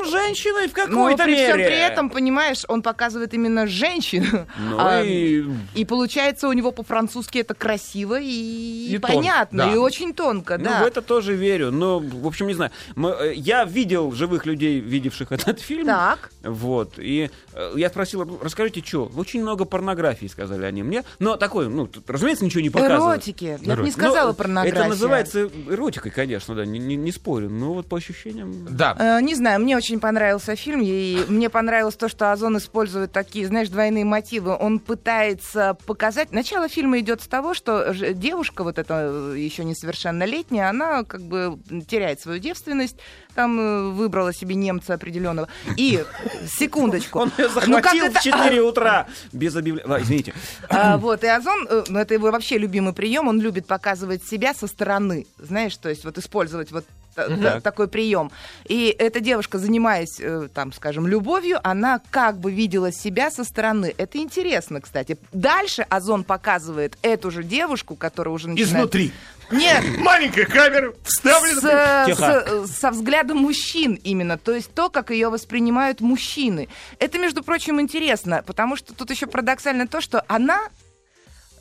женщиной 0.09 0.67
в 0.67 0.73
какой-то 0.73 1.23
при 1.23 1.31
мере. 1.31 1.43
всем 1.45 1.55
при 1.57 1.79
этом, 1.79 2.09
понимаешь, 2.09 2.63
он 2.67 2.81
показывает 2.81 3.33
именно 3.33 3.67
женщину. 3.67 4.45
Ну 4.57 4.77
А, 4.79 5.01
и- 5.03 5.43
и 5.75 5.85
получается 5.85 6.47
у 6.47 6.53
него 6.53 6.71
по-французски 6.71 7.39
это 7.39 7.53
красиво 7.53 8.19
и, 8.21 8.99
понятно, 9.01 9.65
да. 9.65 9.73
и 9.73 9.77
очень 9.77 10.13
тонко, 10.13 10.57
Ну, 10.57 10.65
да. 10.65 10.83
в 10.83 10.85
это 10.85 11.01
тоже 11.01 11.33
верю. 11.35 11.71
Но, 11.71 11.99
в 11.99 12.27
общем, 12.27 12.47
не 12.47 12.53
знаю. 12.53 12.71
Мы, 12.95 13.09
э, 13.11 13.33
я 13.35 13.63
видел 13.65 14.11
живых 14.11 14.45
людей, 14.45 14.79
видевших 14.79 15.31
этот 15.31 15.59
фильм. 15.59 15.85
Так. 15.87 16.29
Вот. 16.67 16.93
И 16.97 17.29
э, 17.53 17.73
я 17.75 17.89
спросил, 17.89 18.39
расскажите, 18.43 18.83
что? 18.85 19.09
Очень 19.15 19.41
много 19.41 19.63
порнографии, 19.65 20.27
сказали 20.27 20.65
они 20.65 20.83
мне. 20.83 21.03
Но 21.19 21.37
такой, 21.37 21.69
ну, 21.69 21.87
тут, 21.87 22.09
разумеется, 22.09 22.43
ничего 22.43 22.61
не 22.61 22.69
показывают. 22.69 23.17
Эротики. 23.23 23.57
Я 23.61 23.75
бы 23.75 23.83
не 23.83 23.91
сказала 23.91 24.29
Ну, 24.29 24.33
порнография. 24.35 24.79
Это 24.81 24.89
называется 24.89 25.49
эротикой, 25.69 26.11
конечно, 26.11 26.55
да, 26.55 26.65
не, 26.65 26.77
не- 26.79 26.95
не 26.97 27.11
спорю. 27.11 27.49
Но 27.49 27.73
вот 27.73 27.87
по 27.87 27.97
ощущениям... 27.97 28.67
Да. 28.69 28.95
Э, 28.99 29.21
Не 29.21 29.33
знаю, 29.35 29.61
мне 29.61 29.77
очень 29.77 29.99
понравился 29.99 30.55
фильм, 30.55 30.81
и 30.83 31.23
мне 31.29 31.49
понравилось 31.49 31.95
то, 31.95 32.09
что 32.09 32.31
Озон 32.31 32.57
использует 32.57 33.11
такие, 33.11 33.47
знаешь, 33.47 33.69
двойные 33.69 34.03
мотивы. 34.05 34.55
Он 34.59 34.79
пытается 34.79 35.77
показать... 35.85 36.31
Начало 36.31 36.67
фильма 36.67 36.99
идет 36.99 37.21
с 37.21 37.27
того, 37.27 37.53
что 37.53 37.93
девушка, 38.13 38.63
вот 38.63 38.77
эта 38.77 39.09
э, 39.33 39.35
еще 39.37 39.63
несовершеннолетняя, 39.63 40.69
она 40.69 41.03
как 41.03 41.21
бы 41.21 41.57
теряет 41.87 42.19
свою 42.19 42.39
девственность, 42.39 42.97
там 43.37 43.59
э, 43.59 43.89
выбрала 43.91 44.33
себе 44.33 44.55
немца 44.55 44.95
определенного. 44.95 45.47
И, 45.77 46.03
секундочку. 46.57 47.19
Он 47.19 47.31
ее 47.37 47.47
Ну, 47.47 47.53
захватил 47.53 48.05
это- 48.05 48.19
в 48.19 48.23
4 48.23 48.61
утра 48.61 49.05
без 49.31 49.55
объявления. 49.55 50.01
Извините. 50.01 50.33
А, 50.69 50.97
вот, 50.97 51.23
и 51.23 51.27
Озон, 51.27 51.67
э, 51.69 51.83
ну, 51.87 51.99
это 51.99 52.15
его 52.15 52.31
вообще 52.31 52.57
любимый 52.57 52.93
прием, 52.93 53.27
он 53.27 53.39
любит 53.39 53.67
показывать 53.67 54.23
себя 54.25 54.53
со 54.55 54.65
стороны, 54.67 55.27
знаешь, 55.37 55.77
то 55.77 55.87
есть 55.89 56.03
вот 56.03 56.17
использовать 56.17 56.71
вот 56.71 56.85
та- 57.15 57.27
та- 57.29 57.61
такой 57.61 57.87
прием. 57.87 58.31
И 58.65 58.95
эта 58.97 59.19
девушка, 59.19 59.59
занимаясь, 59.59 60.19
э, 60.19 60.49
там, 60.53 60.73
скажем, 60.73 61.05
любовью, 61.07 61.59
она 61.63 62.01
как 62.09 62.39
бы 62.39 62.51
видела 62.51 62.91
себя 62.91 63.29
со 63.29 63.43
стороны. 63.43 63.93
Это 63.97 64.17
интересно, 64.17 64.81
кстати. 64.81 65.17
Дальше 65.31 65.83
Озон 65.89 66.23
показывает 66.23 66.97
эту 67.03 67.29
же 67.29 67.43
девушку, 67.43 67.95
которая 67.95 68.33
уже 68.33 68.49
начинает... 68.49 68.69
Изнутри. 68.75 69.11
Нет, 69.51 69.97
Маленькая 69.99 70.45
камера 70.45 70.93
вставлена. 71.03 71.61
с, 71.61 72.19
э, 72.19 72.65
с- 72.65 72.71
со 72.77 72.91
взглядом 72.91 73.37
мужчин 73.37 73.99
именно, 74.03 74.37
то 74.37 74.51
есть 74.53 74.73
то, 74.73 74.89
как 74.89 75.09
ее 75.11 75.29
воспринимают 75.29 76.01
мужчины. 76.01 76.67
Это, 76.99 77.17
между 77.17 77.43
прочим, 77.43 77.79
интересно, 77.79 78.43
потому 78.45 78.75
что 78.75 78.93
тут 78.93 79.09
еще 79.11 79.25
парадоксально 79.27 79.87
то, 79.87 80.01
что 80.01 80.23
она 80.27 80.59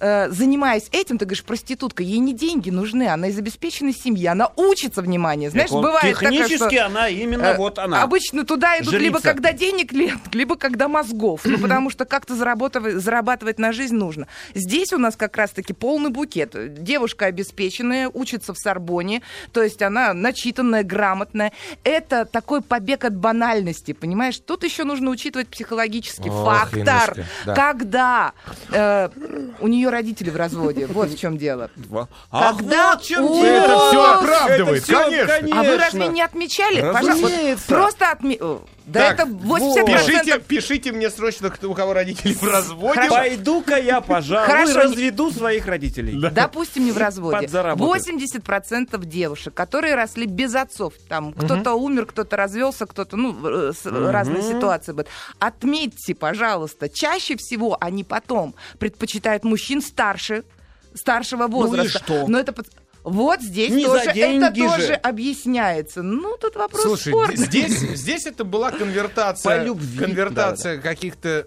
э, 0.00 0.28
занимаясь 0.30 0.88
этим, 0.92 1.18
ты 1.18 1.24
говоришь, 1.24 1.44
проститутка, 1.44 2.02
ей 2.02 2.18
не 2.18 2.34
деньги 2.34 2.70
нужны, 2.70 3.08
она 3.08 3.28
из 3.28 3.38
обеспеченной 3.38 3.92
семьи, 3.92 4.26
она 4.26 4.50
учится, 4.56 5.02
внимание. 5.02 5.50
Знаешь, 5.50 5.70
Так 5.70 5.80
бывает 5.80 6.18
Технически 6.18 6.76
что, 6.76 6.86
она 6.86 7.08
именно 7.08 7.42
э, 7.42 7.56
вот 7.56 7.78
она. 7.78 8.02
Обычно 8.02 8.44
туда 8.44 8.78
идут 8.78 8.94
либо 8.94 9.18
Жрица. 9.18 9.28
когда 9.28 9.52
денег 9.52 9.92
нет, 9.92 10.18
либо 10.32 10.56
когда 10.56 10.88
мозгов. 10.88 11.42
Ну, 11.44 11.58
потому 11.58 11.90
что 11.90 12.04
как-то 12.04 12.34
зарабатывать, 12.34 12.96
зарабатывать 12.96 13.58
на 13.58 13.72
жизнь 13.72 13.94
нужно. 13.96 14.26
Здесь 14.54 14.92
у 14.92 14.98
нас 14.98 15.16
как 15.16 15.36
раз-таки 15.36 15.72
полный 15.72 16.10
букет. 16.10 16.54
Девушка 16.82 17.26
обеспеченная, 17.26 18.08
учится 18.08 18.54
в 18.54 18.58
Сорбоне, 18.58 19.22
то 19.52 19.62
есть 19.62 19.82
она 19.82 20.12
начитанная, 20.14 20.82
грамотная. 20.82 21.52
Это 21.84 22.24
такой 22.24 22.62
побег 22.62 23.04
от 23.04 23.16
банальности, 23.16 23.92
понимаешь? 23.92 24.38
Тут 24.38 24.64
еще 24.64 24.84
нужно 24.84 25.10
учитывать 25.10 25.48
психологический 25.48 26.30
Ох, 26.30 26.44
фактор. 26.44 27.24
Да. 27.44 27.54
Когда 27.54 28.32
э, 28.70 29.08
у 29.60 29.68
нее 29.68 29.85
родители 29.90 30.30
в 30.30 30.36
разводе. 30.36 30.86
Вот 30.86 31.10
в 31.10 31.18
чем 31.18 31.38
дело. 31.38 31.70
Два. 31.76 32.08
Когда 32.30 32.92
вот 32.94 33.02
в 33.02 33.06
чем 33.06 33.24
у- 33.24 33.42
дело. 33.42 33.56
Это 33.56 33.90
Это 33.90 34.14
оправдывает, 34.18 34.86
конечно. 34.86 35.58
А 35.58 35.62
вы 35.62 35.76
разве 35.76 36.08
не 36.08 36.22
отмечали? 36.22 36.80
Пожалуйста, 36.92 37.56
просто 37.68 38.10
отме... 38.10 38.38
Да 38.86 39.00
Так, 39.16 39.20
это 39.20 39.28
80%. 39.28 39.84
Пишите, 39.84 40.38
пишите 40.38 40.92
мне 40.92 41.10
срочно, 41.10 41.50
кто, 41.50 41.68
у 41.70 41.74
кого 41.74 41.92
родители 41.92 42.32
в 42.34 42.42
разводе. 42.44 43.08
Пойду-ка 43.08 43.76
я, 43.78 44.00
пожалуй, 44.00 44.46
Хорошо, 44.46 44.72
не- 44.74 44.78
разведу 44.78 45.32
своих 45.32 45.66
родителей. 45.66 46.16
Допустим, 46.30 46.84
не 46.84 46.92
в 46.92 46.96
разводе. 46.98 47.38
Подзаработать. 47.46 48.06
80% 48.08 49.04
девушек, 49.04 49.54
которые 49.54 49.96
росли 49.96 50.26
без 50.26 50.54
отцов. 50.54 50.94
Там 51.08 51.32
кто-то 51.32 51.74
умер, 51.74 52.06
кто-то 52.06 52.36
развелся, 52.36 52.86
кто-то, 52.86 53.16
ну, 53.16 53.72
с- 53.72 53.84
разные 53.86 54.42
ситуации 54.42 54.92
будут. 54.92 55.08
Отметьте, 55.40 56.14
пожалуйста, 56.14 56.88
чаще 56.88 57.36
всего 57.36 57.76
они 57.80 58.04
потом 58.04 58.54
предпочитают 58.78 59.42
мужчин 59.42 59.82
старше, 59.82 60.44
старшего 60.94 61.48
возраста. 61.48 61.98
что? 61.98 62.24
Но 62.28 62.38
это 62.38 62.54
Вот 63.06 63.40
здесь 63.40 63.70
Не 63.70 63.84
тоже 63.84 64.10
это 64.10 64.52
же. 64.52 64.66
тоже 64.66 64.92
объясняется. 64.94 66.02
Ну, 66.02 66.36
тут 66.38 66.56
вопрос 66.56 66.82
Слушай, 66.82 67.10
спорный. 67.12 67.36
здесь, 67.36 67.78
здесь 67.78 68.26
это 68.26 68.42
была 68.42 68.72
конвертация, 68.72 69.60
По 69.60 69.64
любви, 69.64 69.96
конвертация 69.96 70.80
каких-то... 70.80 71.46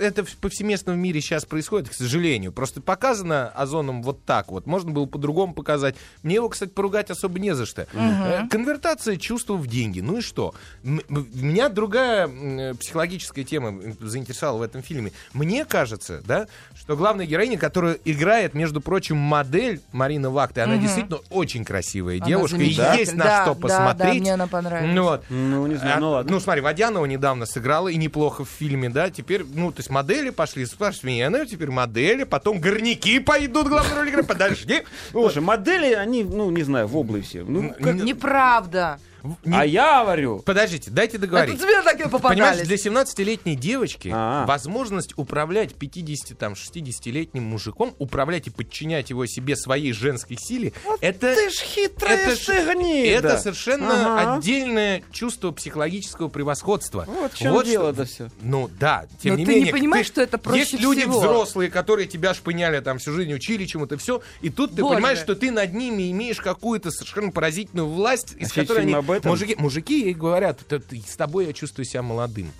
Это 0.00 0.24
в- 0.24 0.36
повсеместно 0.38 0.94
в 0.94 0.96
мире 0.96 1.20
сейчас 1.20 1.44
происходит, 1.44 1.90
к 1.90 1.94
сожалению. 1.94 2.50
Просто 2.50 2.80
показано 2.80 3.48
Озоном 3.50 4.02
вот 4.02 4.24
так 4.24 4.50
вот. 4.50 4.66
Можно 4.66 4.90
было 4.90 5.06
по-другому 5.06 5.54
показать. 5.54 5.94
Мне 6.24 6.34
его, 6.34 6.48
кстати, 6.48 6.70
поругать 6.70 7.08
особо 7.08 7.38
не 7.38 7.54
за 7.54 7.66
что. 7.66 7.86
Э, 7.92 8.48
Конвертация 8.50 9.16
чувства 9.16 9.54
в 9.54 9.68
деньги. 9.68 10.00
Ну 10.00 10.18
и 10.18 10.20
что? 10.22 10.56
Меня 10.82 11.68
другая 11.68 12.74
психологическая 12.74 13.44
тема 13.44 13.80
заинтересовала 14.00 14.58
в 14.58 14.62
этом 14.62 14.82
фильме. 14.82 15.12
Мне 15.32 15.64
кажется, 15.64 16.20
да, 16.26 16.48
что 16.74 16.96
главная 16.96 17.26
героиня, 17.26 17.58
которая 17.58 17.96
играет, 18.04 18.54
между 18.54 18.80
прочим, 18.80 19.16
модель 19.18 19.80
Марина 19.92 20.30
Вахты, 20.30 20.62
она 20.62 20.72
действительно 20.76 20.95
очень 21.30 21.64
красивая 21.64 22.16
Она 22.18 22.26
девушка. 22.26 22.56
И 22.56 22.68
есть 22.68 23.14
на 23.14 23.24
Да, 23.24 23.42
что 23.44 23.54
да, 23.54 23.60
посмотреть. 23.60 24.14
Да, 24.14 24.20
мне 24.20 24.34
она 24.34 24.46
понравилась. 24.46 24.94
Ну 24.94 25.02
вот. 25.04 25.24
Ну, 25.28 25.66
не 25.66 25.74
знаю, 25.76 25.96
А, 25.96 26.00
ну 26.00 26.10
ладно. 26.10 26.32
Ну, 26.32 26.40
смотри, 26.40 26.60
Водянова 26.62 27.04
недавно 27.06 27.46
сыграла, 27.46 27.88
и 27.88 27.96
неплохо 27.96 28.44
в 28.44 28.48
фильме, 28.48 28.88
да, 28.88 29.10
теперь, 29.10 29.44
ну, 29.44 29.70
то 29.72 29.80
есть 29.80 29.90
модели 29.90 30.30
пошли, 30.30 30.64
спрашивай 30.66 31.12
меня, 31.12 31.30
ну, 31.30 31.44
теперь 31.44 31.70
модели, 31.70 32.24
потом 32.24 32.60
горняки 32.60 33.18
пойдут 33.18 33.68
главную 33.68 33.96
роль 33.96 34.10
играть, 34.10 34.26
подожди. 34.26 34.82
Слушай, 35.10 35.42
модели, 35.42 35.92
они, 35.94 36.24
ну, 36.24 36.50
не 36.50 36.62
знаю, 36.62 36.86
в 36.86 36.96
облы 36.96 37.20
все. 37.22 37.42
Ну, 37.42 37.74
как- 37.80 37.94
Неправда. 37.94 38.98
Не- 39.44 39.56
А 39.56 39.64
я 39.64 40.02
говорю, 40.02 40.38
Подождите, 40.40 40.90
дайте 40.90 41.16
Это 41.16 41.26
договорить. 41.26 41.58
тебе 41.60 41.82
такие 41.82 42.08
Понимаешь, 42.08 42.58
попадались. 42.58 42.66
для 42.68 42.76
17-летней 42.76 43.56
девочки 43.56 44.10
А. 44.12 44.44
возможность 44.46 45.12
управлять 45.16 45.74
50, 45.74 46.38
там, 46.38 46.54
60-летним 46.54 47.42
мужиком, 47.42 47.94
управлять 47.98 48.46
и 48.46 48.50
подчинять 48.50 49.10
его 49.10 49.26
себе 49.26 49.56
своей 49.56 49.92
женской 49.92 50.36
силе, 50.38 50.72
это... 51.00 51.34
ты 51.34 51.50
ж 51.50 51.54
хитрая 51.54 52.16
это 52.16 52.36
ж- 52.36 52.44
ты 52.46 52.74
гнида. 52.74 53.08
Это 53.28 53.38
совершенно 53.38 54.20
Ага. 54.22 54.34
отдельное 54.36 55.02
чувство 55.12 55.50
психологического 55.52 56.28
превосходства. 56.28 57.04
Вот 57.06 57.32
в 57.32 57.38
чем 57.38 57.62
дело-то 57.64 58.04
все. 58.04 58.28
Ну 58.40 58.68
да, 58.78 59.06
тем 59.22 59.32
Но 59.34 59.38
не 59.40 59.46
ты 59.46 59.52
не 59.54 59.58
менее. 59.60 59.72
понимаешь, 59.72 60.06
что 60.06 60.20
это 60.22 60.38
проще 60.38 60.60
Есть 60.60 60.80
люди 60.80 61.00
всего. 61.02 61.18
взрослые, 61.20 61.70
которые 61.70 62.06
тебя 62.06 62.34
шпыняли 62.34 62.80
там 62.80 62.98
всю 62.98 63.12
жизнь, 63.12 63.32
учили 63.32 63.64
чему-то, 63.64 63.96
все, 63.98 64.20
и 64.40 64.50
тут 64.50 64.74
ты 64.74 64.82
Боже. 64.82 64.94
понимаешь, 64.96 65.18
что 65.18 65.34
ты 65.34 65.50
над 65.50 65.72
ними 65.74 66.10
имеешь 66.10 66.40
какую-то 66.40 66.90
совершенно 66.90 67.30
поразительную 67.32 67.88
власть, 67.88 68.32
из 68.38 68.48
Вообще 68.48 68.62
которой 68.62 68.82
они... 68.82 68.92
этом? 69.16 69.30
Мужики, 69.30 69.54
мужики 69.58 70.00
ей 70.04 70.14
говорят, 70.14 70.60
«Т- 70.66 70.78
ты- 70.78 71.02
с 71.06 71.16
тобой 71.16 71.46
я 71.46 71.52
чувствую 71.52 71.84
себя 71.84 72.02
молодым. 72.02 72.50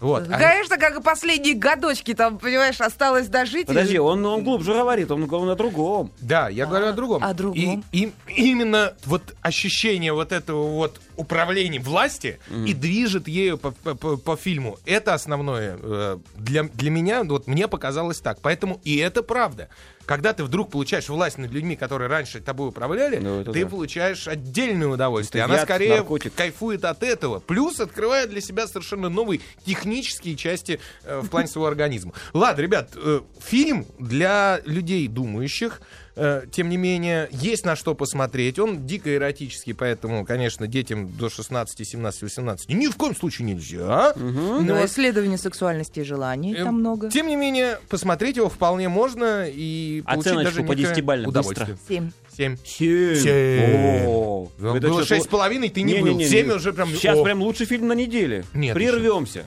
Вот. 0.00 0.28
А- 0.28 0.38
Конечно, 0.38 0.76
как 0.78 0.98
и 0.98 1.02
последние 1.02 1.54
годочки 1.54 2.14
там, 2.14 2.38
понимаешь, 2.38 2.80
осталось 2.80 3.28
дожить. 3.28 3.66
Подожди, 3.66 3.98
он, 3.98 4.24
он 4.24 4.44
глубже 4.44 4.72
говорит, 4.74 5.10
он, 5.10 5.32
он 5.32 5.48
о 5.50 5.54
другом. 5.54 6.10
Да, 6.20 6.48
я 6.48 6.66
говорю 6.66 6.86
о 6.88 6.92
другом. 6.92 7.24
о 7.24 7.34
другом. 7.34 7.84
И, 7.92 8.02
и 8.04 8.12
именно 8.36 8.94
вот 9.04 9.34
ощущение 9.42 10.12
вот 10.12 10.32
этого 10.32 10.70
вот 10.70 11.00
управления 11.18 11.80
власти 11.80 12.38
и 12.66 12.72
движет 12.72 13.28
ею 13.28 13.58
по, 13.58 13.72
по- 13.72 14.16
по- 14.16 14.36
фильму. 14.36 14.78
Это 14.86 15.14
основное 15.14 15.76
э, 15.82 16.18
для, 16.36 16.62
для 16.62 16.90
меня, 16.90 17.24
вот 17.24 17.46
мне 17.48 17.66
показалось 17.68 18.20
так. 18.20 18.38
Поэтому 18.40 18.80
и 18.84 18.96
это 18.96 19.22
правда. 19.22 19.68
Когда 20.06 20.32
ты 20.32 20.42
вдруг 20.42 20.70
получаешь 20.70 21.08
власть 21.10 21.36
над 21.36 21.50
людьми, 21.50 21.76
которые 21.76 22.08
раньше 22.08 22.40
тобой 22.40 22.68
управляли, 22.68 23.16
Ну, 23.18 23.44
ты 23.44 23.64
да. 23.64 23.68
получаешь 23.68 24.26
отдельное 24.26 24.88
удовольствие. 24.88 25.42
Это 25.42 25.50
Она 25.52 25.58
яд, 25.60 25.68
скорее 25.68 25.96
наркотик. 25.96 26.34
кайфует 26.34 26.84
от 26.86 27.02
этого. 27.02 27.40
Плюс 27.40 27.78
открывает 27.78 28.30
для 28.30 28.40
себя 28.40 28.66
совершенно 28.66 29.10
новые 29.10 29.40
технические 29.66 30.36
части 30.36 30.80
э, 31.04 31.20
в 31.22 31.28
плане 31.28 31.48
своего 31.48 31.66
организма. 31.66 32.12
Ладно, 32.32 32.62
ребят, 32.62 32.92
э, 32.96 33.20
фильм 33.40 33.84
для 33.98 34.60
людей 34.64 35.08
думающих. 35.08 35.82
Э, 36.18 36.42
тем 36.50 36.68
не 36.68 36.76
менее, 36.76 37.28
есть 37.32 37.64
на 37.64 37.76
что 37.76 37.94
посмотреть. 37.94 38.58
Он 38.58 38.86
дико 38.86 39.14
эротический, 39.14 39.74
поэтому, 39.74 40.24
конечно, 40.26 40.66
детям 40.66 41.10
до 41.16 41.30
16, 41.30 41.86
17, 41.86 42.22
18 42.22 42.68
ни 42.70 42.86
в 42.88 42.96
коем 42.96 43.14
случае 43.16 43.46
нельзя. 43.46 44.12
Ну, 44.16 44.62
Да, 44.66 44.74
вот. 44.74 44.84
исследование 44.90 45.38
сексуальности 45.38 46.00
и 46.00 46.02
желаний 46.04 46.54
Э, 46.54 46.64
там 46.64 46.80
много. 46.80 47.10
Тем 47.10 47.26
не 47.28 47.36
менее, 47.36 47.78
посмотреть 47.88 48.36
его 48.36 48.48
вполне 48.48 48.88
можно 48.88 49.46
и 49.48 50.02
получить 50.04 50.26
Оценочку 50.26 50.44
даже 50.56 50.62
по 50.66 50.72
некое 50.72 50.82
десятибалльно, 50.90 51.28
удовольствие. 51.28 51.78
Семь. 51.88 52.10
Семь. 52.36 52.56
Семь. 52.64 53.14
Семь. 53.16 54.06
О, 54.06 54.48
Ну, 54.58 54.76
это 54.76 54.86
Было 54.88 55.00
что-то- 55.02 55.14
шесть 55.14 55.24
с 55.26 55.28
половиной, 55.28 55.68
ты 55.70 55.82
не, 55.82 55.94
был. 56.00 56.08
Не-не-не, 56.08 56.28
Семь 56.28 56.50
уже 56.52 56.72
прям... 56.72 56.88
Сейчас 56.90 57.18
о. 57.18 57.24
прям 57.24 57.42
лучший 57.42 57.66
фильм 57.66 57.88
на 57.88 57.92
неделе. 57.94 58.44
Нет 58.54 58.74
Прервемся. 58.74 59.44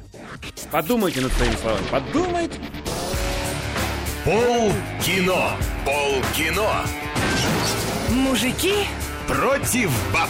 Подумайте 0.71 1.21
над 1.21 1.31
своими 1.33 1.55
словами. 1.55 1.83
Подумайте. 1.89 2.55
Пол 4.23 4.71
кино. 5.03 5.53
Пол 5.83 6.21
кино. 6.35 6.69
Мужики, 8.09 8.85
Против 9.27 9.89
баб. 10.13 10.29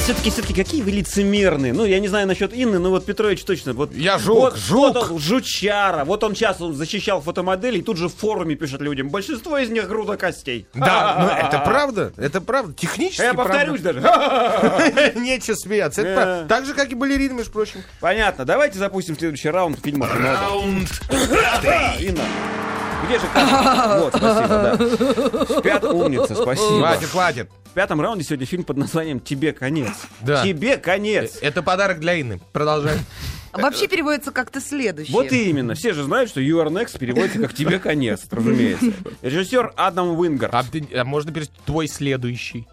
Все-таки, 0.00 0.30
все-таки, 0.30 0.54
какие 0.54 0.82
вы 0.82 0.92
лицемерные. 0.92 1.74
Ну, 1.74 1.84
я 1.84 2.00
не 2.00 2.08
знаю 2.08 2.26
насчет 2.26 2.52
Инны, 2.54 2.78
но 2.78 2.88
вот 2.88 3.04
Петрович 3.04 3.44
точно. 3.44 3.74
Вот, 3.74 3.94
Я 3.94 4.18
жук, 4.18 4.38
вот, 4.38 4.56
жук. 4.56 4.94
Вот 4.94 5.10
он, 5.10 5.18
жучара. 5.18 6.04
Вот 6.04 6.24
он 6.24 6.34
сейчас 6.34 6.60
он 6.60 6.74
защищал 6.74 7.20
фотомодели 7.20 7.78
и 7.78 7.82
тут 7.82 7.98
же 7.98 8.08
в 8.08 8.14
форуме 8.14 8.56
пишет 8.56 8.80
людям. 8.80 9.10
Большинство 9.10 9.58
из 9.58 9.68
них 9.68 9.86
груда 9.88 10.16
костей. 10.16 10.66
Да, 10.74 11.16
ну 11.20 11.28
это 11.46 11.58
правда, 11.58 12.12
это 12.16 12.40
правда. 12.40 12.72
Технически 12.72 13.22
Я 13.22 13.34
повторюсь 13.34 13.82
даже. 13.82 14.00
Нечего 15.16 15.54
смеяться. 15.54 16.00
Это. 16.02 16.46
Так 16.48 16.64
же, 16.64 16.72
как 16.72 16.90
и 16.90 16.94
балерины, 16.94 17.34
между 17.34 17.52
прочим. 17.52 17.82
Понятно. 18.00 18.46
Давайте 18.46 18.78
запустим 18.78 19.18
следующий 19.18 19.50
раунд 19.50 19.78
фильма. 19.80 20.08
Раунд. 20.08 20.88
Инна. 22.00 22.22
Где 23.10 23.18
же 23.18 23.26
Катя? 23.34 23.98
Вот, 23.98 24.14
спасибо, 24.14 25.46
да. 25.48 25.60
Пят 25.62 25.84
умница, 25.84 26.34
спасибо. 26.36 26.78
Хватит, 26.78 27.08
хватит. 27.08 27.50
В 27.64 27.72
пятом 27.72 28.00
раунде 28.00 28.24
сегодня 28.24 28.46
фильм 28.46 28.62
под 28.62 28.76
названием 28.76 29.18
«Тебе 29.18 29.52
конец». 29.52 29.90
Да. 30.20 30.44
«Тебе 30.44 30.76
конец». 30.76 31.38
Это 31.40 31.62
подарок 31.62 31.98
для 31.98 32.20
Инны. 32.20 32.40
Продолжаем. 32.52 33.00
Вообще 33.52 33.88
переводится 33.88 34.30
как-то 34.30 34.60
следующее. 34.60 35.12
Вот 35.12 35.32
именно. 35.32 35.74
Все 35.74 35.92
же 35.92 36.04
знают, 36.04 36.30
что 36.30 36.40
You 36.40 36.64
Are 36.64 36.68
Next 36.68 36.98
переводится 37.00 37.40
как 37.40 37.52
«Тебе 37.52 37.80
конец», 37.80 38.20
разумеется. 38.30 38.92
Режиссер 39.22 39.72
Адам 39.76 40.16
Уингар. 40.16 40.50
А, 40.52 40.62
ты- 40.62 40.86
а 40.94 41.04
можно 41.04 41.32
перейти 41.32 41.50
твой 41.66 41.88
следующий? 41.88 42.68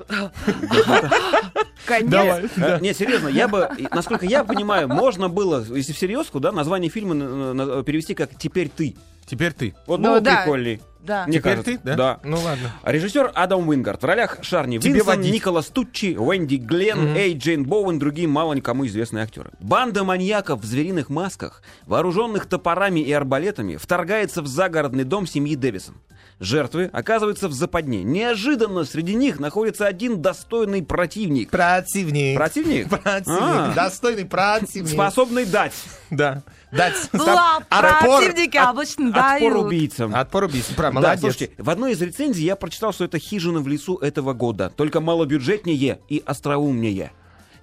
Конец. 1.85 2.51
Э, 2.57 2.79
Не, 2.79 2.93
серьезно, 2.93 3.27
я 3.29 3.47
бы, 3.47 3.69
насколько 3.91 4.25
я 4.27 4.43
понимаю, 4.43 4.88
можно 4.88 5.29
было, 5.29 5.65
если 5.73 5.93
всерьез, 5.93 6.27
да, 6.31 6.51
название 6.51 6.91
фильма 6.91 7.83
перевести 7.83 8.13
как 8.13 8.38
«Теперь 8.38 8.69
ты». 8.69 8.95
Теперь 9.28 9.53
ты. 9.53 9.75
Вот 9.86 9.99
Ну 9.99 10.09
было 10.09 10.21
да. 10.21 10.38
прикольней. 10.41 10.82
Да. 11.01 11.23
Мне 11.25 11.38
Теперь 11.39 11.55
кажется. 11.57 11.71
ты, 11.71 11.80
да? 11.84 11.95
Да. 11.95 12.19
Ну 12.23 12.38
ладно. 12.41 12.71
А 12.84 12.91
Режиссер 12.91 13.32
Адам 13.34 13.69
Уингард. 13.69 14.01
В 14.01 14.05
ролях 14.05 14.39
Шарни 14.41 14.78
Тебе 14.78 14.95
Винсон, 14.95 15.07
водить. 15.17 15.34
Николас 15.34 15.67
Туччи, 15.67 16.17
Уэнди 16.17 16.55
Глен, 16.55 17.15
Эй 17.15 17.34
Джейн 17.38 17.63
Боуэн, 17.63 17.97
другие 17.97 18.28
мало 18.28 18.53
никому 18.53 18.86
известные 18.88 19.23
актеры. 19.23 19.51
Банда 19.61 20.03
маньяков 20.03 20.61
в 20.61 20.65
звериных 20.65 21.09
масках, 21.09 21.61
вооруженных 21.86 22.45
топорами 22.47 22.99
и 22.99 23.11
арбалетами, 23.13 23.78
вторгается 23.78 24.41
в 24.41 24.47
загородный 24.47 25.05
дом 25.05 25.28
семьи 25.28 25.55
Дэвисон. 25.55 25.95
Жертвы 26.39 26.89
оказываются 26.93 27.47
в 27.47 27.53
западне. 27.53 28.03
Неожиданно 28.03 28.84
среди 28.84 29.15
них 29.15 29.39
находится 29.39 29.88
один 29.88 30.21
достойный 30.21 30.84
противник. 30.84 31.49
Противник. 31.49 32.36
Противник? 32.38 32.89
Противник. 32.89 33.28
А. 33.41 33.73
Достойный 33.73 34.25
противник. 34.25 34.91
Способный 34.91 35.45
дать 35.45 35.73
Да. 36.11 36.43
Дать. 36.72 36.95
Ла, 37.13 37.57
Отпор. 37.70 38.20
противники 38.20 38.57
обычно 38.57 39.07
отпор 39.09 39.24
дают. 39.53 39.65
убийцам. 39.65 40.13
Отпор 40.15 40.43
убийцы. 40.45 40.74
Прав, 40.76 40.93
Да, 40.93 40.99
молодец. 40.99 41.20
слушайте, 41.22 41.51
в 41.57 41.70
одной 41.70 41.93
из 41.93 42.01
рецензий 42.01 42.43
я 42.43 42.55
прочитал, 42.55 42.91
что 42.93 43.05
это 43.05 43.20
«Хижина 43.20 43.59
в 43.61 43.68
лесу» 43.68 43.95
этого 43.97 44.34
года, 44.34 44.72
только 44.76 44.99
малобюджетнее 44.99 45.99
и 46.09 46.22
остроумнее. 46.26 47.11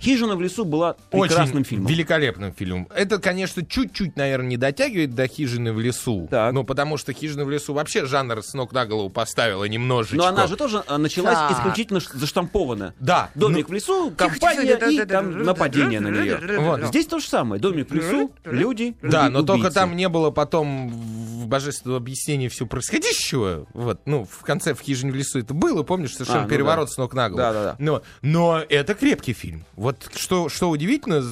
«Хижина 0.01 0.37
в 0.37 0.41
лесу» 0.43 0.65
была 0.65 0.97
прекрасным 1.11 1.61
Очень 1.61 1.65
фильмом. 1.65 1.87
великолепным 1.87 2.53
фильмом. 2.53 2.89
Это, 2.95 3.19
конечно, 3.19 3.65
чуть-чуть, 3.65 4.17
наверное, 4.17 4.49
не 4.49 4.57
дотягивает 4.57 5.15
до 5.15 5.27
«Хижины 5.27 5.73
в 5.73 5.81
лесу». 5.81 6.29
Так. 6.31 6.53
Ну, 6.53 6.65
потому 6.65 6.97
что 6.97 7.13
«Хижина 7.13 7.45
в 7.45 7.51
лесу» 7.51 7.73
вообще 7.75 8.07
жанр 8.07 8.43
с 8.43 8.55
ног 8.55 8.73
на 8.73 8.87
голову 8.87 9.11
поставила 9.11 9.65
немножечко. 9.65 10.17
Но 10.17 10.27
она 10.27 10.47
же 10.47 10.57
тоже 10.57 10.83
а, 10.87 10.99
началась 10.99 11.35
Так. 11.35 11.53
исключительно 11.59 12.01
заштампована. 12.13 12.95
Да. 13.01 13.31
Домик 13.35 13.69
ну, 13.69 13.73
в 13.73 13.75
лесу, 13.77 14.11
Тихо, 14.11 14.29
компания 14.29 14.75
тихо, 14.77 14.91
и 14.91 14.97
да, 14.99 15.05
да, 15.05 15.15
там 15.15 15.33
да, 15.33 15.39
нападение 15.45 16.01
да, 16.01 16.09
на 16.09 16.17
да, 16.17 16.23
нее. 16.23 16.39
да, 16.39 16.47
да, 16.47 16.61
Вот. 16.61 16.81
да. 16.81 16.87
Здесь 16.89 17.07
то 17.07 17.19
же 17.19 17.27
самое. 17.27 17.61
Домик 17.61 17.91
в 17.91 17.95
лесу, 17.95 18.33
люди, 18.45 18.97
Да, 19.03 19.29
но 19.31 19.43
только 19.43 19.67
убийцы. 19.67 19.75
там 19.75 19.97
не 19.97 20.09
было 20.09 20.31
потом 20.31 20.89
в 20.91 21.47
божественном 21.47 21.97
объяснении 21.99 22.49
всего 22.49 22.69
происходящего. 22.69 23.67
Вот, 23.75 24.01
ну, 24.07 24.25
в 24.25 24.43
конце 24.45 24.75
в 24.75 24.81
«Хижине 24.81 25.13
в 25.13 25.15
лесу» 25.15 25.39
это 25.39 25.55
было, 25.55 25.83
помнишь, 25.83 26.13
совершенно 26.15 26.41
А, 26.41 26.43
ну 26.45 26.49
переворот 26.49 26.89
да. 26.89 26.93
с 26.93 26.97
ног 26.97 27.15
на 27.15 27.29
голову. 27.29 27.37
Да-да-да. 27.53 27.77
Но, 27.79 28.03
но 28.23 28.63
это 28.69 28.95
крепкий 28.95 29.33
фильм. 29.33 29.65
Вот 29.77 29.94
что, 30.15 30.49
что 30.49 30.71
удивительно, 30.71 31.23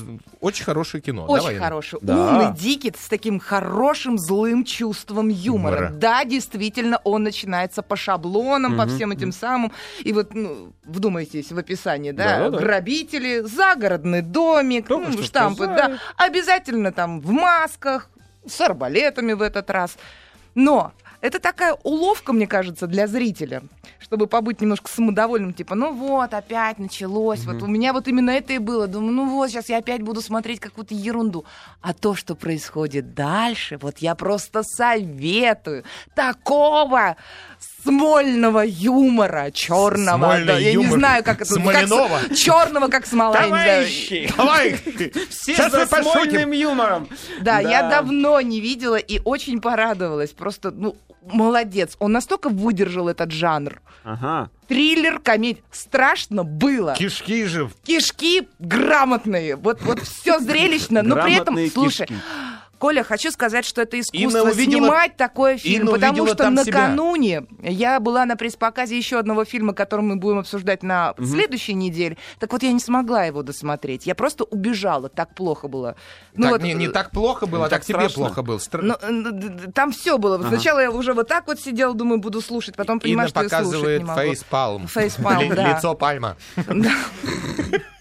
очень 0.41 0.65
хорошее 0.65 1.03
кино. 1.03 1.25
Очень 1.27 1.43
Давай, 1.45 1.59
хороший, 1.59 1.99
Да. 2.03 2.17
умный, 2.17 2.59
дикий, 2.59 2.93
с 2.99 3.09
таким 3.09 3.39
хорошим 3.41 4.19
злым 4.19 4.65
чувством 4.65 5.29
юмора. 5.29 5.77
Юмора. 5.77 5.91
Да, 5.95 6.25
действительно, 6.25 7.01
он 7.05 7.23
начинается 7.23 7.83
по 7.83 7.97
шаблонам, 7.97 8.77
по 8.77 8.87
всем 8.87 9.13
этим 9.13 9.33
самым. 9.33 9.73
И 10.01 10.13
вот, 10.13 10.35
ну, 10.35 10.73
вдумайтесь 10.85 11.53
в 11.53 11.59
описание, 11.59 12.13
да, 12.13 12.39
Да-да-да. 12.39 12.59
грабители, 12.59 13.41
загородный 13.41 14.23
домик, 14.23 14.87
Только 14.87 15.11
ну, 15.13 15.23
штампы, 15.23 15.65
сказали. 15.65 15.93
да, 15.93 15.99
обязательно 16.17 16.93
там 16.93 17.21
в 17.21 17.31
масках, 17.31 18.09
с 18.47 18.61
арбалетами 18.61 19.33
в 19.35 19.43
этот 19.43 19.71
раз. 19.71 19.97
Но 20.55 20.93
Это 21.23 21.39
такая 21.39 21.75
уловка, 21.85 22.33
мне 22.33 22.49
кажется, 22.49 22.89
для 22.89 23.07
зрителя, 23.07 23.62
чтобы 24.01 24.27
побыть 24.27 24.61
немножко 24.61 24.91
самодовольным, 24.91 25.55
типа, 25.55 25.77
ну 25.77 25.93
вот, 25.93 26.35
опять 26.35 26.81
началось, 26.81 27.45
вот 27.45 27.62
у 27.62 27.68
меня 27.68 27.93
вот 27.93 28.09
именно 28.09 28.31
это 28.31 28.55
и 28.55 28.59
было, 28.59 28.89
думаю, 28.89 29.12
ну 29.12 29.31
вот, 29.31 29.49
сейчас 29.49 29.68
я 29.68 29.79
опять 29.79 30.03
буду 30.03 30.20
смотреть 30.20 30.59
какую-то 30.59 30.95
ерунду. 30.95 31.45
А 31.81 31.95
то, 31.95 32.16
что 32.16 32.35
происходит 32.35 33.14
дальше, 33.14 33.79
вот 33.81 33.99
я 33.99 34.16
просто 34.16 34.64
советую 34.64 35.85
такого 36.16 37.16
смольного 37.83 38.61
юмора, 38.64 39.51
черного, 39.51 40.18
Смольный 40.18 40.47
да, 40.47 40.59
я 40.59 40.74
не 40.74 40.87
знаю, 40.89 41.24
как 41.24 41.43
это, 41.43 41.55
Смоленого. 41.55 42.20
черного, 42.35 42.89
как 42.89 43.07
смола. 43.07 43.37
Товарищи! 43.37 44.33
Давай! 44.37 44.74
Все 44.74 45.55
Сейчас 45.55 45.72
за 45.72 45.87
смольным 45.87 46.53
юмором. 46.53 47.09
Да, 47.41 47.61
я 47.61 47.89
давно 47.89 48.41
не 48.41 48.61
видела 48.61 48.97
и 48.97 49.20
очень 49.24 49.61
порадовалась. 49.61 50.30
Просто, 50.30 50.70
ну, 50.70 50.97
молодец. 51.22 51.97
Он 51.99 52.12
настолько 52.12 52.49
выдержал 52.49 53.09
этот 53.09 53.30
жанр. 53.30 53.80
Ага. 54.05 54.51
Триллер, 54.68 55.18
комедия. 55.20 55.62
Страшно 55.70 56.45
было. 56.45 56.95
Кишки 56.95 57.45
же. 57.45 57.70
Кишки 57.85 58.49
грамотные. 58.59 59.57
Вот, 59.57 59.83
вот 59.83 60.01
все 60.01 60.41
зрелищно, 60.41 61.03
но 61.03 61.16
при 61.22 61.37
этом, 61.37 61.57
слушай, 61.70 62.07
кишки. 62.07 62.20
Коля, 62.83 63.05
хочу 63.05 63.30
сказать, 63.30 63.64
что 63.64 63.83
это 63.83 64.01
искусство 64.01 64.39
Инна 64.41 64.43
увидела- 64.51 64.80
снимать 64.80 65.16
такой 65.16 65.57
фильм, 65.57 65.83
Инна 65.83 65.93
потому 65.93 66.26
что 66.26 66.35
там 66.35 66.57
себя. 66.59 66.80
накануне 66.89 67.45
я 67.62 68.01
была 68.01 68.24
на 68.24 68.35
пресс-показе 68.35 68.97
еще 68.99 69.20
одного 69.20 69.45
фильма, 69.45 69.72
который 69.72 70.01
мы 70.01 70.16
будем 70.16 70.39
обсуждать 70.41 70.83
на 70.83 71.14
следующей 71.24 71.74
неделе. 71.74 72.16
Так 72.41 72.51
вот, 72.53 72.64
я 72.64 72.72
не 72.72 72.80
смогла 72.80 73.22
его 73.22 73.45
досмотреть. 73.45 74.05
Я 74.09 74.16
просто 74.16 74.43
убежала, 74.43 75.09
так 75.09 75.33
плохо 75.37 75.68
было. 75.68 75.95
Ну 76.35 76.43
так, 76.43 76.51
вот, 76.55 76.62
не, 76.64 76.74
не 76.74 76.89
так 76.89 77.12
плохо 77.12 77.47
было, 77.47 77.66
а 77.66 77.68
так 77.68 77.85
так 77.85 77.87
тебе 77.87 78.09
плохо 78.09 78.43
было. 78.43 78.59
Ну, 78.72 78.95
э, 79.01 79.30
д- 79.30 79.30
д- 79.49 79.70
там 79.70 79.93
все 79.93 80.18
было. 80.18 80.43
Сначала 80.49 80.80
я 80.80 80.91
уже 80.91 81.12
вот 81.12 81.28
так 81.28 81.47
вот 81.47 81.61
сидела, 81.61 81.95
думаю, 81.95 82.18
буду 82.18 82.41
слушать, 82.41 82.74
потом 82.74 82.99
понимаю, 82.99 83.28
Инна 83.28 83.28
что 83.28 83.43
я 83.43 83.49
слушать 83.49 83.64
показывает 83.70 84.01
не 84.01 84.05
могу. 84.09 84.20
фейспалм. 84.22 84.87
Фейспалм, 84.89 85.39
Ли- 85.51 85.55
да. 85.55 85.76
Лицо 85.76 85.95
пальма. 85.95 86.37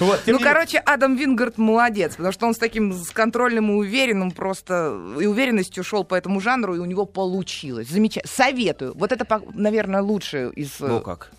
Да. 0.00 0.06
Вот, 0.06 0.20
Ну, 0.26 0.38
короче, 0.38 0.78
Адам 0.78 1.14
Вингард 1.14 1.58
молодец, 1.58 2.16
потому 2.16 2.32
что 2.32 2.46
он 2.46 2.54
с 2.54 2.58
таким 2.58 2.92
с 2.92 3.10
контрольным 3.10 3.70
и 3.70 3.74
уверенным 3.74 4.30
просто 4.30 4.96
и 5.20 5.26
уверенностью 5.26 5.84
шел 5.84 6.04
по 6.04 6.14
этому 6.14 6.40
жанру, 6.40 6.74
и 6.74 6.78
у 6.78 6.86
него 6.86 7.04
получилось. 7.06 7.88
Замечательно. 7.88 8.32
Советую. 8.34 8.94
Вот 8.96 9.12
это, 9.12 9.42
наверное, 9.54 10.00
лучшее 10.00 10.50
из 10.52 10.80
э, 10.80 10.86
Ну 10.86 11.00
как? 11.00 11.30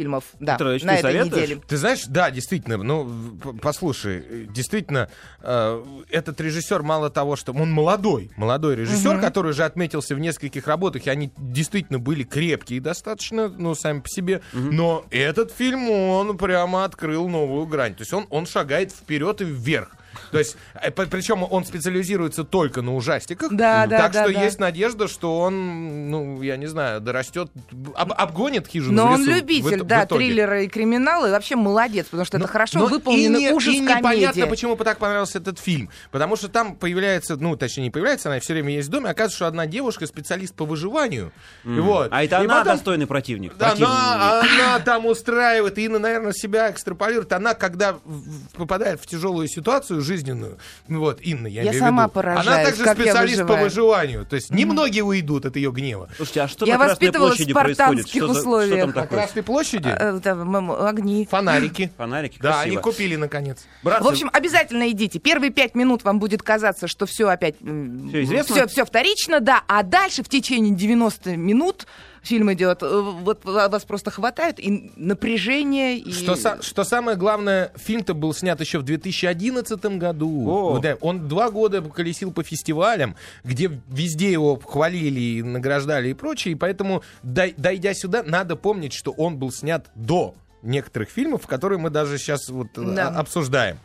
Фильмов 0.00 0.24
да, 0.40 0.54
Петрович, 0.54 0.82
на 0.82 0.94
ты 0.94 0.98
этой 1.00 1.12
советуешь? 1.12 1.42
неделе. 1.48 1.62
Ты 1.68 1.76
знаешь, 1.76 2.04
да, 2.06 2.30
действительно, 2.30 2.78
ну, 2.78 3.38
послушай, 3.60 4.46
действительно, 4.48 5.10
э, 5.42 5.84
этот 6.10 6.40
режиссер 6.40 6.82
мало 6.82 7.10
того, 7.10 7.36
что 7.36 7.52
он 7.52 7.70
молодой, 7.70 8.30
молодой 8.36 8.76
режиссер, 8.76 9.20
который 9.20 9.52
же 9.52 9.64
отметился 9.64 10.14
в 10.14 10.18
нескольких 10.18 10.66
работах, 10.66 11.06
и 11.06 11.10
они 11.10 11.30
действительно 11.36 11.98
были 11.98 12.22
крепкие 12.22 12.80
достаточно, 12.80 13.48
ну, 13.48 13.74
сами 13.74 14.00
по 14.00 14.08
себе, 14.08 14.40
но 14.52 15.04
этот 15.10 15.52
фильм, 15.52 15.90
он 15.90 16.38
прямо 16.38 16.84
открыл 16.84 17.28
новую 17.28 17.66
грань, 17.66 17.94
то 17.94 18.02
есть 18.02 18.12
он, 18.12 18.26
он 18.30 18.46
шагает 18.46 18.92
вперед 18.92 19.42
и 19.42 19.44
вверх. 19.44 19.90
То 20.32 20.38
есть, 20.38 20.56
э, 20.74 20.90
причем 20.90 21.44
он 21.48 21.64
специализируется 21.64 22.44
только 22.44 22.82
на 22.82 22.94
ужастиках. 22.94 23.52
Да, 23.52 23.86
да, 23.86 23.98
так 23.98 24.12
да, 24.12 24.24
что 24.24 24.32
да. 24.34 24.42
есть 24.44 24.58
надежда, 24.58 25.08
что 25.08 25.38
он, 25.40 26.10
ну, 26.10 26.42
я 26.42 26.56
не 26.56 26.66
знаю, 26.66 27.00
дорастет, 27.00 27.50
об- 27.94 28.12
обгонит 28.12 28.66
хижину 28.66 28.92
Но 28.94 29.08
в 29.08 29.12
он 29.12 29.24
в 29.24 29.28
любитель, 29.28 29.74
ит- 29.78 29.80
в 29.82 29.86
да, 29.86 30.04
итоге. 30.04 30.26
триллера 30.26 30.62
и 30.62 30.68
криминала, 30.68 31.26
и 31.26 31.30
вообще 31.30 31.56
молодец, 31.56 32.06
потому 32.06 32.24
что 32.24 32.38
Но- 32.38 32.44
это 32.44 32.52
хорошо 32.52 32.78
но 32.80 32.86
выполненный 32.86 33.40
и 33.40 33.44
не- 33.46 33.52
ужас 33.52 33.74
и 33.74 33.80
непонятно, 33.80 34.08
комедия. 34.10 34.46
почему 34.46 34.76
так 34.76 34.98
понравился 34.98 35.38
этот 35.38 35.58
фильм. 35.58 35.90
Потому 36.10 36.36
что 36.36 36.48
там 36.48 36.76
появляется, 36.76 37.36
ну, 37.36 37.56
точнее, 37.56 37.84
не 37.84 37.90
появляется, 37.90 38.28
она 38.30 38.40
все 38.40 38.52
время 38.54 38.72
есть 38.74 38.88
в 38.88 38.90
доме, 38.90 39.10
оказывается, 39.10 39.36
что 39.36 39.46
одна 39.46 39.66
девушка 39.66 40.06
специалист 40.06 40.54
по 40.54 40.64
выживанию. 40.64 41.32
Вот. 41.64 42.08
А 42.12 42.24
это 42.24 42.36
И 42.36 42.44
она 42.44 42.60
потом- 42.60 42.74
достойный 42.76 43.06
противник. 43.06 43.56
Да, 43.58 43.72
она, 43.72 44.40
она 44.40 44.78
там 44.80 45.06
устраивает, 45.06 45.78
и 45.78 45.88
наверное, 45.88 46.32
себя 46.32 46.70
экстраполирует. 46.70 47.32
Она, 47.32 47.54
когда 47.54 47.92
в- 47.94 47.98
в- 48.04 48.56
попадает 48.56 49.00
в 49.00 49.06
тяжелую 49.06 49.48
ситуацию 49.48 50.00
жизненную, 50.10 50.58
ну 50.88 50.98
вот, 51.00 51.20
Инна, 51.22 51.46
я, 51.46 51.62
Я 51.62 51.70
имею 51.70 51.82
в 51.82 51.86
сама 51.86 52.02
виду, 52.04 52.12
поражаюсь, 52.12 52.46
Она 52.48 52.64
также 52.64 52.84
как 52.84 52.98
я 52.98 53.04
специалист 53.04 53.46
по 53.46 53.56
выживанию. 53.56 54.26
То 54.26 54.36
есть 54.36 54.50
немногие 54.50 55.04
уйдут 55.04 55.46
от 55.46 55.54
ее 55.56 55.70
гнева. 55.70 56.08
Слушайте, 56.16 56.40
а 56.42 56.48
что 56.48 56.66
Я 56.66 56.72
на 56.78 56.78
Красной 56.86 56.92
воспитывалась 56.94 57.34
в 57.34 57.36
площади 57.36 57.52
происходит? 57.52 57.76
спартанских 57.76 58.22
Что, 58.22 58.26
за- 58.26 58.32
что 58.32 58.40
условиях. 58.40 58.80
там 58.80 58.88
На 58.88 58.94
такое? 58.94 59.18
Красной 59.20 59.42
площади 59.42 59.88
Э, 59.88 60.20
да, 60.22 60.30
м- 60.32 60.56
м- 60.56 60.70
огни. 60.72 61.28
фонарики. 61.30 61.92
Фонарики, 61.96 62.38
Да, 62.40 62.52
красиво. 62.52 62.62
они 62.64 62.76
купили, 62.82 63.16
наконец. 63.16 63.58
Братцы, 63.82 64.04
В 64.04 64.08
общем, 64.08 64.30
обязательно 64.32 64.90
идите. 64.90 65.18
Первые 65.20 65.50
пять 65.50 65.74
минут 65.74 66.02
вам 66.04 66.18
будет 66.18 66.42
казаться, 66.42 66.88
что 66.88 67.06
все 67.06 67.28
опять... 67.28 67.56
Всё 67.58 68.22
известно? 68.24 68.54
Все, 68.56 68.66
все 68.66 68.84
вторично, 68.84 69.40
да. 69.40 69.62
А 69.68 69.82
дальше 69.82 70.22
в 70.22 70.28
течение 70.28 70.74
90 70.74 71.36
минут 71.36 71.86
фильм 72.22 72.52
идет. 72.52 72.82
э, 72.82 73.00
Вот 73.22 73.44
вас 73.44 73.84
просто 73.84 74.10
хватает 74.10 74.58
и 74.60 74.92
напряжение, 74.96 75.98
и... 75.98 76.12
Что, 76.12 76.36
что 76.62 76.84
самое 76.84 77.16
главное, 77.16 77.72
фильм-то 77.76 78.14
был 78.14 78.34
снят 78.34 78.60
еще 78.60 78.78
в 78.78 78.82
2011 78.82 79.89
году. 79.98 80.48
О. 80.48 80.70
Вот, 80.72 80.82
да, 80.82 80.96
Он 81.00 81.28
два 81.28 81.50
года 81.50 81.82
колесил 81.82 82.32
по 82.32 82.42
фестивалям, 82.42 83.16
где 83.44 83.70
везде 83.88 84.30
его 84.30 84.56
хвалили 84.56 85.20
и 85.20 85.42
награждали 85.42 86.10
и 86.10 86.14
прочее. 86.14 86.52
И 86.52 86.54
поэтому, 86.54 87.02
дай- 87.22 87.54
дойдя 87.56 87.94
сюда, 87.94 88.22
надо 88.22 88.56
помнить, 88.56 88.92
что 88.92 89.10
он 89.12 89.38
был 89.38 89.50
снят 89.52 89.90
до 89.94 90.34
некоторых 90.62 91.08
фильмов, 91.08 91.46
которые 91.46 91.78
мы 91.78 91.90
даже 91.90 92.18
сейчас 92.18 92.48
вот 92.48 92.68
э, 92.76 92.82
Да. 92.94 93.08
обсуждаем. 93.08 93.78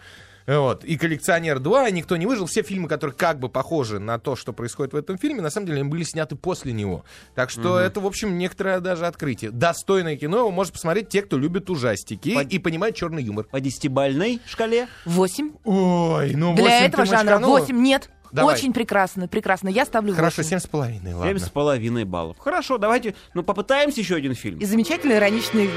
Вот. 0.47 0.83
И 0.83 0.95
«Коллекционер 0.97 1.57
2», 1.57 1.89
и 1.89 1.91
«Никто 1.91 2.17
не 2.17 2.25
выжил». 2.25 2.45
Все 2.45 2.61
фильмы, 2.61 2.87
которые 2.87 3.15
как 3.15 3.39
бы 3.39 3.49
похожи 3.49 3.99
на 3.99 4.19
то, 4.19 4.35
что 4.35 4.53
происходит 4.53 4.93
в 4.93 4.95
этом 4.95 5.17
фильме, 5.17 5.41
на 5.41 5.49
самом 5.49 5.67
деле 5.67 5.79
они 5.81 5.89
были 5.89 6.03
сняты 6.03 6.35
после 6.35 6.71
него. 6.71 7.03
Так 7.33 7.49
что 7.49 7.79
это, 7.79 7.99
в 7.99 8.05
общем, 8.05 8.37
некоторое 8.37 8.79
даже 8.79 9.07
открытие. 9.07 9.51
Достойное 9.51 10.17
кино 10.17 10.37
его 10.39 10.51
может 10.51 10.73
посмотреть 10.73 11.09
те, 11.09 11.21
кто 11.23 11.37
любит 11.37 11.69
ужастики 11.69 12.35
Под- 12.35 12.51
и 12.51 12.59
понимает 12.59 12.95
черный 12.95 13.23
юмор. 13.23 13.45
По 13.45 13.59
десятибальной 13.59 14.39
шкале? 14.47 14.87
Восемь. 15.05 15.51
Ой, 15.63 16.35
ну 16.35 16.53
Для 16.53 16.63
восемь 16.63 16.85
этого 16.85 17.03
ты 17.05 17.09
жанра? 17.09 17.39
8 17.39 17.81
нет. 17.81 18.09
Давай. 18.31 18.55
Очень 18.55 18.73
прекрасно, 18.73 19.27
прекрасно. 19.29 19.69
Я 19.69 19.85
ставлю 19.85 20.13
Хорошо, 20.13 20.37
8. 20.41 20.49
семь 20.49 20.59
с 20.59 20.67
половиной, 20.67 21.11
Семь 21.11 21.15
ладно. 21.19 21.39
с 21.39 21.49
половиной 21.49 22.03
баллов. 22.03 22.37
Хорошо, 22.37 22.77
давайте, 22.77 23.15
ну, 23.33 23.43
попытаемся 23.43 24.01
еще 24.01 24.15
один 24.15 24.35
фильм. 24.35 24.59
И 24.59 24.65
замечательный 24.65 25.15
ироничный 25.15 25.69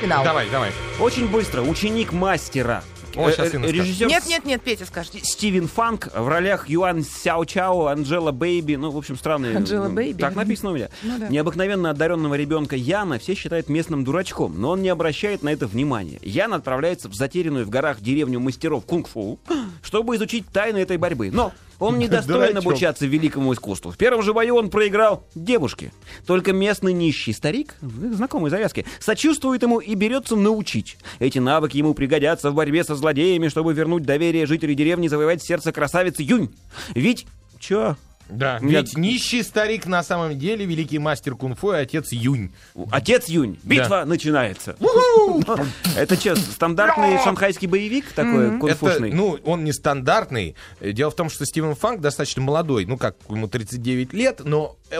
финал. 0.00 0.24
Давай, 0.24 0.48
давай. 0.50 0.72
Очень 0.98 1.28
быстро. 1.28 1.62
Ученик 1.62 2.12
мастера. 2.12 2.82
О, 3.16 3.30
Э, 3.30 3.36
щас 3.36 3.52
э, 3.52 3.56
Инна 3.56 3.68
скажет. 3.68 3.84
Режиссер 3.84 4.08
Нет, 4.08 4.26
нет, 4.26 4.44
нет, 4.44 4.62
Петя 4.62 4.86
скажет. 4.86 5.14
Стивен 5.24 5.68
Фанг 5.68 6.08
в 6.14 6.28
ролях 6.28 6.68
Юан 6.68 7.04
Сяо 7.04 7.44
Чао, 7.44 7.86
Анджела 7.86 8.32
Бэйби, 8.32 8.76
ну, 8.76 8.90
в 8.90 8.96
общем, 8.96 9.16
странные. 9.16 9.56
Анджела 9.56 9.88
ну, 9.88 9.94
Бэйби. 9.94 10.20
Так 10.20 10.34
написано 10.34 10.70
у 10.70 10.74
меня. 10.74 10.88
Ну 11.02 11.18
да. 11.18 11.28
Необыкновенно 11.28 11.90
одаренного 11.90 12.34
ребенка 12.34 12.76
Яна 12.76 13.18
все 13.18 13.34
считают 13.34 13.68
местным 13.68 14.04
дурачком, 14.04 14.60
но 14.60 14.70
он 14.70 14.82
не 14.82 14.88
обращает 14.88 15.42
на 15.42 15.50
это 15.50 15.66
внимания. 15.66 16.18
Ян 16.22 16.54
отправляется 16.54 17.08
в 17.08 17.14
затерянную 17.14 17.66
в 17.66 17.70
горах 17.70 18.00
деревню 18.00 18.40
мастеров 18.40 18.84
кунг-фу, 18.84 19.38
чтобы 19.82 20.16
изучить 20.16 20.46
тайны 20.48 20.78
этой 20.78 20.96
борьбы. 20.96 21.30
Но 21.32 21.52
он 21.80 21.98
не 21.98 22.06
достоин 22.06 22.50
Дурачок. 22.50 22.58
обучаться 22.58 23.06
великому 23.06 23.52
искусству. 23.52 23.90
В 23.90 23.96
первом 23.96 24.22
же 24.22 24.32
бою 24.32 24.54
он 24.56 24.70
проиграл 24.70 25.26
девушке. 25.34 25.92
Только 26.26 26.52
местный 26.52 26.92
нищий 26.92 27.32
старик, 27.32 27.74
знакомый 27.80 28.50
завязки, 28.50 28.86
сочувствует 29.00 29.62
ему 29.62 29.80
и 29.80 29.94
берется 29.94 30.36
научить. 30.36 30.96
Эти 31.18 31.38
навыки 31.38 31.76
ему 31.76 31.94
пригодятся 31.94 32.50
в 32.50 32.54
борьбе 32.54 32.84
со 32.84 32.94
злодеями, 32.94 33.48
чтобы 33.48 33.72
вернуть 33.72 34.04
доверие 34.04 34.46
жителей 34.46 34.74
деревни 34.74 35.06
и 35.06 35.08
завоевать 35.08 35.42
сердце 35.42 35.72
красавицы 35.72 36.22
Юнь. 36.22 36.50
Ведь... 36.94 37.26
Чё? 37.58 37.96
Да, 38.30 38.58
Нет. 38.60 38.86
ведь 38.88 38.96
нищий 38.96 39.42
старик 39.42 39.86
на 39.86 40.02
самом 40.02 40.38
деле 40.38 40.64
великий 40.64 40.98
мастер 40.98 41.34
кунг-фу 41.34 41.72
и 41.72 41.76
отец 41.76 42.12
Юнь. 42.12 42.52
Отец 42.90 43.28
Юнь. 43.28 43.58
Битва 43.62 44.04
начинается. 44.06 44.76
Это 45.96 46.16
что, 46.16 46.36
стандартный 46.36 47.18
шанхайский 47.22 47.68
боевик 47.68 48.12
такой 48.12 48.48
Это, 48.48 48.58
кунфушный? 48.58 49.12
ну, 49.12 49.38
он 49.44 49.64
не 49.64 49.72
стандартный. 49.72 50.54
Дело 50.80 51.10
в 51.10 51.16
том, 51.16 51.30
что 51.30 51.44
Стивен 51.44 51.74
Фанк 51.74 52.00
достаточно 52.00 52.42
молодой, 52.42 52.86
ну, 52.86 52.96
как 52.96 53.16
ему 53.28 53.48
39 53.48 54.12
лет, 54.12 54.40
но 54.44 54.76
э, 54.90 54.98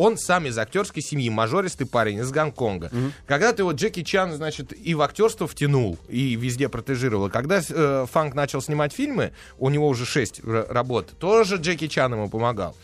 он 0.00 0.16
сам 0.16 0.46
из 0.46 0.56
актерской 0.56 1.02
семьи, 1.02 1.28
мажористый 1.28 1.86
парень 1.86 2.20
из 2.20 2.30
Гонконга. 2.30 2.90
Когда-то 3.26 3.62
его 3.62 3.72
Джеки 3.72 4.02
Чан, 4.02 4.32
значит, 4.32 4.72
и 4.72 4.94
в 4.94 5.02
актерство 5.02 5.46
втянул, 5.46 5.98
и 6.08 6.36
везде 6.36 6.70
протежировал. 6.70 7.28
Когда 7.28 7.60
э, 7.68 8.06
Фанк 8.10 8.34
начал 8.34 8.62
снимать 8.62 8.94
фильмы, 8.94 9.32
у 9.58 9.68
него 9.68 9.88
уже 9.88 10.06
6 10.06 10.40
работ, 10.42 11.10
тоже 11.18 11.56
Джеки 11.56 11.86
Чан 11.86 12.14
ему 12.14 12.30
помогал. 12.30 12.74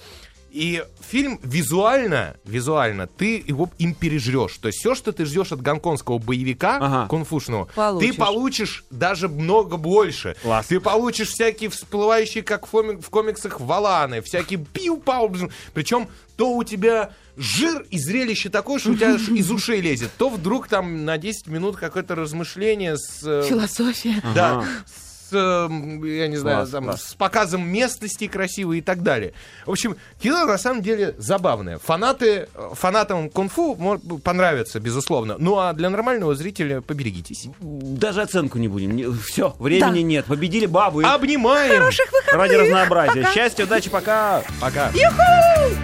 И 0.56 0.82
фильм 1.06 1.38
визуально, 1.42 2.36
визуально, 2.44 3.06
ты 3.06 3.44
его 3.46 3.68
им 3.78 3.92
пережрешь. 3.94 4.56
То 4.56 4.68
есть 4.68 4.78
все, 4.78 4.94
что 4.94 5.12
ты 5.12 5.26
ждешь 5.26 5.52
от 5.52 5.60
гонконгского 5.60 6.16
боевика 6.18 6.78
Ага. 6.80 7.06
кунг-фушного, 7.08 7.68
Получишь. 7.74 8.10
ты 8.14 8.16
получишь 8.18 8.84
даже 8.88 9.28
много 9.28 9.76
больше. 9.76 10.34
Класс. 10.42 10.66
Ты 10.68 10.80
получишь 10.80 11.28
всякие 11.28 11.68
всплывающие, 11.68 12.42
как 12.42 12.66
в, 12.66 12.70
коми- 12.70 13.00
в 13.02 13.10
комиксах, 13.10 13.60
валаны, 13.60 14.22
всякие 14.22 14.58
пиу-пау. 14.58 15.50
Причем 15.74 16.08
то 16.36 16.54
у 16.56 16.64
тебя 16.64 17.10
жир 17.36 17.84
и 17.90 17.98
зрелище 17.98 18.48
такое, 18.48 18.78
что 18.78 18.92
у 18.92 18.94
тебя 18.94 19.14
аж 19.16 19.28
из 19.28 19.50
ушей 19.50 19.82
лезет, 19.82 20.10
то 20.16 20.30
вдруг 20.30 20.68
там 20.68 21.04
на 21.04 21.18
10 21.18 21.48
минут 21.48 21.76
какое-то 21.76 22.14
размышление 22.14 22.96
с... 22.96 23.20
э, 23.24 23.44
Философия. 23.46 24.22
да, 24.34 24.64
с, 24.86 25.05
эм, 25.32 26.04
я 26.04 26.28
не 26.28 26.36
знаю, 26.36 26.58
Класс, 26.58 26.70
там, 26.70 26.84
класс. 26.84 27.02
с 27.04 27.14
показом 27.14 27.66
местности 27.68 28.26
красивой 28.26 28.78
и 28.78 28.80
так 28.80 29.02
далее. 29.02 29.32
В 29.64 29.70
общем, 29.70 29.96
кино 30.20 30.44
на 30.44 30.58
самом 30.58 30.82
деле 30.82 31.14
забавное. 31.18 31.78
Фанаты, 31.78 32.48
э, 32.54 32.70
фанатам 32.74 33.30
кунг-фу 33.30 33.76
понравится, 34.22 34.80
безусловно. 34.80 35.36
Ну 35.38 35.58
а 35.58 35.72
для 35.72 35.90
нормального 35.90 36.34
зрителя 36.34 36.80
поберегитесь. 36.80 37.46
Даже 37.60 38.22
оценку 38.22 38.58
не 38.58 38.68
будем. 38.68 39.18
Все, 39.20 39.54
времени 39.58 39.80
Да. 40.00 40.02
нет. 40.02 40.24
Победили 40.26 40.66
бабы. 40.66 41.04
Обнимаем! 41.04 41.82
Ради 42.32 42.54
разнообразия. 42.54 43.26
Счастья, 43.34 43.64
удачи, 43.64 43.90
пока. 43.90 44.42
Пока. 44.60 44.88
Юху! 44.90 45.74